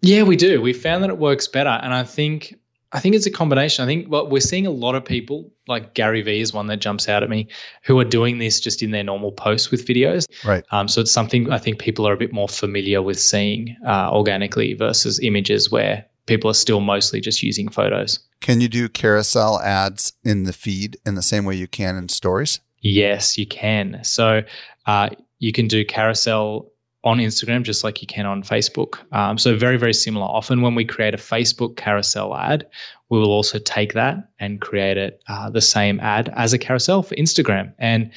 Yeah, 0.00 0.22
we 0.22 0.36
do. 0.36 0.60
We 0.62 0.72
found 0.72 1.02
that 1.02 1.10
it 1.10 1.18
works 1.18 1.48
better. 1.48 1.70
And 1.70 1.92
I 1.92 2.04
think 2.04 2.58
I 2.90 3.00
think 3.00 3.14
it's 3.14 3.26
a 3.26 3.30
combination. 3.30 3.82
I 3.82 3.86
think 3.86 4.10
well, 4.10 4.28
we're 4.28 4.40
seeing 4.40 4.66
a 4.66 4.70
lot 4.70 4.94
of 4.94 5.04
people, 5.04 5.50
like 5.66 5.94
Gary 5.94 6.22
Vee 6.22 6.40
is 6.40 6.54
one 6.54 6.68
that 6.68 6.78
jumps 6.78 7.08
out 7.08 7.22
at 7.22 7.28
me, 7.28 7.48
who 7.82 7.98
are 7.98 8.04
doing 8.04 8.38
this 8.38 8.60
just 8.60 8.82
in 8.82 8.92
their 8.92 9.04
normal 9.04 9.32
posts 9.32 9.70
with 9.70 9.86
videos. 9.86 10.26
Right. 10.44 10.64
Um, 10.70 10.88
so 10.88 11.02
it's 11.02 11.12
something 11.12 11.52
I 11.52 11.58
think 11.58 11.78
people 11.80 12.08
are 12.08 12.14
a 12.14 12.16
bit 12.16 12.32
more 12.32 12.48
familiar 12.48 13.02
with 13.02 13.20
seeing 13.20 13.76
uh, 13.86 14.10
organically 14.10 14.72
versus 14.74 15.20
images 15.20 15.70
where 15.70 16.04
people 16.26 16.50
are 16.50 16.54
still 16.54 16.80
mostly 16.80 17.20
just 17.20 17.42
using 17.42 17.68
photos. 17.68 18.20
Can 18.40 18.60
you 18.60 18.68
do 18.68 18.88
carousel 18.88 19.60
ads 19.60 20.12
in 20.24 20.44
the 20.44 20.52
feed 20.52 20.96
in 21.04 21.14
the 21.14 21.22
same 21.22 21.44
way 21.44 21.56
you 21.56 21.66
can 21.66 21.96
in 21.96 22.08
stories? 22.08 22.60
Yes, 22.80 23.36
you 23.36 23.46
can. 23.46 24.02
So 24.04 24.42
uh, 24.86 25.10
you 25.38 25.52
can 25.52 25.68
do 25.68 25.84
carousel 25.84 26.70
on 27.04 27.18
Instagram 27.18 27.62
just 27.62 27.84
like 27.84 28.00
you 28.00 28.06
can 28.06 28.26
on 28.26 28.42
Facebook. 28.42 28.98
Um, 29.12 29.38
so 29.38 29.56
very, 29.56 29.76
very 29.76 29.94
similar. 29.94 30.26
Often 30.26 30.62
when 30.62 30.74
we 30.74 30.84
create 30.84 31.14
a 31.14 31.18
Facebook 31.18 31.76
carousel 31.76 32.34
ad, 32.34 32.66
we 33.08 33.18
will 33.18 33.30
also 33.30 33.58
take 33.58 33.92
that 33.94 34.16
and 34.40 34.60
create 34.60 34.96
it 34.96 35.22
uh, 35.28 35.48
the 35.48 35.60
same 35.60 36.00
ad 36.00 36.32
as 36.36 36.52
a 36.52 36.58
carousel 36.58 37.02
for 37.02 37.14
Instagram. 37.14 37.72
And 37.78 38.10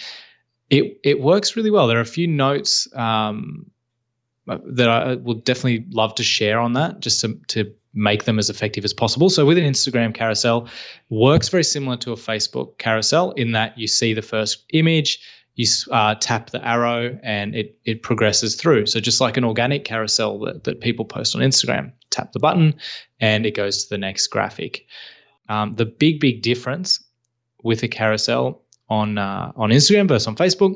it 0.69 0.99
it 1.03 1.22
works 1.22 1.55
really 1.55 1.69
well. 1.69 1.88
There 1.88 1.97
are 1.97 2.01
a 2.01 2.05
few 2.05 2.28
notes 2.28 2.88
um, 2.95 3.69
that 4.47 4.89
I 4.89 5.15
would 5.15 5.43
definitely 5.43 5.86
love 5.91 6.15
to 6.15 6.24
share 6.24 6.59
on 6.59 6.74
that, 6.74 6.99
just 7.01 7.19
to 7.22 7.39
to 7.49 7.72
make 7.93 8.24
them 8.24 8.39
as 8.39 8.49
effective 8.49 8.86
as 8.86 8.93
possible. 8.93 9.30
So 9.30 9.45
with 9.45 9.57
an 9.57 9.65
Instagram 9.65 10.13
carousel, 10.13 10.67
works 11.09 11.49
very 11.49 11.63
similar 11.63 11.97
to 11.97 12.13
a 12.13 12.15
Facebook 12.15 12.78
carousel 12.78 13.32
in 13.32 13.51
that 13.51 13.78
you 13.78 13.88
see 13.88 14.13
the 14.13 14.22
first 14.22 14.63
image, 14.72 15.19
you 15.55 15.67
uh, 15.91 16.15
tap 16.15 16.51
the 16.51 16.65
arrow, 16.65 17.19
and 17.23 17.55
it 17.55 17.77
it 17.85 18.03
progresses 18.03 18.55
through. 18.55 18.85
So 18.85 18.99
just 18.99 19.21
like 19.21 19.37
an 19.37 19.43
organic 19.43 19.83
carousel 19.83 20.39
that, 20.39 20.63
that 20.63 20.81
people 20.81 21.05
post 21.05 21.35
on 21.35 21.41
Instagram, 21.41 21.91
tap 22.09 22.31
the 22.31 22.39
button, 22.39 22.75
and 23.19 23.45
it 23.45 23.55
goes 23.55 23.83
to 23.83 23.89
the 23.89 23.97
next 23.97 24.27
graphic. 24.27 24.85
Um, 25.49 25.75
the 25.75 25.85
big 25.85 26.19
big 26.19 26.41
difference 26.41 27.03
with 27.63 27.83
a 27.83 27.87
carousel 27.87 28.61
on 28.89 29.17
uh, 29.17 29.51
on 29.55 29.69
Instagram 29.69 30.07
versus 30.07 30.27
on 30.27 30.35
Facebook 30.35 30.75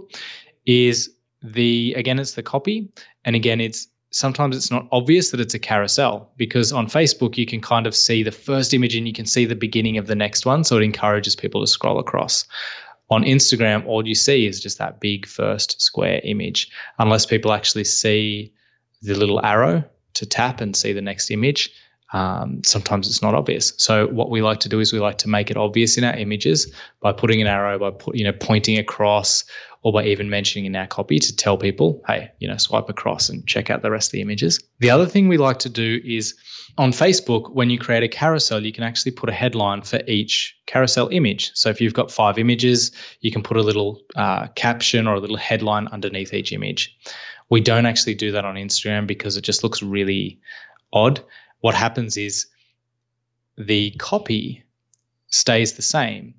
is 0.65 1.09
the 1.41 1.93
again 1.95 2.19
it's 2.19 2.33
the 2.33 2.43
copy, 2.43 2.89
and 3.23 3.35
again 3.35 3.61
it's 3.61 3.87
sometimes 4.15 4.55
it's 4.55 4.71
not 4.71 4.87
obvious 4.93 5.31
that 5.31 5.41
it's 5.41 5.53
a 5.53 5.59
carousel 5.59 6.31
because 6.37 6.71
on 6.71 6.87
Facebook 6.87 7.37
you 7.37 7.45
can 7.45 7.59
kind 7.59 7.85
of 7.85 7.93
see 7.93 8.23
the 8.23 8.31
first 8.31 8.73
image 8.73 8.95
and 8.95 9.07
you 9.07 9.13
can 9.13 9.25
see 9.25 9.43
the 9.43 9.55
beginning 9.55 9.97
of 9.97 10.07
the 10.07 10.15
next 10.15 10.45
one. 10.45 10.63
So 10.63 10.77
it 10.77 10.83
encourages 10.83 11.35
people 11.35 11.59
to 11.59 11.67
scroll 11.67 11.99
across. 11.99 12.45
On 13.09 13.23
Instagram, 13.23 13.85
all 13.85 14.07
you 14.07 14.15
see 14.15 14.47
is 14.47 14.59
just 14.59 14.79
that 14.79 14.99
big 14.99 15.27
first 15.27 15.79
square 15.79 16.21
image, 16.23 16.71
unless 16.97 17.25
people 17.25 17.53
actually 17.53 17.83
see 17.83 18.51
the 19.01 19.13
little 19.13 19.45
arrow 19.45 19.83
to 20.15 20.25
tap 20.25 20.61
and 20.61 20.75
see 20.75 20.91
the 20.93 21.01
next 21.01 21.29
image. 21.29 21.71
Um, 22.13 22.63
sometimes 22.63 23.07
it's 23.07 23.21
not 23.21 23.35
obvious. 23.35 23.73
So 23.77 24.07
what 24.07 24.29
we 24.29 24.41
like 24.41 24.59
to 24.61 24.69
do 24.69 24.79
is 24.79 24.93
we 24.93 24.99
like 24.99 25.17
to 25.19 25.29
make 25.29 25.51
it 25.51 25.57
obvious 25.57 25.97
in 25.97 26.03
our 26.03 26.15
images 26.15 26.73
by 27.01 27.11
putting 27.11 27.41
an 27.41 27.47
arrow, 27.47 27.77
by 27.77 27.91
put, 27.91 28.15
you 28.15 28.23
know 28.23 28.31
pointing 28.31 28.77
across, 28.77 29.43
or 29.85 29.93
by 29.93 30.03
even 30.03 30.31
mentioning 30.31 30.65
in 30.65 30.75
our 30.75 30.87
copy 30.87 31.19
to 31.19 31.35
tell 31.35 31.57
people, 31.59 32.01
hey, 32.07 32.31
you 32.39 32.47
know, 32.47 32.57
swipe 32.57 32.89
across 32.89 33.29
and 33.29 33.45
check 33.45 33.69
out 33.69 33.83
the 33.83 33.91
rest 33.91 34.07
of 34.07 34.13
the 34.13 34.21
images. 34.21 34.59
The 34.79 34.89
other 34.89 35.05
thing 35.05 35.27
we 35.27 35.37
like 35.37 35.59
to 35.59 35.69
do 35.69 36.01
is 36.03 36.33
on 36.79 36.91
Facebook, 36.91 37.53
when 37.53 37.69
you 37.69 37.77
create 37.77 38.01
a 38.01 38.07
carousel, 38.07 38.65
you 38.65 38.71
can 38.71 38.83
actually 38.83 39.11
put 39.11 39.29
a 39.29 39.31
headline 39.31 39.83
for 39.83 40.01
each 40.07 40.57
carousel 40.65 41.07
image. 41.09 41.51
So 41.53 41.69
if 41.69 41.79
you've 41.79 41.93
got 41.93 42.09
five 42.09 42.39
images, 42.39 42.93
you 43.21 43.31
can 43.31 43.43
put 43.43 43.57
a 43.57 43.61
little 43.61 44.01
uh, 44.15 44.47
caption 44.55 45.05
or 45.05 45.13
a 45.13 45.19
little 45.19 45.37
headline 45.37 45.87
underneath 45.89 46.33
each 46.33 46.51
image. 46.51 46.97
We 47.51 47.61
don't 47.61 47.85
actually 47.85 48.15
do 48.15 48.31
that 48.31 48.43
on 48.43 48.55
Instagram 48.55 49.05
because 49.05 49.37
it 49.37 49.43
just 49.43 49.63
looks 49.63 49.83
really 49.83 50.39
odd. 50.93 51.21
What 51.59 51.75
happens 51.75 52.17
is 52.17 52.47
the 53.55 53.91
copy 53.99 54.63
stays 55.27 55.73
the 55.73 55.83
same, 55.83 56.33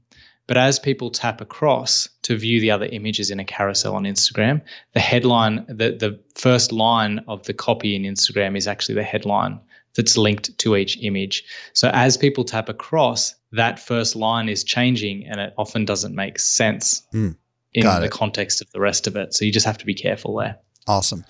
but 0.47 0.57
as 0.57 0.79
people 0.79 1.11
tap 1.11 1.41
across 1.41 2.09
to 2.23 2.37
view 2.37 2.61
the 2.61 2.71
other 2.71 2.87
images 2.87 3.31
in 3.31 3.41
a 3.41 3.45
carousel 3.45 3.95
on 3.97 4.05
Instagram, 4.05 4.63
the 4.95 5.01
headline, 5.01 5.65
the, 5.69 5.93
the 5.93 6.21
first 6.35 6.73
line 6.73 7.25
of 7.27 7.43
the 7.45 7.55
copy 7.55 7.97
in 7.97 8.03
Instagram 8.03 8.57
is 8.57 8.69
actually 8.69 8.95
the 8.95 9.03
headline 9.03 9.61
that's 9.97 10.17
linked 10.17 10.57
to 10.59 10.77
each 10.77 10.99
image. 11.03 11.45
So 11.73 11.91
as 11.93 12.17
people 12.17 12.45
tap 12.45 12.69
across, 12.69 13.35
that 13.53 13.81
first 13.81 14.15
line 14.15 14.49
is 14.49 14.63
changing 14.63 15.27
and 15.27 15.41
it 15.41 15.55
often 15.59 15.85
doesn't 15.85 16.15
make 16.15 16.39
sense 16.39 17.03
mm, 17.13 17.35
in 17.73 17.87
the 17.87 18.05
it. 18.05 18.11
context 18.11 18.61
of 18.61 18.71
the 18.71 18.81
rest 18.81 19.07
of 19.07 19.17
it. 19.17 19.35
So 19.35 19.45
you 19.45 19.53
just 19.53 19.67
have 19.67 19.79
to 19.79 19.87
be 19.87 19.95
careful 19.95 20.37
there. 20.37 20.59
Awesome. 20.87 21.25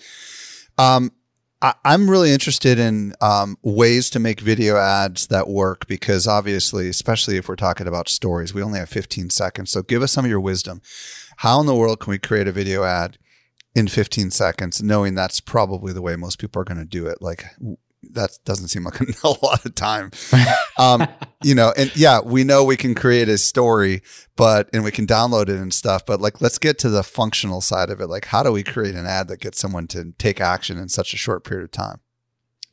Um, 0.77 1.11
I, 1.62 1.74
am 1.84 2.11
really 2.11 2.32
interested 2.32 2.78
in 2.78 3.14
um, 3.20 3.57
ways 3.62 4.11
to 4.11 4.18
make 4.18 4.40
video 4.40 4.76
ads 4.76 5.28
that 5.28 5.48
work 5.48 5.86
because 5.86 6.26
obviously, 6.26 6.88
especially 6.88 7.36
if 7.36 7.48
we're 7.48 7.57
talking 7.57 7.86
about 7.86 8.09
stories, 8.09 8.52
we 8.52 8.62
only 8.62 8.78
have 8.78 8.88
15 8.88 9.30
seconds. 9.30 9.70
So 9.70 9.82
give 9.82 10.02
us 10.02 10.12
some 10.12 10.24
of 10.24 10.30
your 10.30 10.40
wisdom. 10.40 10.82
How 11.38 11.61
in 11.61 11.66
the 11.66 11.74
world 11.74 12.00
can 12.00 12.11
we 12.11 12.18
create 12.18 12.46
a 12.46 12.52
video 12.52 12.84
ad 12.84 13.18
in 13.74 13.88
15 13.88 14.30
seconds, 14.30 14.82
knowing 14.82 15.14
that's 15.14 15.40
probably 15.40 15.92
the 15.92 16.02
way 16.02 16.16
most 16.16 16.38
people 16.38 16.61
are 16.61 16.66
going 16.66 16.78
to 16.78 16.84
do 16.84 17.07
it? 17.07 17.22
Like, 17.22 17.44
that 18.12 18.38
doesn't 18.44 18.68
seem 18.68 18.84
like 18.84 19.00
a 19.24 19.28
lot 19.42 19.64
of 19.64 19.74
time. 19.74 20.11
Um, 20.78 21.09
you 21.42 21.54
know, 21.54 21.72
and 21.74 21.90
yeah, 21.96 22.20
we 22.20 22.44
know 22.44 22.62
we 22.62 22.76
can 22.76 22.94
create 22.94 23.30
a 23.30 23.38
story, 23.38 24.02
but 24.36 24.68
and 24.74 24.84
we 24.84 24.90
can 24.90 25.07
download 25.07 25.44
it 25.44 25.59
and 25.59 25.72
stuff. 25.72 26.04
But 26.04 26.20
like, 26.20 26.42
let's 26.42 26.59
get 26.59 26.78
to 26.80 26.90
the 26.90 27.02
functional 27.02 27.62
side 27.62 27.88
of 27.88 27.98
it. 28.02 28.09
Like, 28.09 28.26
how 28.26 28.42
do 28.42 28.52
we 28.52 28.62
create 28.62 28.94
an 28.94 29.07
ad 29.07 29.28
that 29.28 29.40
gets 29.40 29.59
someone 29.59 29.86
to 29.88 30.12
take 30.18 30.38
action 30.38 30.76
in 30.76 30.90
such 30.90 31.14
a 31.14 31.16
short 31.16 31.44
period 31.44 31.64
of 31.64 31.70
time? 31.70 32.00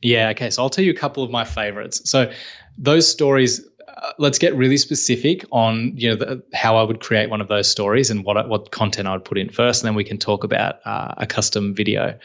Yeah. 0.02 0.28
Okay. 0.30 0.50
So 0.50 0.62
I'll 0.62 0.68
tell 0.68 0.84
you 0.84 0.90
a 0.90 0.96
couple 0.96 1.24
of 1.24 1.30
my 1.30 1.44
favorites. 1.46 2.02
So 2.04 2.30
those 2.76 3.10
stories. 3.10 3.66
Uh, 3.96 4.12
let's 4.18 4.38
get 4.38 4.54
really 4.56 4.76
specific 4.76 5.44
on 5.52 5.92
you 5.96 6.10
know 6.10 6.16
the, 6.16 6.42
how 6.52 6.76
I 6.76 6.82
would 6.82 7.00
create 7.00 7.30
one 7.30 7.40
of 7.40 7.48
those 7.48 7.70
stories 7.70 8.10
and 8.10 8.22
what 8.24 8.48
what 8.48 8.70
content 8.70 9.08
I 9.08 9.12
would 9.12 9.24
put 9.24 9.38
in 9.38 9.48
first, 9.48 9.82
and 9.82 9.88
then 9.88 9.94
we 9.94 10.04
can 10.04 10.18
talk 10.18 10.44
about 10.44 10.76
uh, 10.84 11.14
a 11.16 11.26
custom 11.26 11.74
video 11.74 12.18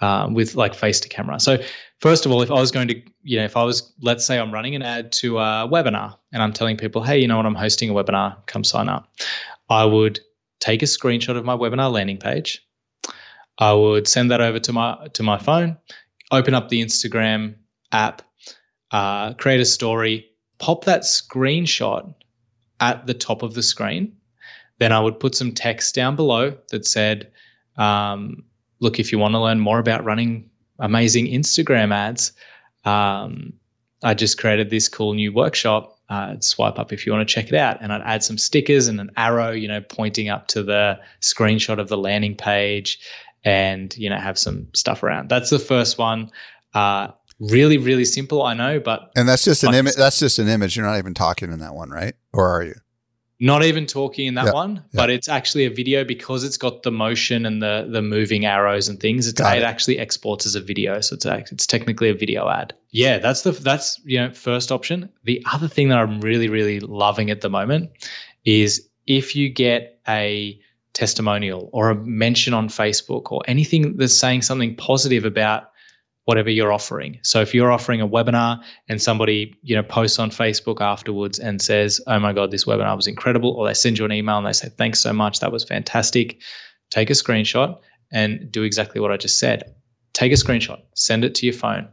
um, 0.00 0.34
with 0.34 0.54
like 0.54 0.74
face 0.74 1.00
to 1.00 1.08
camera. 1.08 1.40
So 1.40 1.58
first 2.04 2.26
of 2.26 2.32
all, 2.32 2.42
if 2.42 2.50
I 2.50 2.60
was 2.60 2.70
going 2.70 2.86
to, 2.88 3.02
you 3.22 3.38
know, 3.38 3.46
if 3.46 3.56
I 3.56 3.64
was, 3.64 3.90
let's 4.02 4.26
say 4.26 4.38
I'm 4.38 4.52
running 4.52 4.74
an 4.74 4.82
ad 4.82 5.10
to 5.12 5.38
a 5.38 5.66
webinar 5.66 6.14
and 6.32 6.42
I'm 6.42 6.52
telling 6.52 6.76
people, 6.76 7.02
hey, 7.02 7.18
you 7.18 7.26
know 7.26 7.38
what, 7.38 7.46
I'm 7.46 7.54
hosting 7.54 7.88
a 7.88 7.94
webinar, 7.94 8.46
come 8.46 8.62
sign 8.62 8.90
up. 8.90 9.08
I 9.70 9.86
would 9.86 10.20
take 10.60 10.82
a 10.82 10.84
screenshot 10.84 11.34
of 11.34 11.46
my 11.46 11.56
webinar 11.56 11.90
landing 11.90 12.18
page. 12.18 12.62
I 13.56 13.72
would 13.72 14.06
send 14.06 14.30
that 14.30 14.42
over 14.42 14.58
to 14.58 14.72
my 14.74 15.08
to 15.14 15.22
my 15.22 15.38
phone, 15.38 15.78
open 16.30 16.52
up 16.52 16.68
the 16.68 16.82
Instagram 16.82 17.54
app, 17.90 18.20
uh, 18.90 19.32
create 19.32 19.60
a 19.60 19.64
story, 19.64 20.26
pop 20.58 20.84
that 20.84 21.04
screenshot 21.04 22.14
at 22.80 23.06
the 23.06 23.14
top 23.14 23.42
of 23.42 23.54
the 23.54 23.62
screen. 23.62 24.14
Then 24.78 24.92
I 24.92 25.00
would 25.00 25.20
put 25.20 25.34
some 25.34 25.52
text 25.52 25.94
down 25.94 26.16
below 26.16 26.54
that 26.70 26.86
said, 26.86 27.32
um, 27.78 28.44
look, 28.80 29.00
if 29.00 29.10
you 29.10 29.18
want 29.18 29.32
to 29.32 29.40
learn 29.40 29.58
more 29.58 29.78
about 29.78 30.04
running 30.04 30.50
amazing 30.78 31.26
Instagram 31.26 31.92
ads, 31.94 32.32
um, 32.84 33.52
I 34.02 34.14
just 34.14 34.38
created 34.38 34.70
this 34.70 34.88
cool 34.88 35.14
new 35.14 35.32
workshop. 35.32 35.90
Uh, 36.10 36.38
swipe 36.40 36.78
up 36.78 36.92
if 36.92 37.06
you 37.06 37.12
want 37.12 37.26
to 37.26 37.34
check 37.34 37.48
it 37.48 37.54
out. 37.54 37.78
And 37.80 37.90
I'd 37.90 38.02
add 38.02 38.22
some 38.22 38.36
stickers 38.36 38.88
and 38.88 39.00
an 39.00 39.10
arrow, 39.16 39.52
you 39.52 39.66
know, 39.66 39.80
pointing 39.80 40.28
up 40.28 40.48
to 40.48 40.62
the 40.62 41.00
screenshot 41.22 41.80
of 41.80 41.88
the 41.88 41.96
landing 41.96 42.36
page. 42.36 43.00
and 43.44 43.96
you 43.96 44.08
know 44.08 44.16
have 44.16 44.38
some 44.38 44.68
stuff 44.74 45.02
around. 45.02 45.28
That's 45.28 45.50
the 45.50 45.58
first 45.58 45.98
one. 45.98 46.30
Uh, 46.72 47.08
really, 47.38 47.78
really 47.78 48.04
simple, 48.04 48.42
I 48.42 48.54
know, 48.54 48.80
but 48.80 49.12
And 49.16 49.28
that's 49.28 49.44
just 49.44 49.64
an 49.64 49.74
image. 49.74 49.94
That's 49.94 50.18
just 50.18 50.38
an 50.38 50.48
image. 50.48 50.76
You're 50.76 50.86
not 50.86 50.98
even 50.98 51.14
talking 51.14 51.52
in 51.52 51.60
that 51.60 51.74
one, 51.74 51.90
right? 51.90 52.14
Or 52.32 52.48
are 52.48 52.62
you? 52.62 52.74
Not 53.44 53.62
even 53.62 53.84
talking 53.84 54.26
in 54.26 54.34
that 54.36 54.46
Yeah, 54.46 54.52
one, 54.52 54.84
but 54.94 55.10
it's 55.10 55.28
actually 55.28 55.66
a 55.66 55.70
video 55.70 56.02
because 56.02 56.44
it's 56.44 56.56
got 56.56 56.82
the 56.82 56.90
motion 56.90 57.44
and 57.44 57.62
the 57.62 57.86
the 57.90 58.00
moving 58.00 58.46
arrows 58.46 58.88
and 58.88 58.98
things. 58.98 59.28
It's, 59.28 59.38
it 59.38 59.58
it. 59.58 59.62
actually 59.62 59.98
exports 59.98 60.46
as 60.46 60.54
a 60.54 60.62
video, 60.62 61.02
so 61.02 61.14
it's 61.14 61.26
it's 61.52 61.66
technically 61.66 62.08
a 62.08 62.14
video 62.14 62.48
ad. 62.48 62.72
Yeah, 62.90 63.18
that's 63.18 63.42
the 63.42 63.52
that's 63.52 64.00
you 64.06 64.18
know 64.18 64.30
first 64.30 64.72
option. 64.72 65.10
The 65.24 65.44
other 65.52 65.68
thing 65.68 65.90
that 65.90 65.98
I'm 65.98 66.22
really 66.22 66.48
really 66.48 66.80
loving 66.80 67.30
at 67.30 67.42
the 67.42 67.50
moment 67.50 67.90
is 68.46 68.88
if 69.06 69.36
you 69.36 69.50
get 69.50 70.00
a 70.08 70.58
testimonial 70.94 71.68
or 71.74 71.90
a 71.90 71.94
mention 71.94 72.54
on 72.54 72.68
Facebook 72.68 73.30
or 73.30 73.42
anything 73.46 73.98
that's 73.98 74.16
saying 74.16 74.40
something 74.40 74.74
positive 74.74 75.26
about 75.26 75.70
whatever 76.24 76.50
you're 76.50 76.72
offering. 76.72 77.18
So 77.22 77.40
if 77.40 77.54
you're 77.54 77.70
offering 77.70 78.00
a 78.00 78.08
webinar 78.08 78.62
and 78.88 79.00
somebody, 79.00 79.54
you 79.62 79.76
know, 79.76 79.82
posts 79.82 80.18
on 80.18 80.30
Facebook 80.30 80.80
afterwards 80.80 81.38
and 81.38 81.60
says, 81.60 82.00
"Oh 82.06 82.18
my 82.18 82.32
god, 82.32 82.50
this 82.50 82.64
webinar 82.64 82.96
was 82.96 83.06
incredible," 83.06 83.50
or 83.50 83.66
they 83.66 83.74
send 83.74 83.98
you 83.98 84.04
an 84.04 84.12
email 84.12 84.38
and 84.38 84.46
they 84.46 84.52
say, 84.52 84.68
"Thanks 84.68 85.00
so 85.00 85.12
much, 85.12 85.40
that 85.40 85.52
was 85.52 85.64
fantastic." 85.64 86.40
Take 86.90 87.10
a 87.10 87.14
screenshot 87.14 87.78
and 88.12 88.50
do 88.50 88.62
exactly 88.62 89.00
what 89.00 89.10
I 89.10 89.16
just 89.16 89.38
said. 89.38 89.74
Take 90.12 90.32
a 90.32 90.36
screenshot, 90.36 90.80
send 90.94 91.24
it 91.24 91.34
to 91.36 91.46
your 91.46 91.54
phone, 91.54 91.88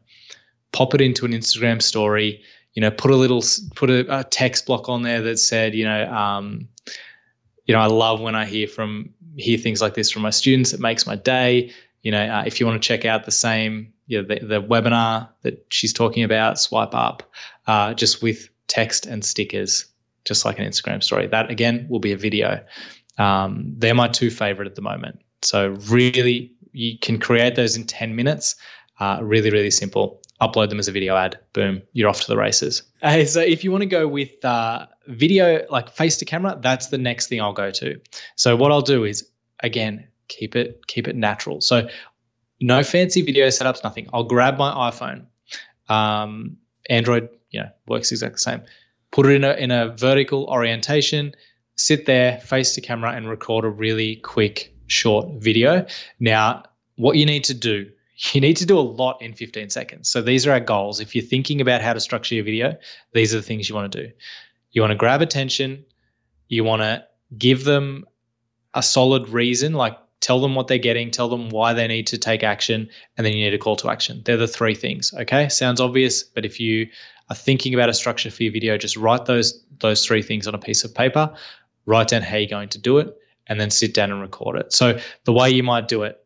pop 0.71 0.93
it 0.93 1.01
into 1.01 1.25
an 1.25 1.31
Instagram 1.31 1.81
story, 1.81 2.41
you 2.73 2.81
know, 2.81 2.91
put 2.91 3.11
a 3.11 3.15
little 3.15 3.43
put 3.75 3.89
a, 3.89 4.19
a 4.19 4.23
text 4.23 4.65
block 4.65 4.87
on 4.87 5.01
there 5.01 5.21
that 5.21 5.39
said, 5.39 5.73
you 5.73 5.85
know, 5.85 6.05
um, 6.11 6.69
you 7.65 7.73
know, 7.73 7.81
I 7.81 7.87
love 7.87 8.21
when 8.21 8.35
I 8.35 8.45
hear 8.45 8.67
from 8.67 9.13
hear 9.37 9.57
things 9.57 9.81
like 9.81 9.93
this 9.93 10.11
from 10.11 10.21
my 10.21 10.29
students. 10.29 10.73
It 10.73 10.79
makes 10.79 11.05
my 11.05 11.15
day. 11.15 11.71
You 12.01 12.11
know, 12.11 12.23
uh, 12.23 12.43
if 12.45 12.59
you 12.59 12.65
want 12.65 12.81
to 12.81 12.87
check 12.87 13.05
out 13.05 13.25
the 13.25 13.31
same, 13.31 13.93
you 14.11 14.21
know, 14.21 14.27
the, 14.27 14.45
the 14.45 14.61
webinar 14.61 15.29
that 15.43 15.65
she's 15.69 15.93
talking 15.93 16.25
about, 16.25 16.59
swipe 16.59 16.93
up, 16.93 17.23
uh, 17.65 17.93
just 17.93 18.21
with 18.21 18.49
text 18.67 19.05
and 19.05 19.23
stickers, 19.23 19.85
just 20.25 20.43
like 20.43 20.59
an 20.59 20.65
Instagram 20.65 21.01
story. 21.01 21.27
That 21.27 21.49
again 21.49 21.87
will 21.89 22.01
be 22.01 22.11
a 22.11 22.17
video. 22.17 22.61
Um, 23.17 23.73
they're 23.77 23.95
my 23.95 24.09
two 24.09 24.29
favorite 24.29 24.67
at 24.67 24.75
the 24.75 24.81
moment. 24.81 25.21
So 25.43 25.69
really, 25.89 26.51
you 26.73 26.99
can 26.99 27.19
create 27.19 27.55
those 27.55 27.77
in 27.77 27.85
ten 27.85 28.13
minutes. 28.17 28.57
Uh, 28.99 29.19
really, 29.21 29.49
really 29.49 29.71
simple. 29.71 30.21
Upload 30.41 30.69
them 30.69 30.79
as 30.79 30.89
a 30.89 30.91
video 30.91 31.15
ad. 31.15 31.39
Boom, 31.53 31.81
you're 31.93 32.09
off 32.09 32.19
to 32.19 32.27
the 32.27 32.37
races. 32.37 32.83
Uh, 33.01 33.23
so 33.23 33.39
if 33.39 33.63
you 33.63 33.71
want 33.71 33.83
to 33.83 33.87
go 33.87 34.09
with 34.09 34.43
uh, 34.43 34.87
video, 35.07 35.65
like 35.69 35.89
face 35.89 36.17
to 36.17 36.25
camera, 36.25 36.59
that's 36.61 36.87
the 36.87 36.97
next 36.97 37.27
thing 37.27 37.39
I'll 37.39 37.53
go 37.53 37.71
to. 37.71 37.97
So 38.35 38.57
what 38.57 38.73
I'll 38.73 38.81
do 38.81 39.05
is 39.05 39.25
again 39.63 40.05
keep 40.27 40.55
it 40.55 40.87
keep 40.87 41.07
it 41.07 41.15
natural. 41.15 41.61
So 41.61 41.87
no 42.61 42.83
fancy 42.83 43.21
video 43.21 43.47
setups, 43.47 43.83
nothing. 43.83 44.07
I'll 44.13 44.23
grab 44.23 44.57
my 44.57 44.71
iPhone. 44.89 45.25
Um, 45.89 46.57
Android, 46.89 47.27
you 47.49 47.59
know, 47.59 47.69
works 47.87 48.11
exactly 48.11 48.35
the 48.35 48.39
same. 48.39 48.61
Put 49.11 49.25
it 49.25 49.33
in 49.33 49.43
a 49.43 49.53
in 49.53 49.71
a 49.71 49.89
vertical 49.89 50.45
orientation. 50.45 51.33
Sit 51.75 52.05
there, 52.05 52.37
face 52.39 52.75
the 52.75 52.81
camera, 52.81 53.11
and 53.11 53.27
record 53.27 53.65
a 53.65 53.69
really 53.69 54.17
quick, 54.17 54.73
short 54.87 55.27
video. 55.41 55.85
Now, 56.19 56.63
what 56.95 57.17
you 57.17 57.25
need 57.25 57.43
to 57.45 57.53
do, 57.53 57.89
you 58.33 58.39
need 58.39 58.57
to 58.57 58.65
do 58.65 58.77
a 58.77 58.81
lot 58.81 59.21
in 59.21 59.33
15 59.33 59.69
seconds. 59.69 60.09
So 60.09 60.21
these 60.21 60.45
are 60.45 60.51
our 60.51 60.59
goals. 60.59 60.99
If 60.99 61.15
you're 61.15 61.25
thinking 61.25 61.59
about 61.59 61.81
how 61.81 61.93
to 61.93 61.99
structure 61.99 62.35
your 62.35 62.43
video, 62.43 62.77
these 63.13 63.33
are 63.33 63.37
the 63.37 63.43
things 63.43 63.67
you 63.67 63.75
want 63.75 63.91
to 63.91 64.03
do. 64.07 64.11
You 64.71 64.81
want 64.81 64.91
to 64.91 64.97
grab 64.97 65.21
attention. 65.21 65.83
You 66.47 66.63
want 66.63 66.83
to 66.83 67.03
give 67.37 67.63
them 67.63 68.05
a 68.73 68.83
solid 68.83 69.27
reason, 69.29 69.73
like 69.73 69.97
tell 70.21 70.39
them 70.39 70.55
what 70.55 70.67
they're 70.67 70.77
getting, 70.77 71.11
tell 71.11 71.27
them 71.27 71.49
why 71.49 71.73
they 71.73 71.87
need 71.87 72.07
to 72.07 72.17
take 72.17 72.43
action, 72.43 72.87
and 73.17 73.25
then 73.25 73.33
you 73.33 73.43
need 73.43 73.53
a 73.53 73.57
call 73.57 73.75
to 73.75 73.89
action. 73.89 74.21
They're 74.23 74.37
the 74.37 74.47
three 74.47 74.75
things. 74.75 75.13
Okay, 75.13 75.49
sounds 75.49 75.81
obvious, 75.81 76.23
but 76.23 76.45
if 76.45 76.59
you 76.59 76.87
are 77.29 77.35
thinking 77.35 77.73
about 77.73 77.89
a 77.89 77.93
structure 77.93 78.31
for 78.31 78.43
your 78.43 78.53
video, 78.53 78.77
just 78.77 78.95
write 78.95 79.25
those 79.25 79.61
those 79.79 80.05
three 80.05 80.21
things 80.21 80.47
on 80.47 80.55
a 80.55 80.59
piece 80.59 80.83
of 80.83 80.93
paper, 80.93 81.33
write 81.85 82.09
down 82.09 82.21
how 82.21 82.37
you're 82.37 82.47
going 82.47 82.69
to 82.69 82.77
do 82.77 82.99
it, 82.99 83.17
and 83.47 83.59
then 83.59 83.71
sit 83.71 83.93
down 83.93 84.11
and 84.11 84.21
record 84.21 84.57
it. 84.57 84.71
So 84.71 84.99
the 85.25 85.33
way 85.33 85.49
you 85.49 85.63
might 85.63 85.87
do 85.87 86.03
it 86.03 86.23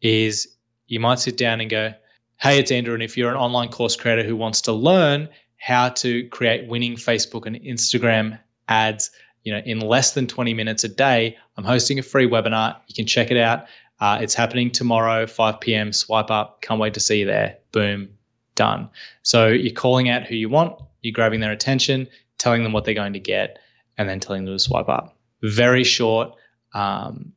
is 0.00 0.48
you 0.86 1.00
might 1.00 1.18
sit 1.18 1.36
down 1.36 1.60
and 1.60 1.70
go, 1.70 1.92
"Hey, 2.38 2.58
it's 2.58 2.72
Andrew, 2.72 2.94
and 2.94 3.02
if 3.02 3.16
you're 3.16 3.30
an 3.30 3.36
online 3.36 3.68
course 3.68 3.94
creator 3.94 4.22
who 4.22 4.36
wants 4.36 4.62
to 4.62 4.72
learn 4.72 5.28
how 5.58 5.90
to 5.90 6.26
create 6.28 6.68
winning 6.68 6.96
Facebook 6.96 7.46
and 7.46 7.56
Instagram 7.56 8.38
ads." 8.68 9.10
You 9.44 9.52
know, 9.52 9.60
in 9.64 9.78
less 9.78 10.12
than 10.12 10.26
20 10.26 10.54
minutes 10.54 10.84
a 10.84 10.88
day, 10.88 11.36
I'm 11.56 11.64
hosting 11.64 11.98
a 11.98 12.02
free 12.02 12.26
webinar. 12.26 12.76
You 12.88 12.94
can 12.94 13.06
check 13.06 13.30
it 13.30 13.36
out. 13.36 13.66
Uh, 14.00 14.18
it's 14.20 14.34
happening 14.34 14.70
tomorrow, 14.70 15.26
5 15.26 15.60
p.m. 15.60 15.92
Swipe 15.92 16.30
up. 16.30 16.62
Can't 16.62 16.80
wait 16.80 16.94
to 16.94 17.00
see 17.00 17.20
you 17.20 17.26
there. 17.26 17.58
Boom, 17.70 18.08
done. 18.54 18.88
So 19.22 19.48
you're 19.48 19.74
calling 19.74 20.08
out 20.08 20.24
who 20.24 20.34
you 20.34 20.48
want, 20.48 20.80
you're 21.02 21.12
grabbing 21.12 21.40
their 21.40 21.52
attention, 21.52 22.08
telling 22.38 22.62
them 22.62 22.72
what 22.72 22.84
they're 22.84 22.94
going 22.94 23.12
to 23.12 23.20
get, 23.20 23.58
and 23.96 24.08
then 24.08 24.18
telling 24.18 24.44
them 24.44 24.54
to 24.54 24.58
swipe 24.58 24.88
up. 24.88 25.16
Very 25.42 25.84
short. 25.84 26.34
Um, 26.72 27.34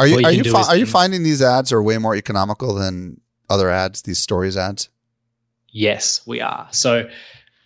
Are 0.00 0.06
you 0.06 0.18
you 0.18 0.26
are 0.26 0.32
you 0.32 0.44
fi- 0.44 0.68
are 0.68 0.76
you 0.76 0.86
finding 0.86 1.22
these 1.22 1.40
ads 1.40 1.70
are 1.72 1.82
way 1.82 1.98
more 1.98 2.16
economical 2.16 2.74
than 2.74 3.20
other 3.48 3.70
ads? 3.70 4.02
These 4.02 4.18
stories 4.18 4.56
ads. 4.56 4.88
Yes, 5.70 6.22
we 6.26 6.40
are. 6.40 6.68
So 6.72 7.08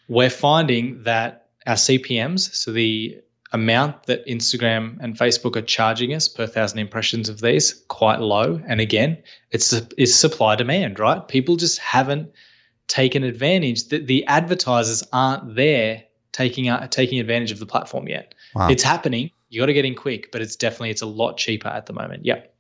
we're 0.09 0.31
finding 0.31 1.05
that 1.05 1.49
our 1.67 1.77
CPMs, 1.77 2.55
so 2.55 2.73
the 2.73 3.19
amount 3.53 4.05
that 4.05 4.27
Instagram 4.27 4.99
and 5.01 5.17
Facebook 5.17 5.57
are 5.57 5.63
charging 5.63 6.13
us 6.15 6.29
per 6.29 6.47
thousand 6.47 6.79
impressions 6.79 7.29
of 7.29 7.41
these, 7.41 7.73
quite 7.89 8.21
low. 8.21 8.61
And 8.67 8.81
again, 8.81 9.19
it's 9.51 9.73
it's 9.97 10.15
supply 10.15 10.57
demand, 10.57 10.99
right? 10.99 11.27
People 11.27 11.57
just 11.57 11.79
haven't 11.79 12.31
taken 12.89 13.23
advantage. 13.23 13.89
The, 13.89 13.99
the 13.99 14.27
advertisers 14.27 15.03
aren't 15.13 15.55
there 15.55 16.05
taking 16.33 16.69
uh, 16.69 16.87
taking 16.89 17.21
advantage 17.21 17.51
of 17.51 17.59
the 17.59 17.67
platform 17.67 18.09
yet. 18.09 18.35
Wow. 18.55 18.69
It's 18.69 18.83
happening. 18.83 19.31
You 19.51 19.61
got 19.61 19.67
to 19.67 19.73
get 19.73 19.85
in 19.85 19.95
quick, 19.95 20.31
but 20.31 20.43
it's 20.43 20.57
definitely 20.57 20.91
it's 20.91 21.03
a 21.03 21.07
lot 21.07 21.39
cheaper 21.39 21.69
at 21.69 21.87
the 21.87 21.93
moment. 21.93 22.27
Yep. 22.27 22.55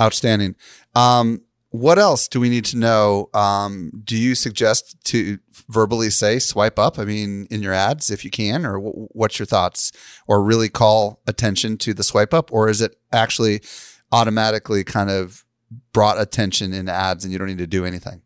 Outstanding. 0.00 0.56
Um, 0.96 1.42
what 1.74 1.98
else 1.98 2.28
do 2.28 2.38
we 2.38 2.48
need 2.48 2.64
to 2.66 2.76
know? 2.76 3.28
Um, 3.34 3.90
do 4.04 4.16
you 4.16 4.36
suggest 4.36 4.96
to 5.06 5.40
verbally 5.68 6.08
say 6.08 6.38
swipe 6.38 6.78
up? 6.78 7.00
I 7.00 7.04
mean, 7.04 7.48
in 7.50 7.64
your 7.64 7.72
ads, 7.72 8.12
if 8.12 8.24
you 8.24 8.30
can, 8.30 8.64
or 8.64 8.74
w- 8.74 9.08
what's 9.10 9.40
your 9.40 9.46
thoughts? 9.46 9.90
Or 10.28 10.40
really 10.40 10.68
call 10.68 11.20
attention 11.26 11.76
to 11.78 11.92
the 11.92 12.04
swipe 12.04 12.32
up, 12.32 12.52
or 12.52 12.68
is 12.68 12.80
it 12.80 12.94
actually 13.12 13.60
automatically 14.12 14.84
kind 14.84 15.10
of 15.10 15.44
brought 15.92 16.20
attention 16.20 16.72
in 16.72 16.88
ads 16.88 17.24
and 17.24 17.32
you 17.32 17.40
don't 17.40 17.48
need 17.48 17.58
to 17.58 17.66
do 17.66 17.84
anything? 17.84 18.22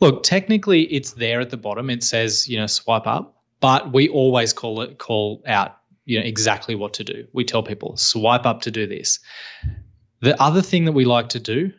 Look, 0.00 0.24
technically, 0.24 0.82
it's 0.92 1.12
there 1.12 1.40
at 1.40 1.50
the 1.50 1.56
bottom. 1.56 1.90
It 1.90 2.02
says, 2.02 2.48
you 2.48 2.58
know, 2.58 2.66
swipe 2.66 3.06
up, 3.06 3.40
but 3.60 3.92
we 3.92 4.08
always 4.08 4.52
call 4.52 4.80
it 4.80 4.98
call 4.98 5.44
out, 5.46 5.76
you 6.06 6.18
know, 6.18 6.26
exactly 6.26 6.74
what 6.74 6.92
to 6.94 7.04
do. 7.04 7.24
We 7.32 7.44
tell 7.44 7.62
people 7.62 7.96
swipe 7.96 8.46
up 8.46 8.62
to 8.62 8.72
do 8.72 8.84
this. 8.84 9.20
The 10.22 10.42
other 10.42 10.60
thing 10.60 10.86
that 10.86 10.92
we 10.92 11.04
like 11.04 11.28
to 11.28 11.38
do 11.38 11.70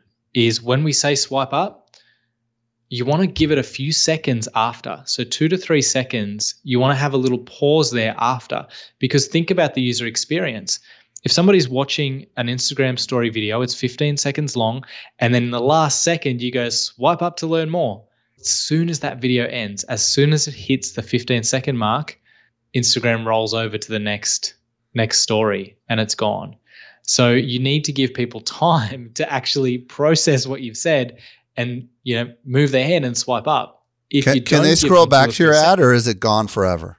is 0.45 0.61
when 0.61 0.83
we 0.83 0.93
say 0.93 1.15
swipe 1.15 1.53
up, 1.53 1.89
you 2.89 3.05
want 3.05 3.21
to 3.21 3.27
give 3.27 3.51
it 3.51 3.57
a 3.57 3.63
few 3.63 3.91
seconds 3.91 4.47
after. 4.55 5.01
So, 5.05 5.23
two 5.23 5.49
to 5.49 5.57
three 5.57 5.81
seconds, 5.81 6.55
you 6.63 6.79
want 6.79 6.91
to 6.91 7.01
have 7.01 7.13
a 7.13 7.17
little 7.17 7.39
pause 7.39 7.91
there 7.91 8.15
after 8.17 8.65
because 8.99 9.27
think 9.27 9.51
about 9.51 9.73
the 9.73 9.81
user 9.81 10.05
experience. 10.05 10.79
If 11.23 11.31
somebody's 11.31 11.67
watching 11.67 12.27
an 12.38 12.47
Instagram 12.47 12.97
story 12.97 13.29
video, 13.29 13.61
it's 13.61 13.75
15 13.75 14.17
seconds 14.17 14.55
long, 14.55 14.85
and 15.19 15.33
then 15.33 15.43
in 15.43 15.51
the 15.51 15.59
last 15.59 16.03
second, 16.03 16.41
you 16.41 16.51
go 16.51 16.69
swipe 16.69 17.21
up 17.21 17.35
to 17.38 17.47
learn 17.47 17.69
more. 17.69 18.05
As 18.39 18.49
soon 18.49 18.89
as 18.89 18.99
that 18.99 19.19
video 19.19 19.47
ends, 19.47 19.83
as 19.85 20.05
soon 20.05 20.31
as 20.31 20.47
it 20.47 20.53
hits 20.53 20.91
the 20.91 21.01
15 21.01 21.43
second 21.43 21.77
mark, 21.77 22.19
Instagram 22.75 23.25
rolls 23.25 23.53
over 23.53 23.77
to 23.77 23.89
the 23.89 23.99
next 23.99 24.53
next 24.93 25.19
story 25.19 25.77
and 25.89 25.99
it's 25.99 26.15
gone. 26.15 26.55
So 27.08 27.32
you 27.32 27.58
need 27.60 27.86
to 27.86 27.91
give 27.91 28.14
people 28.14 28.41
time 28.64 29.12
to 29.16 29.32
actually 29.32 29.80
process 29.80 30.45
what 30.45 30.62
you've 30.62 30.78
said 30.78 31.18
and 31.55 31.88
you 32.03 32.16
know 32.16 32.34
move 32.45 32.72
their 32.72 32.86
hand 32.86 33.03
and 33.05 33.18
swipe 33.18 33.47
up. 33.47 33.86
If 34.12 34.26
Can, 34.26 34.36
you 34.36 34.41
can 34.43 34.62
they 34.64 34.76
scroll 34.76 35.08
back 35.08 35.32
to 35.32 35.43
your 35.43 35.53
ad, 35.53 35.80
or 35.82 35.91
is 35.93 36.08
it 36.08 36.20
gone 36.20 36.47
forever? 36.47 36.97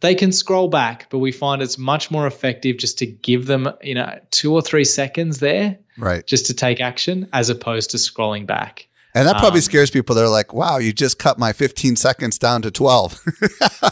they 0.00 0.14
can 0.14 0.32
scroll 0.32 0.68
back, 0.68 1.10
but 1.10 1.18
we 1.18 1.30
find 1.30 1.60
it's 1.60 1.76
much 1.76 2.10
more 2.10 2.26
effective 2.26 2.78
just 2.78 2.96
to 2.96 3.04
give 3.04 3.44
them, 3.44 3.68
you 3.82 3.94
know, 3.94 4.18
two 4.30 4.50
or 4.54 4.62
three 4.62 4.82
seconds 4.84 5.40
there 5.40 5.76
Right. 5.98 6.26
just 6.26 6.46
to 6.46 6.54
take 6.54 6.80
action 6.80 7.28
as 7.34 7.50
opposed 7.50 7.90
to 7.90 7.98
scrolling 7.98 8.46
back. 8.46 8.88
And 9.14 9.28
that 9.28 9.36
probably 9.36 9.58
Um, 9.58 9.64
scares 9.64 9.90
people. 9.90 10.14
They're 10.14 10.26
like, 10.26 10.54
wow, 10.54 10.78
you 10.78 10.94
just 10.94 11.18
cut 11.18 11.38
my 11.38 11.52
15 11.52 11.96
seconds 11.96 12.38
down 12.38 12.62
to 12.62 12.70
12. 12.70 13.20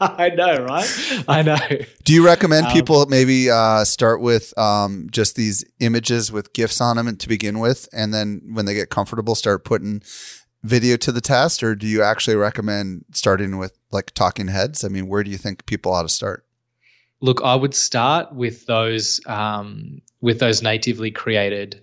I 0.18 0.30
know, 0.30 0.64
right? 0.64 1.24
I 1.28 1.42
know. 1.42 1.58
Do 2.04 2.14
you 2.14 2.24
recommend 2.24 2.66
Um, 2.66 2.72
people 2.72 3.04
maybe 3.06 3.50
uh, 3.50 3.84
start 3.84 4.22
with 4.22 4.56
um, 4.58 5.08
just 5.10 5.36
these 5.36 5.62
images 5.80 6.32
with 6.32 6.54
GIFs 6.54 6.80
on 6.80 6.96
them 6.96 7.16
to 7.16 7.28
begin 7.28 7.58
with? 7.58 7.88
And 7.92 8.14
then 8.14 8.40
when 8.52 8.64
they 8.64 8.74
get 8.74 8.88
comfortable, 8.88 9.34
start 9.34 9.64
putting 9.64 10.02
video 10.62 10.96
to 10.96 11.12
the 11.12 11.20
test? 11.20 11.62
Or 11.62 11.74
do 11.74 11.86
you 11.86 12.02
actually 12.02 12.36
recommend 12.36 13.04
starting 13.12 13.58
with 13.58 13.78
like 13.90 14.12
talking 14.14 14.48
heads? 14.48 14.84
I 14.84 14.88
mean, 14.88 15.06
where 15.06 15.22
do 15.22 15.30
you 15.30 15.38
think 15.38 15.66
people 15.66 15.92
ought 15.92 16.02
to 16.02 16.08
start? 16.08 16.46
Look, 17.20 17.42
I 17.44 17.54
would 17.54 17.74
start 17.74 18.34
with 18.34 18.64
those 18.66 19.20
um, 19.26 20.00
with 20.22 20.38
those 20.38 20.62
natively 20.62 21.10
created 21.10 21.82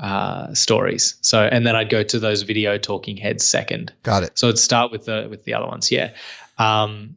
uh, 0.00 0.54
stories. 0.54 1.16
So, 1.22 1.42
and 1.42 1.66
then 1.66 1.74
I'd 1.74 1.90
go 1.90 2.04
to 2.04 2.18
those 2.20 2.42
video 2.42 2.78
talking 2.78 3.16
heads 3.16 3.44
second. 3.44 3.92
Got 4.04 4.22
it. 4.22 4.38
So 4.38 4.48
I'd 4.48 4.58
start 4.58 4.92
with 4.92 5.06
the 5.06 5.26
with 5.28 5.42
the 5.44 5.54
other 5.54 5.66
ones, 5.66 5.90
yeah. 5.90 6.12
Um, 6.58 7.16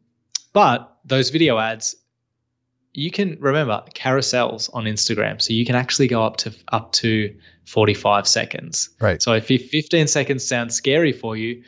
but 0.53 0.97
those 1.05 1.29
video 1.29 1.57
ads, 1.57 1.95
you 2.93 3.11
can 3.11 3.37
remember 3.39 3.83
carousels 3.93 4.69
on 4.73 4.85
Instagram, 4.85 5.41
so 5.41 5.53
you 5.53 5.65
can 5.65 5.75
actually 5.75 6.07
go 6.07 6.23
up 6.23 6.37
to 6.37 6.53
up 6.71 6.91
to 6.93 7.35
forty 7.65 7.93
five 7.93 8.27
seconds. 8.27 8.89
Right. 8.99 9.21
So 9.21 9.33
if 9.33 9.47
fifteen 9.47 10.07
seconds 10.07 10.45
sounds 10.45 10.75
scary 10.75 11.13
for 11.13 11.37
you, 11.37 11.63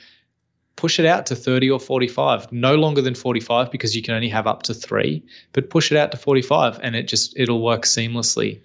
push 0.82 1.00
it 1.00 1.06
out 1.06 1.28
to 1.28 1.36
30 1.36 1.70
or 1.70 1.80
45 1.80 2.52
no 2.52 2.76
longer 2.76 3.02
than 3.02 3.14
45 3.14 3.72
because 3.72 3.96
you 3.96 4.02
can 4.02 4.16
only 4.16 4.30
have 4.30 4.48
up 4.48 4.64
to 4.64 4.74
three 4.74 5.24
but 5.54 5.70
push 5.70 5.92
it 5.92 5.98
out 5.98 6.12
to 6.12 6.18
45 6.18 6.80
and 6.82 6.96
it 6.96 7.04
just 7.04 7.38
it'll 7.38 7.62
work 7.62 7.84
seamlessly 7.84 8.60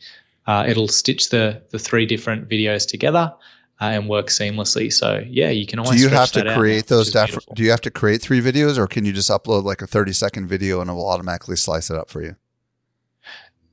uh, 0.47 0.64
it'll 0.67 0.89
stitch 0.89 1.29
the 1.29 1.62
the 1.73 1.79
three 1.79 2.07
different 2.07 2.49
videos 2.49 2.89
together 2.89 3.35
uh, 3.81 3.85
and 3.85 4.09
work 4.09 4.27
seamlessly 4.29 4.93
so 4.93 5.22
yeah 5.29 5.51
you 5.51 5.66
can 5.66 5.79
always 5.79 6.01
do 6.01 6.09
you 6.09 6.09
have 6.09 6.33
to 6.33 6.49
out, 6.49 6.59
create 6.59 6.87
those 6.87 7.11
def- 7.11 7.45
do 7.55 7.62
you 7.62 7.70
have 7.70 7.81
to 7.81 7.91
create 7.91 8.20
three 8.22 8.41
videos 8.41 8.79
or 8.79 8.87
can 8.87 9.05
you 9.05 9.12
just 9.12 9.31
upload 9.31 9.64
like 9.64 9.83
a 9.83 9.87
30 9.87 10.12
second 10.12 10.47
video 10.47 10.81
and 10.81 10.91
it 10.91 10.93
will 10.95 11.09
automatically 11.09 11.57
slice 11.57 11.91
it 11.91 11.97
up 11.97 12.09
for 12.11 12.22
you 12.22 12.37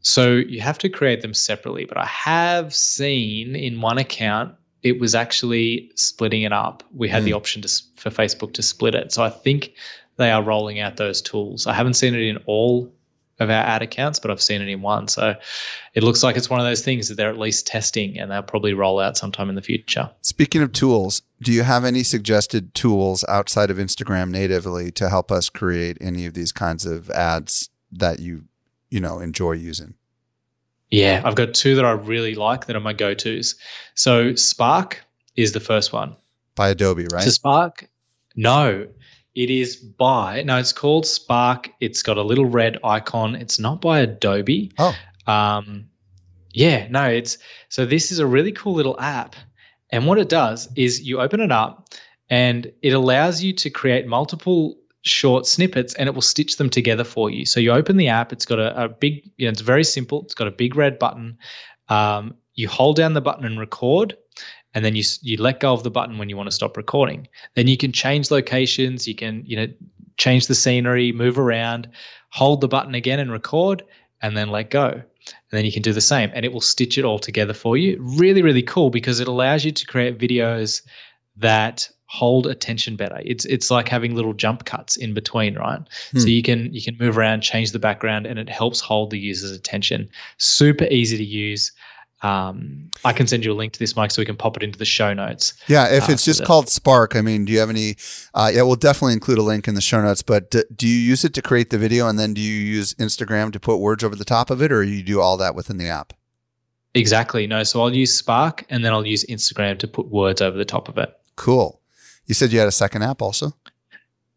so 0.01 0.34
you 0.34 0.60
have 0.60 0.78
to 0.78 0.89
create 0.89 1.22
them 1.22 1.34
separately 1.34 1.86
but 1.86 1.97
i 1.97 2.06
have 2.06 2.74
seen 2.76 3.56
in 3.56 3.80
one 3.82 3.97
account 3.97 4.56
it 4.84 4.99
was 4.99 5.16
actually 5.16 5.89
splitting 5.95 6.41
it 6.41 6.51
up. 6.51 6.84
We 6.93 7.08
had 7.08 7.22
Mm. 7.24 7.26
the 7.26 7.34
option 7.34 7.62
to, 7.62 7.70
for 7.95 8.10
Facebook 8.10 8.54
to 8.56 8.62
split 8.62 8.95
it. 8.95 9.14
So 9.14 9.24
I 9.24 9.30
think 9.30 9.74
they 10.18 10.30
are 10.30 10.43
rolling 10.43 10.80
out 10.80 10.97
those 10.97 11.22
tools. 11.22 11.66
I 11.66 11.74
haven't 11.74 11.93
seen 11.93 12.14
it 12.14 12.22
in 12.22 12.38
all 12.45 12.93
of 13.40 13.50
our 13.50 13.56
ad 13.56 13.82
accounts, 13.82 14.20
but 14.20 14.30
I've 14.32 14.42
seen 14.42 14.62
it 14.62 14.68
in 14.68 14.82
one. 14.82 15.08
So 15.08 15.36
it 15.94 16.04
looks 16.04 16.24
like 16.24 16.38
it's 16.38 16.50
one 16.50 16.60
of 16.60 16.66
those 16.66 16.84
things 16.84 17.10
that 17.10 17.16
they're 17.16 17.30
at 17.30 17.38
least 17.38 17.66
testing 17.66 18.20
and 18.20 18.32
they'll 18.32 18.44
probably 18.44 18.74
roll 18.74 19.00
out 19.00 19.18
sometime 19.18 19.50
in 19.50 19.56
the 19.56 19.62
future. 19.62 20.10
Speaking 20.22 20.62
of 20.62 20.72
tools, 20.72 21.24
do 21.42 21.52
you 21.52 21.64
have 21.64 21.84
any 21.84 22.04
suggested 22.04 22.74
tools 22.74 23.26
outside 23.28 23.72
of 23.72 23.78
Instagram 23.78 24.30
natively 24.30 24.92
to 24.92 25.10
help 25.10 25.32
us 25.32 25.50
create 25.50 25.98
any 26.00 26.26
of 26.26 26.34
these 26.34 26.52
kinds 26.52 26.86
of 26.86 27.10
ads 27.10 27.70
that 27.92 28.20
you, 28.20 28.46
you 28.90 29.00
know, 29.00 29.20
enjoy 29.20 29.54
using? 29.54 29.96
Yeah, 30.92 31.24
I've 31.26 31.36
got 31.36 31.56
two 31.56 31.76
that 31.76 31.86
I 31.86 31.92
really 31.92 32.36
like 32.36 32.68
that 32.68 32.76
are 32.76 32.80
my 32.80 32.94
go 32.94 33.16
tos. 33.16 33.56
So 33.96 34.36
Spark 34.36 35.04
is 35.36 35.54
the 35.54 35.60
first 35.60 35.92
one. 35.92 36.16
By 36.56 36.70
Adobe, 36.70 37.08
right? 37.12 37.24
So 37.24 37.32
Spark, 37.32 37.90
no, 38.36 38.88
it 39.36 39.50
is 39.50 39.76
by, 39.76 40.44
no, 40.44 40.58
it's 40.58 40.74
called 40.74 41.06
Spark. 41.06 41.72
It's 41.80 42.04
got 42.04 42.18
a 42.18 42.24
little 42.24 42.46
red 42.46 42.78
icon. 42.84 43.36
It's 43.36 43.60
not 43.60 43.82
by 43.82 44.00
Adobe. 44.00 44.72
Oh. 44.78 44.96
Um, 45.26 45.86
yeah, 46.52 46.88
no, 46.90 47.06
it's, 47.06 47.40
so 47.70 47.86
this 47.86 48.12
is 48.12 48.20
a 48.20 48.28
really 48.28 48.52
cool 48.52 48.74
little 48.74 49.00
app. 49.00 49.36
And 49.92 50.06
what 50.06 50.20
it 50.20 50.30
does 50.30 50.70
is 50.76 51.02
you 51.02 51.20
open 51.20 51.40
it 51.40 51.52
up 51.52 51.90
and 52.30 52.72
it 52.82 52.94
allows 52.94 53.42
you 53.42 53.54
to 53.54 53.70
create 53.70 54.08
multiple 54.08 54.78
short 55.02 55.46
snippets 55.46 55.94
and 55.96 56.08
it 56.08 56.14
will 56.14 56.22
stitch 56.22 56.58
them 56.58 56.70
together 56.70 57.04
for 57.04 57.30
you. 57.30 57.46
So 57.46 57.60
you 57.60 57.72
open 57.72 57.98
the 57.98 58.08
app, 58.08 58.32
it's 58.32 58.46
got 58.46 58.60
a, 58.60 58.86
a 58.86 58.90
big, 58.90 59.30
you 59.38 59.46
know, 59.46 59.52
it's 59.52 59.62
very 59.62 59.84
simple. 59.84 60.22
It's 60.24 60.36
got 60.36 60.48
a 60.48 60.52
big 60.52 60.76
red 60.76 60.98
button. 61.00 61.38
Um, 61.90 62.36
you 62.56 62.68
hold 62.70 62.96
down 62.96 63.14
the 63.14 63.22
button 63.22 63.46
and 63.46 63.60
record, 63.60 64.16
and 64.74 64.84
then 64.84 64.96
you 64.96 65.04
you 65.22 65.38
let 65.38 65.60
go 65.60 65.74
of 65.74 65.84
the 65.84 65.92
button 65.92 66.18
when 66.18 66.30
you 66.30 66.38
want 66.38 66.48
to 66.48 66.56
stop 66.56 66.78
recording. 66.78 67.28
Then 67.56 67.68
you 67.68 67.78
can 67.78 67.92
change 67.92 68.32
locations. 68.32 69.08
You 69.08 69.16
can 69.16 69.44
you 69.46 69.56
know 69.56 69.68
change 70.18 70.48
the 70.48 70.56
scenery, 70.56 71.12
move 71.12 71.40
around, 71.40 71.90
hold 72.30 72.62
the 72.62 72.68
button 72.68 72.96
again 72.96 73.20
and 73.20 73.32
record, 73.32 73.84
and 74.22 74.36
then 74.38 74.50
let 74.50 74.70
go. 74.70 74.90
And 74.90 75.58
then 75.58 75.66
you 75.66 75.72
can 75.72 75.82
do 75.82 75.94
the 75.94 76.02
same, 76.02 76.32
and 76.34 76.46
it 76.46 76.52
will 76.52 76.62
stitch 76.62 76.98
it 76.98 77.06
all 77.06 77.20
together 77.20 77.54
for 77.54 77.78
you. 77.78 77.98
Really, 78.02 78.42
really 78.42 78.64
cool 78.64 78.90
because 78.90 79.20
it 79.20 79.28
allows 79.28 79.64
you 79.64 79.72
to 79.72 79.86
create 79.86 80.18
videos 80.18 80.82
that 81.38 81.90
hold 82.14 82.46
attention 82.46 82.96
better. 82.96 83.20
It's 83.26 83.46
it's 83.46 83.72
like 83.72 83.88
having 83.88 84.16
little 84.16 84.34
jump 84.34 84.66
cuts 84.66 84.98
in 84.98 85.14
between, 85.14 85.56
right? 85.56 85.80
Hmm. 86.12 86.20
So 86.20 86.28
you 86.28 86.44
can 86.44 86.74
you 86.74 86.82
can 86.82 86.98
move 87.00 87.18
around, 87.18 87.42
change 87.42 87.72
the 87.72 87.80
background, 87.80 88.26
and 88.26 88.38
it 88.38 88.50
helps 88.50 88.80
hold 88.80 89.10
the 89.10 89.18
user's 89.18 89.52
attention. 89.52 90.10
Super 90.38 90.86
easy 90.86 91.18
to 91.18 91.24
use. 91.24 91.72
Um, 92.24 92.90
I 93.06 93.12
can 93.14 93.28
send 93.28 93.44
you 93.44 93.52
a 93.52 93.54
link 93.54 93.74
to 93.74 93.80
this, 93.80 93.96
Mike, 93.96 94.10
so 94.12 94.22
we 94.22 94.26
can 94.26 94.38
pop 94.38 94.56
it 94.58 94.64
into 94.64 94.80
the 94.80 94.86
show 94.86 95.14
notes. 95.14 95.54
Yeah, 95.68 95.88
if 95.88 96.10
Uh, 96.10 96.14
it's 96.14 96.24
just 96.24 96.40
that- 96.40 96.46
called 96.48 96.70
Spark, 96.70 97.16
I 97.16 97.22
mean, 97.22 97.44
do 97.46 97.52
you 97.52 97.60
have 97.60 97.70
any? 97.70 97.98
Uh, 98.34 98.50
yeah, 98.54 98.62
we'll 98.62 98.78
definitely 98.78 99.14
include 99.14 99.38
a 99.40 99.44
link 99.44 99.68
in 99.68 99.76
the 99.76 99.82
show 99.82 100.02
notes. 100.02 100.22
But 100.22 100.50
d- 100.50 100.64
do 100.76 100.88
you 100.88 100.96
use 100.98 101.26
it 101.26 101.34
to 101.34 101.42
create 101.42 101.70
the 101.70 101.78
video, 101.78 102.08
and 102.08 102.18
then 102.18 102.34
do 102.34 102.40
you 102.42 102.54
use 102.60 102.94
Instagram 102.96 103.52
to 103.52 103.60
put 103.60 103.78
words 103.78 104.04
over 104.04 104.16
the 104.16 104.24
top 104.26 104.50
of 104.50 104.62
it, 104.62 104.72
or 104.72 104.84
you 104.84 105.04
do 105.04 105.20
all 105.20 105.36
that 105.38 105.54
within 105.54 105.78
the 105.78 105.90
app? 105.90 106.14
Exactly. 106.96 107.46
No, 107.48 107.64
so 107.64 107.82
I'll 107.82 107.94
use 107.94 108.14
Spark 108.14 108.66
and 108.70 108.86
then 108.86 108.94
I'll 108.94 109.06
use 109.06 109.26
Instagram 109.26 109.80
to 109.80 109.88
put 109.88 110.08
words 110.10 110.42
over 110.42 110.58
the 110.58 110.64
top 110.66 110.88
of 110.88 110.98
it. 110.98 111.12
Cool. 111.36 111.82
You 112.28 112.36
said 112.36 112.52
you 112.54 112.60
had 112.60 112.68
a 112.68 112.72
second 112.72 113.02
app 113.02 113.22
also. 113.22 113.54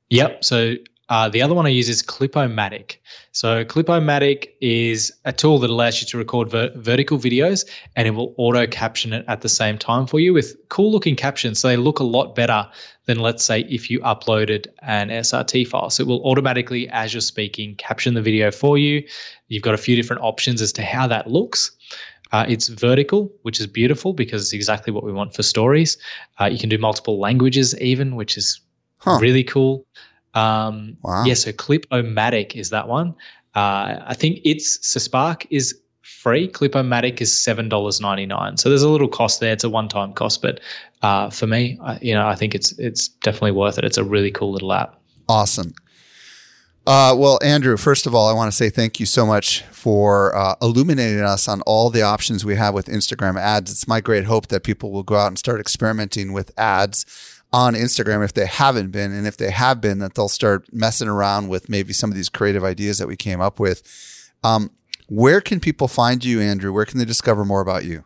Yep. 0.08 0.42
So 0.42 0.74
uh, 1.08 1.28
the 1.28 1.40
other 1.40 1.54
one 1.54 1.66
I 1.66 1.70
use 1.70 1.88
is 1.88 2.02
Clipomatic. 2.02 2.96
So 3.30 3.64
Clipomatic 3.64 4.48
is 4.60 5.12
a 5.24 5.32
tool 5.32 5.58
that 5.60 5.70
allows 5.70 6.00
you 6.00 6.06
to 6.08 6.18
record 6.18 6.50
ver- 6.50 6.72
vertical 6.74 7.16
videos 7.16 7.64
and 7.94 8.08
it 8.08 8.12
will 8.12 8.34
auto 8.38 8.66
caption 8.66 9.12
it 9.12 9.24
at 9.28 9.42
the 9.42 9.48
same 9.48 9.78
time 9.78 10.06
for 10.06 10.18
you 10.18 10.32
with 10.32 10.56
cool 10.68 10.90
looking 10.90 11.14
captions. 11.14 11.60
So 11.60 11.68
they 11.68 11.76
look 11.76 12.00
a 12.00 12.04
lot 12.04 12.34
better 12.34 12.68
than, 13.04 13.20
let's 13.20 13.44
say, 13.44 13.60
if 13.68 13.88
you 13.88 14.00
uploaded 14.00 14.66
an 14.82 15.10
SRT 15.10 15.68
file. 15.68 15.90
So 15.90 16.02
it 16.02 16.08
will 16.08 16.24
automatically, 16.24 16.88
as 16.88 17.14
you're 17.14 17.20
speaking, 17.20 17.76
caption 17.76 18.14
the 18.14 18.22
video 18.22 18.50
for 18.50 18.76
you. 18.76 19.06
You've 19.46 19.62
got 19.62 19.74
a 19.74 19.78
few 19.78 19.94
different 19.94 20.22
options 20.22 20.60
as 20.60 20.72
to 20.72 20.82
how 20.82 21.06
that 21.06 21.30
looks. 21.30 21.70
Uh, 22.32 22.44
it's 22.48 22.66
vertical, 22.66 23.32
which 23.42 23.60
is 23.60 23.68
beautiful 23.68 24.12
because 24.12 24.42
it's 24.42 24.52
exactly 24.52 24.92
what 24.92 25.04
we 25.04 25.12
want 25.12 25.34
for 25.34 25.44
stories. 25.44 25.96
Uh, 26.40 26.46
you 26.46 26.58
can 26.58 26.68
do 26.68 26.78
multiple 26.78 27.20
languages, 27.20 27.78
even, 27.80 28.16
which 28.16 28.36
is 28.36 28.60
Huh. 28.98 29.18
really 29.20 29.44
cool. 29.44 29.86
Um, 30.36 30.96
Wow. 31.02 31.24
Yeah, 31.24 31.34
so 31.34 31.52
Clip-O-Matic 31.52 32.54
is 32.54 32.70
that 32.70 32.88
one. 32.88 33.14
Uh, 33.54 34.02
I 34.06 34.14
think 34.14 34.40
it's 34.44 34.86
so 34.86 35.00
Spark 35.00 35.46
is 35.50 35.74
free. 36.02 36.46
Clip-O-Matic 36.46 37.20
is 37.20 37.36
seven 37.36 37.68
dollars 37.68 38.00
ninety 38.00 38.26
nine. 38.26 38.56
So 38.58 38.68
there's 38.68 38.82
a 38.82 38.90
little 38.90 39.08
cost 39.08 39.40
there. 39.40 39.52
It's 39.52 39.64
a 39.64 39.70
one 39.70 39.88
time 39.88 40.12
cost, 40.12 40.42
but 40.42 40.60
uh, 41.02 41.30
for 41.30 41.46
me, 41.46 41.78
I, 41.82 41.98
you 42.02 42.14
know, 42.14 42.28
I 42.28 42.34
think 42.34 42.54
it's 42.54 42.72
it's 42.78 43.08
definitely 43.08 43.52
worth 43.52 43.78
it. 43.78 43.84
It's 43.84 43.96
a 43.98 44.04
really 44.04 44.30
cool 44.30 44.52
little 44.52 44.72
app. 44.72 45.00
Awesome. 45.28 45.74
Uh, 46.86 47.12
well, 47.16 47.40
Andrew, 47.42 47.76
first 47.76 48.06
of 48.06 48.14
all, 48.14 48.28
I 48.28 48.32
want 48.32 48.48
to 48.48 48.56
say 48.56 48.70
thank 48.70 49.00
you 49.00 49.06
so 49.06 49.26
much 49.26 49.62
for 49.72 50.36
uh, 50.36 50.54
illuminating 50.62 51.20
us 51.20 51.48
on 51.48 51.60
all 51.62 51.90
the 51.90 52.02
options 52.02 52.44
we 52.44 52.54
have 52.54 52.74
with 52.74 52.86
Instagram 52.86 53.40
ads. 53.40 53.72
It's 53.72 53.88
my 53.88 54.00
great 54.00 54.24
hope 54.26 54.46
that 54.48 54.62
people 54.62 54.92
will 54.92 55.02
go 55.02 55.16
out 55.16 55.26
and 55.26 55.36
start 55.36 55.58
experimenting 55.58 56.32
with 56.32 56.52
ads 56.56 57.04
on 57.52 57.74
Instagram 57.74 58.24
if 58.24 58.34
they 58.34 58.46
haven't 58.46 58.90
been. 58.90 59.12
And 59.12 59.26
if 59.26 59.36
they 59.36 59.50
have 59.50 59.80
been, 59.80 59.98
that 60.00 60.14
they'll 60.14 60.28
start 60.28 60.66
messing 60.72 61.08
around 61.08 61.48
with 61.48 61.68
maybe 61.68 61.92
some 61.92 62.10
of 62.10 62.16
these 62.16 62.28
creative 62.28 62.64
ideas 62.64 62.98
that 62.98 63.08
we 63.08 63.16
came 63.16 63.40
up 63.40 63.60
with. 63.60 63.82
Um, 64.44 64.70
where 65.08 65.40
can 65.40 65.60
people 65.60 65.88
find 65.88 66.24
you, 66.24 66.40
Andrew? 66.40 66.72
Where 66.72 66.84
can 66.84 66.98
they 66.98 67.04
discover 67.04 67.44
more 67.44 67.60
about 67.60 67.84
you? 67.84 68.04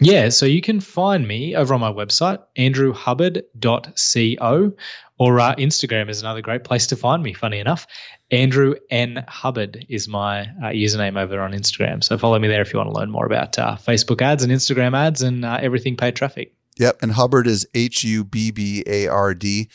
Yeah, 0.00 0.28
so 0.28 0.46
you 0.46 0.60
can 0.60 0.78
find 0.78 1.26
me 1.26 1.56
over 1.56 1.74
on 1.74 1.80
my 1.80 1.92
website, 1.92 2.38
andrewhubbard.co, 2.56 4.72
or 5.18 5.40
uh, 5.40 5.56
Instagram 5.56 6.08
is 6.08 6.20
another 6.20 6.40
great 6.40 6.62
place 6.62 6.86
to 6.86 6.94
find 6.94 7.20
me, 7.20 7.32
funny 7.32 7.58
enough. 7.58 7.84
Andrew 8.30 8.76
N. 8.90 9.24
Hubbard 9.26 9.84
is 9.88 10.06
my 10.06 10.42
uh, 10.42 10.66
username 10.66 11.20
over 11.20 11.40
on 11.40 11.50
Instagram. 11.52 12.04
So 12.04 12.16
follow 12.16 12.38
me 12.38 12.46
there 12.46 12.62
if 12.62 12.72
you 12.72 12.78
want 12.78 12.90
to 12.90 12.96
learn 12.96 13.10
more 13.10 13.26
about 13.26 13.58
uh, 13.58 13.76
Facebook 13.76 14.22
ads 14.22 14.44
and 14.44 14.52
Instagram 14.52 14.96
ads 14.96 15.20
and 15.22 15.44
uh, 15.44 15.58
everything 15.60 15.96
paid 15.96 16.14
traffic. 16.14 16.54
Yep. 16.78 17.02
And 17.02 17.12
Hubbard 17.12 17.46
is 17.46 17.66
H 17.74 18.04
U 18.04 18.24
B 18.24 18.50
B 18.50 18.82
A 18.86 19.06
R 19.08 19.34
D. 19.34 19.68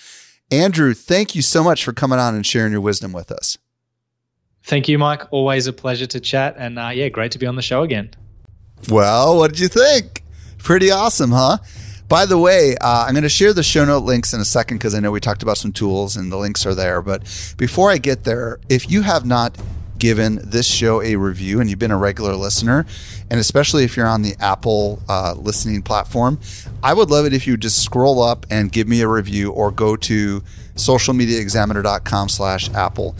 Andrew, 0.52 0.94
thank 0.94 1.36
you 1.36 1.42
so 1.42 1.64
much 1.64 1.84
for 1.84 1.94
coming 1.94 2.20
on 2.20 2.36
and 2.36 2.46
sharing 2.46 2.72
your 2.72 2.82
wisdom 2.82 3.12
with 3.12 3.32
us. 3.32 3.58
Thank 4.64 4.88
you, 4.88 4.98
Mike. 4.98 5.24
Always 5.32 5.68
a 5.68 5.74
pleasure 5.74 6.06
to 6.08 6.20
chat. 6.20 6.56
And 6.58 6.80
uh, 6.80 6.90
yeah, 6.90 7.10
great 7.10 7.32
to 7.34 7.40
be 7.40 7.46
on 7.48 7.56
the 7.56 7.62
show 7.62 7.84
again. 7.84 8.12
Well, 8.90 9.38
what 9.38 9.52
did 9.52 9.60
you 9.60 9.68
think? 9.68 10.24
Pretty 10.58 10.92
awesome, 10.92 11.32
huh? 11.32 11.58
By 12.08 12.26
the 12.26 12.38
way, 12.38 12.76
uh, 12.80 13.06
I'm 13.08 13.14
going 13.14 13.24
to 13.24 13.30
share 13.30 13.54
the 13.54 13.64
show 13.64 13.84
note 13.86 14.04
links 14.04 14.34
in 14.34 14.40
a 14.40 14.46
second 14.46 14.78
because 14.78 14.94
I 14.94 15.00
know 15.00 15.12
we 15.12 15.20
talked 15.20 15.42
about 15.42 15.58
some 15.58 15.72
tools 15.72 16.16
and 16.16 16.32
the 16.32 16.38
links 16.38 16.66
are 16.66 16.76
there. 16.76 17.02
But 17.02 17.24
before 17.58 17.90
I 17.90 17.98
get 17.98 18.24
there, 18.24 18.60
if 18.70 18.90
you 18.90 19.02
have 19.02 19.26
not 19.26 19.58
given 20.04 20.38
this 20.44 20.68
show 20.68 21.02
a 21.02 21.16
review 21.16 21.62
and 21.62 21.70
you've 21.70 21.80
been 21.80 21.90
a 21.90 21.98
regular 21.98 22.36
listener, 22.36 22.86
and 23.32 23.40
especially 23.40 23.86
if 23.86 23.96
you're 23.96 24.06
on 24.06 24.22
the 24.22 24.36
Apple 24.38 25.02
uh, 25.08 25.34
listening 25.38 25.82
platform, 25.82 26.38
I 26.84 26.94
would 26.94 27.10
love 27.10 27.26
it 27.26 27.32
if 27.32 27.48
you 27.48 27.56
just 27.56 27.82
scroll 27.82 28.22
up 28.22 28.46
and 28.50 28.70
give 28.70 28.86
me 28.86 29.00
a 29.00 29.08
review 29.08 29.52
or 29.52 29.72
go 29.72 29.96
to 29.96 30.44
socialmediaexaminer.com 30.76 32.28
slash 32.28 32.70
Apple. 32.74 33.16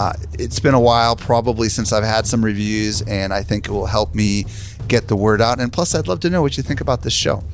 Uh, 0.00 0.14
it's 0.38 0.60
been 0.60 0.72
a 0.72 0.80
while, 0.80 1.14
probably 1.14 1.68
since 1.68 1.92
I've 1.92 2.04
had 2.04 2.26
some 2.26 2.42
reviews, 2.42 3.02
and 3.02 3.34
I 3.34 3.42
think 3.42 3.68
it 3.68 3.70
will 3.70 3.84
help 3.84 4.14
me 4.14 4.46
get 4.88 5.08
the 5.08 5.16
word 5.16 5.42
out. 5.42 5.60
And 5.60 5.70
plus, 5.70 5.94
I'd 5.94 6.08
love 6.08 6.20
to 6.20 6.30
know 6.30 6.40
what 6.40 6.56
you 6.56 6.62
think 6.62 6.80
about 6.80 7.02
this 7.02 7.12
show. 7.12 7.44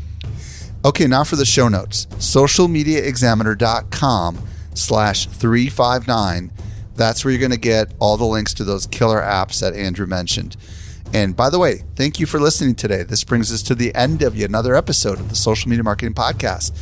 Okay, 0.85 1.09
now 1.09 1.25
for 1.25 1.35
the 1.35 1.45
show 1.45 1.67
notes. 1.67 2.07
Socialmediaexaminer.com 2.07 4.39
slash 4.75 5.27
359. 5.27 6.53
That's 7.01 7.25
where 7.25 7.33
you're 7.33 7.41
going 7.41 7.51
to 7.51 7.57
get 7.57 7.95
all 7.99 8.19
the 8.19 8.27
links 8.27 8.53
to 8.53 8.63
those 8.63 8.87
killer 8.87 9.23
apps 9.23 9.63
that 9.63 9.73
Andrew 9.73 10.05
mentioned. 10.05 10.55
And 11.15 11.35
by 11.35 11.49
the 11.49 11.59
way, 11.59 11.85
thank 11.97 12.21
you 12.21 12.27
for 12.27 12.39
listening 12.39 12.75
today. 12.75 13.05
This 13.05 13.25
brings 13.25 13.51
us 13.51 13.63
to 13.63 13.75
the 13.75 13.95
end 13.95 14.21
of 14.21 14.37
yet 14.37 14.51
another 14.51 14.77
episode 14.77 15.19
of 15.19 15.31
the 15.31 15.35
Social 15.35 15.71
Media 15.71 15.83
Marketing 15.83 16.13
Podcast. 16.13 16.73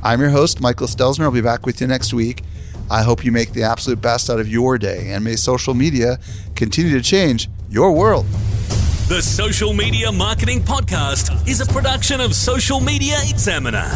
I'm 0.00 0.20
your 0.20 0.30
host, 0.30 0.60
Michael 0.60 0.86
Stelzner. 0.86 1.24
I'll 1.24 1.32
be 1.32 1.40
back 1.40 1.66
with 1.66 1.80
you 1.80 1.88
next 1.88 2.14
week. 2.14 2.44
I 2.88 3.02
hope 3.02 3.24
you 3.24 3.32
make 3.32 3.52
the 3.52 3.64
absolute 3.64 4.00
best 4.00 4.30
out 4.30 4.38
of 4.38 4.46
your 4.46 4.78
day 4.78 5.10
and 5.10 5.24
may 5.24 5.34
social 5.34 5.74
media 5.74 6.20
continue 6.54 6.92
to 6.92 7.02
change 7.02 7.48
your 7.68 7.90
world. 7.90 8.26
The 9.08 9.20
Social 9.22 9.72
Media 9.72 10.12
Marketing 10.12 10.60
Podcast 10.60 11.48
is 11.48 11.60
a 11.60 11.66
production 11.66 12.20
of 12.20 12.32
Social 12.32 12.78
Media 12.78 13.16
Examiner. 13.28 13.90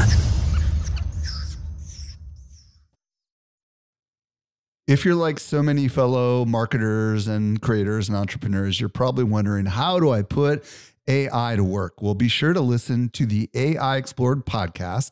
If 4.88 5.04
you're 5.04 5.14
like 5.14 5.38
so 5.38 5.62
many 5.62 5.86
fellow 5.86 6.46
marketers 6.46 7.28
and 7.28 7.60
creators 7.60 8.08
and 8.08 8.16
entrepreneurs, 8.16 8.80
you're 8.80 8.88
probably 8.88 9.22
wondering 9.22 9.66
how 9.66 10.00
do 10.00 10.10
I 10.10 10.22
put 10.22 10.64
AI 11.06 11.56
to 11.56 11.62
work? 11.62 12.00
Well, 12.00 12.14
be 12.14 12.28
sure 12.28 12.54
to 12.54 12.62
listen 12.62 13.10
to 13.10 13.26
the 13.26 13.50
AI 13.52 13.98
Explored 13.98 14.46
podcast, 14.46 15.10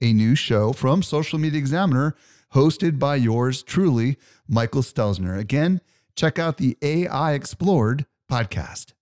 a 0.00 0.12
new 0.12 0.36
show 0.36 0.72
from 0.72 1.02
Social 1.02 1.40
Media 1.40 1.58
Examiner, 1.58 2.14
hosted 2.54 3.00
by 3.00 3.16
yours 3.16 3.64
truly, 3.64 4.16
Michael 4.46 4.82
Stelzner. 4.82 5.36
Again, 5.36 5.80
check 6.14 6.38
out 6.38 6.58
the 6.58 6.78
AI 6.80 7.32
Explored 7.32 8.06
podcast. 8.30 8.92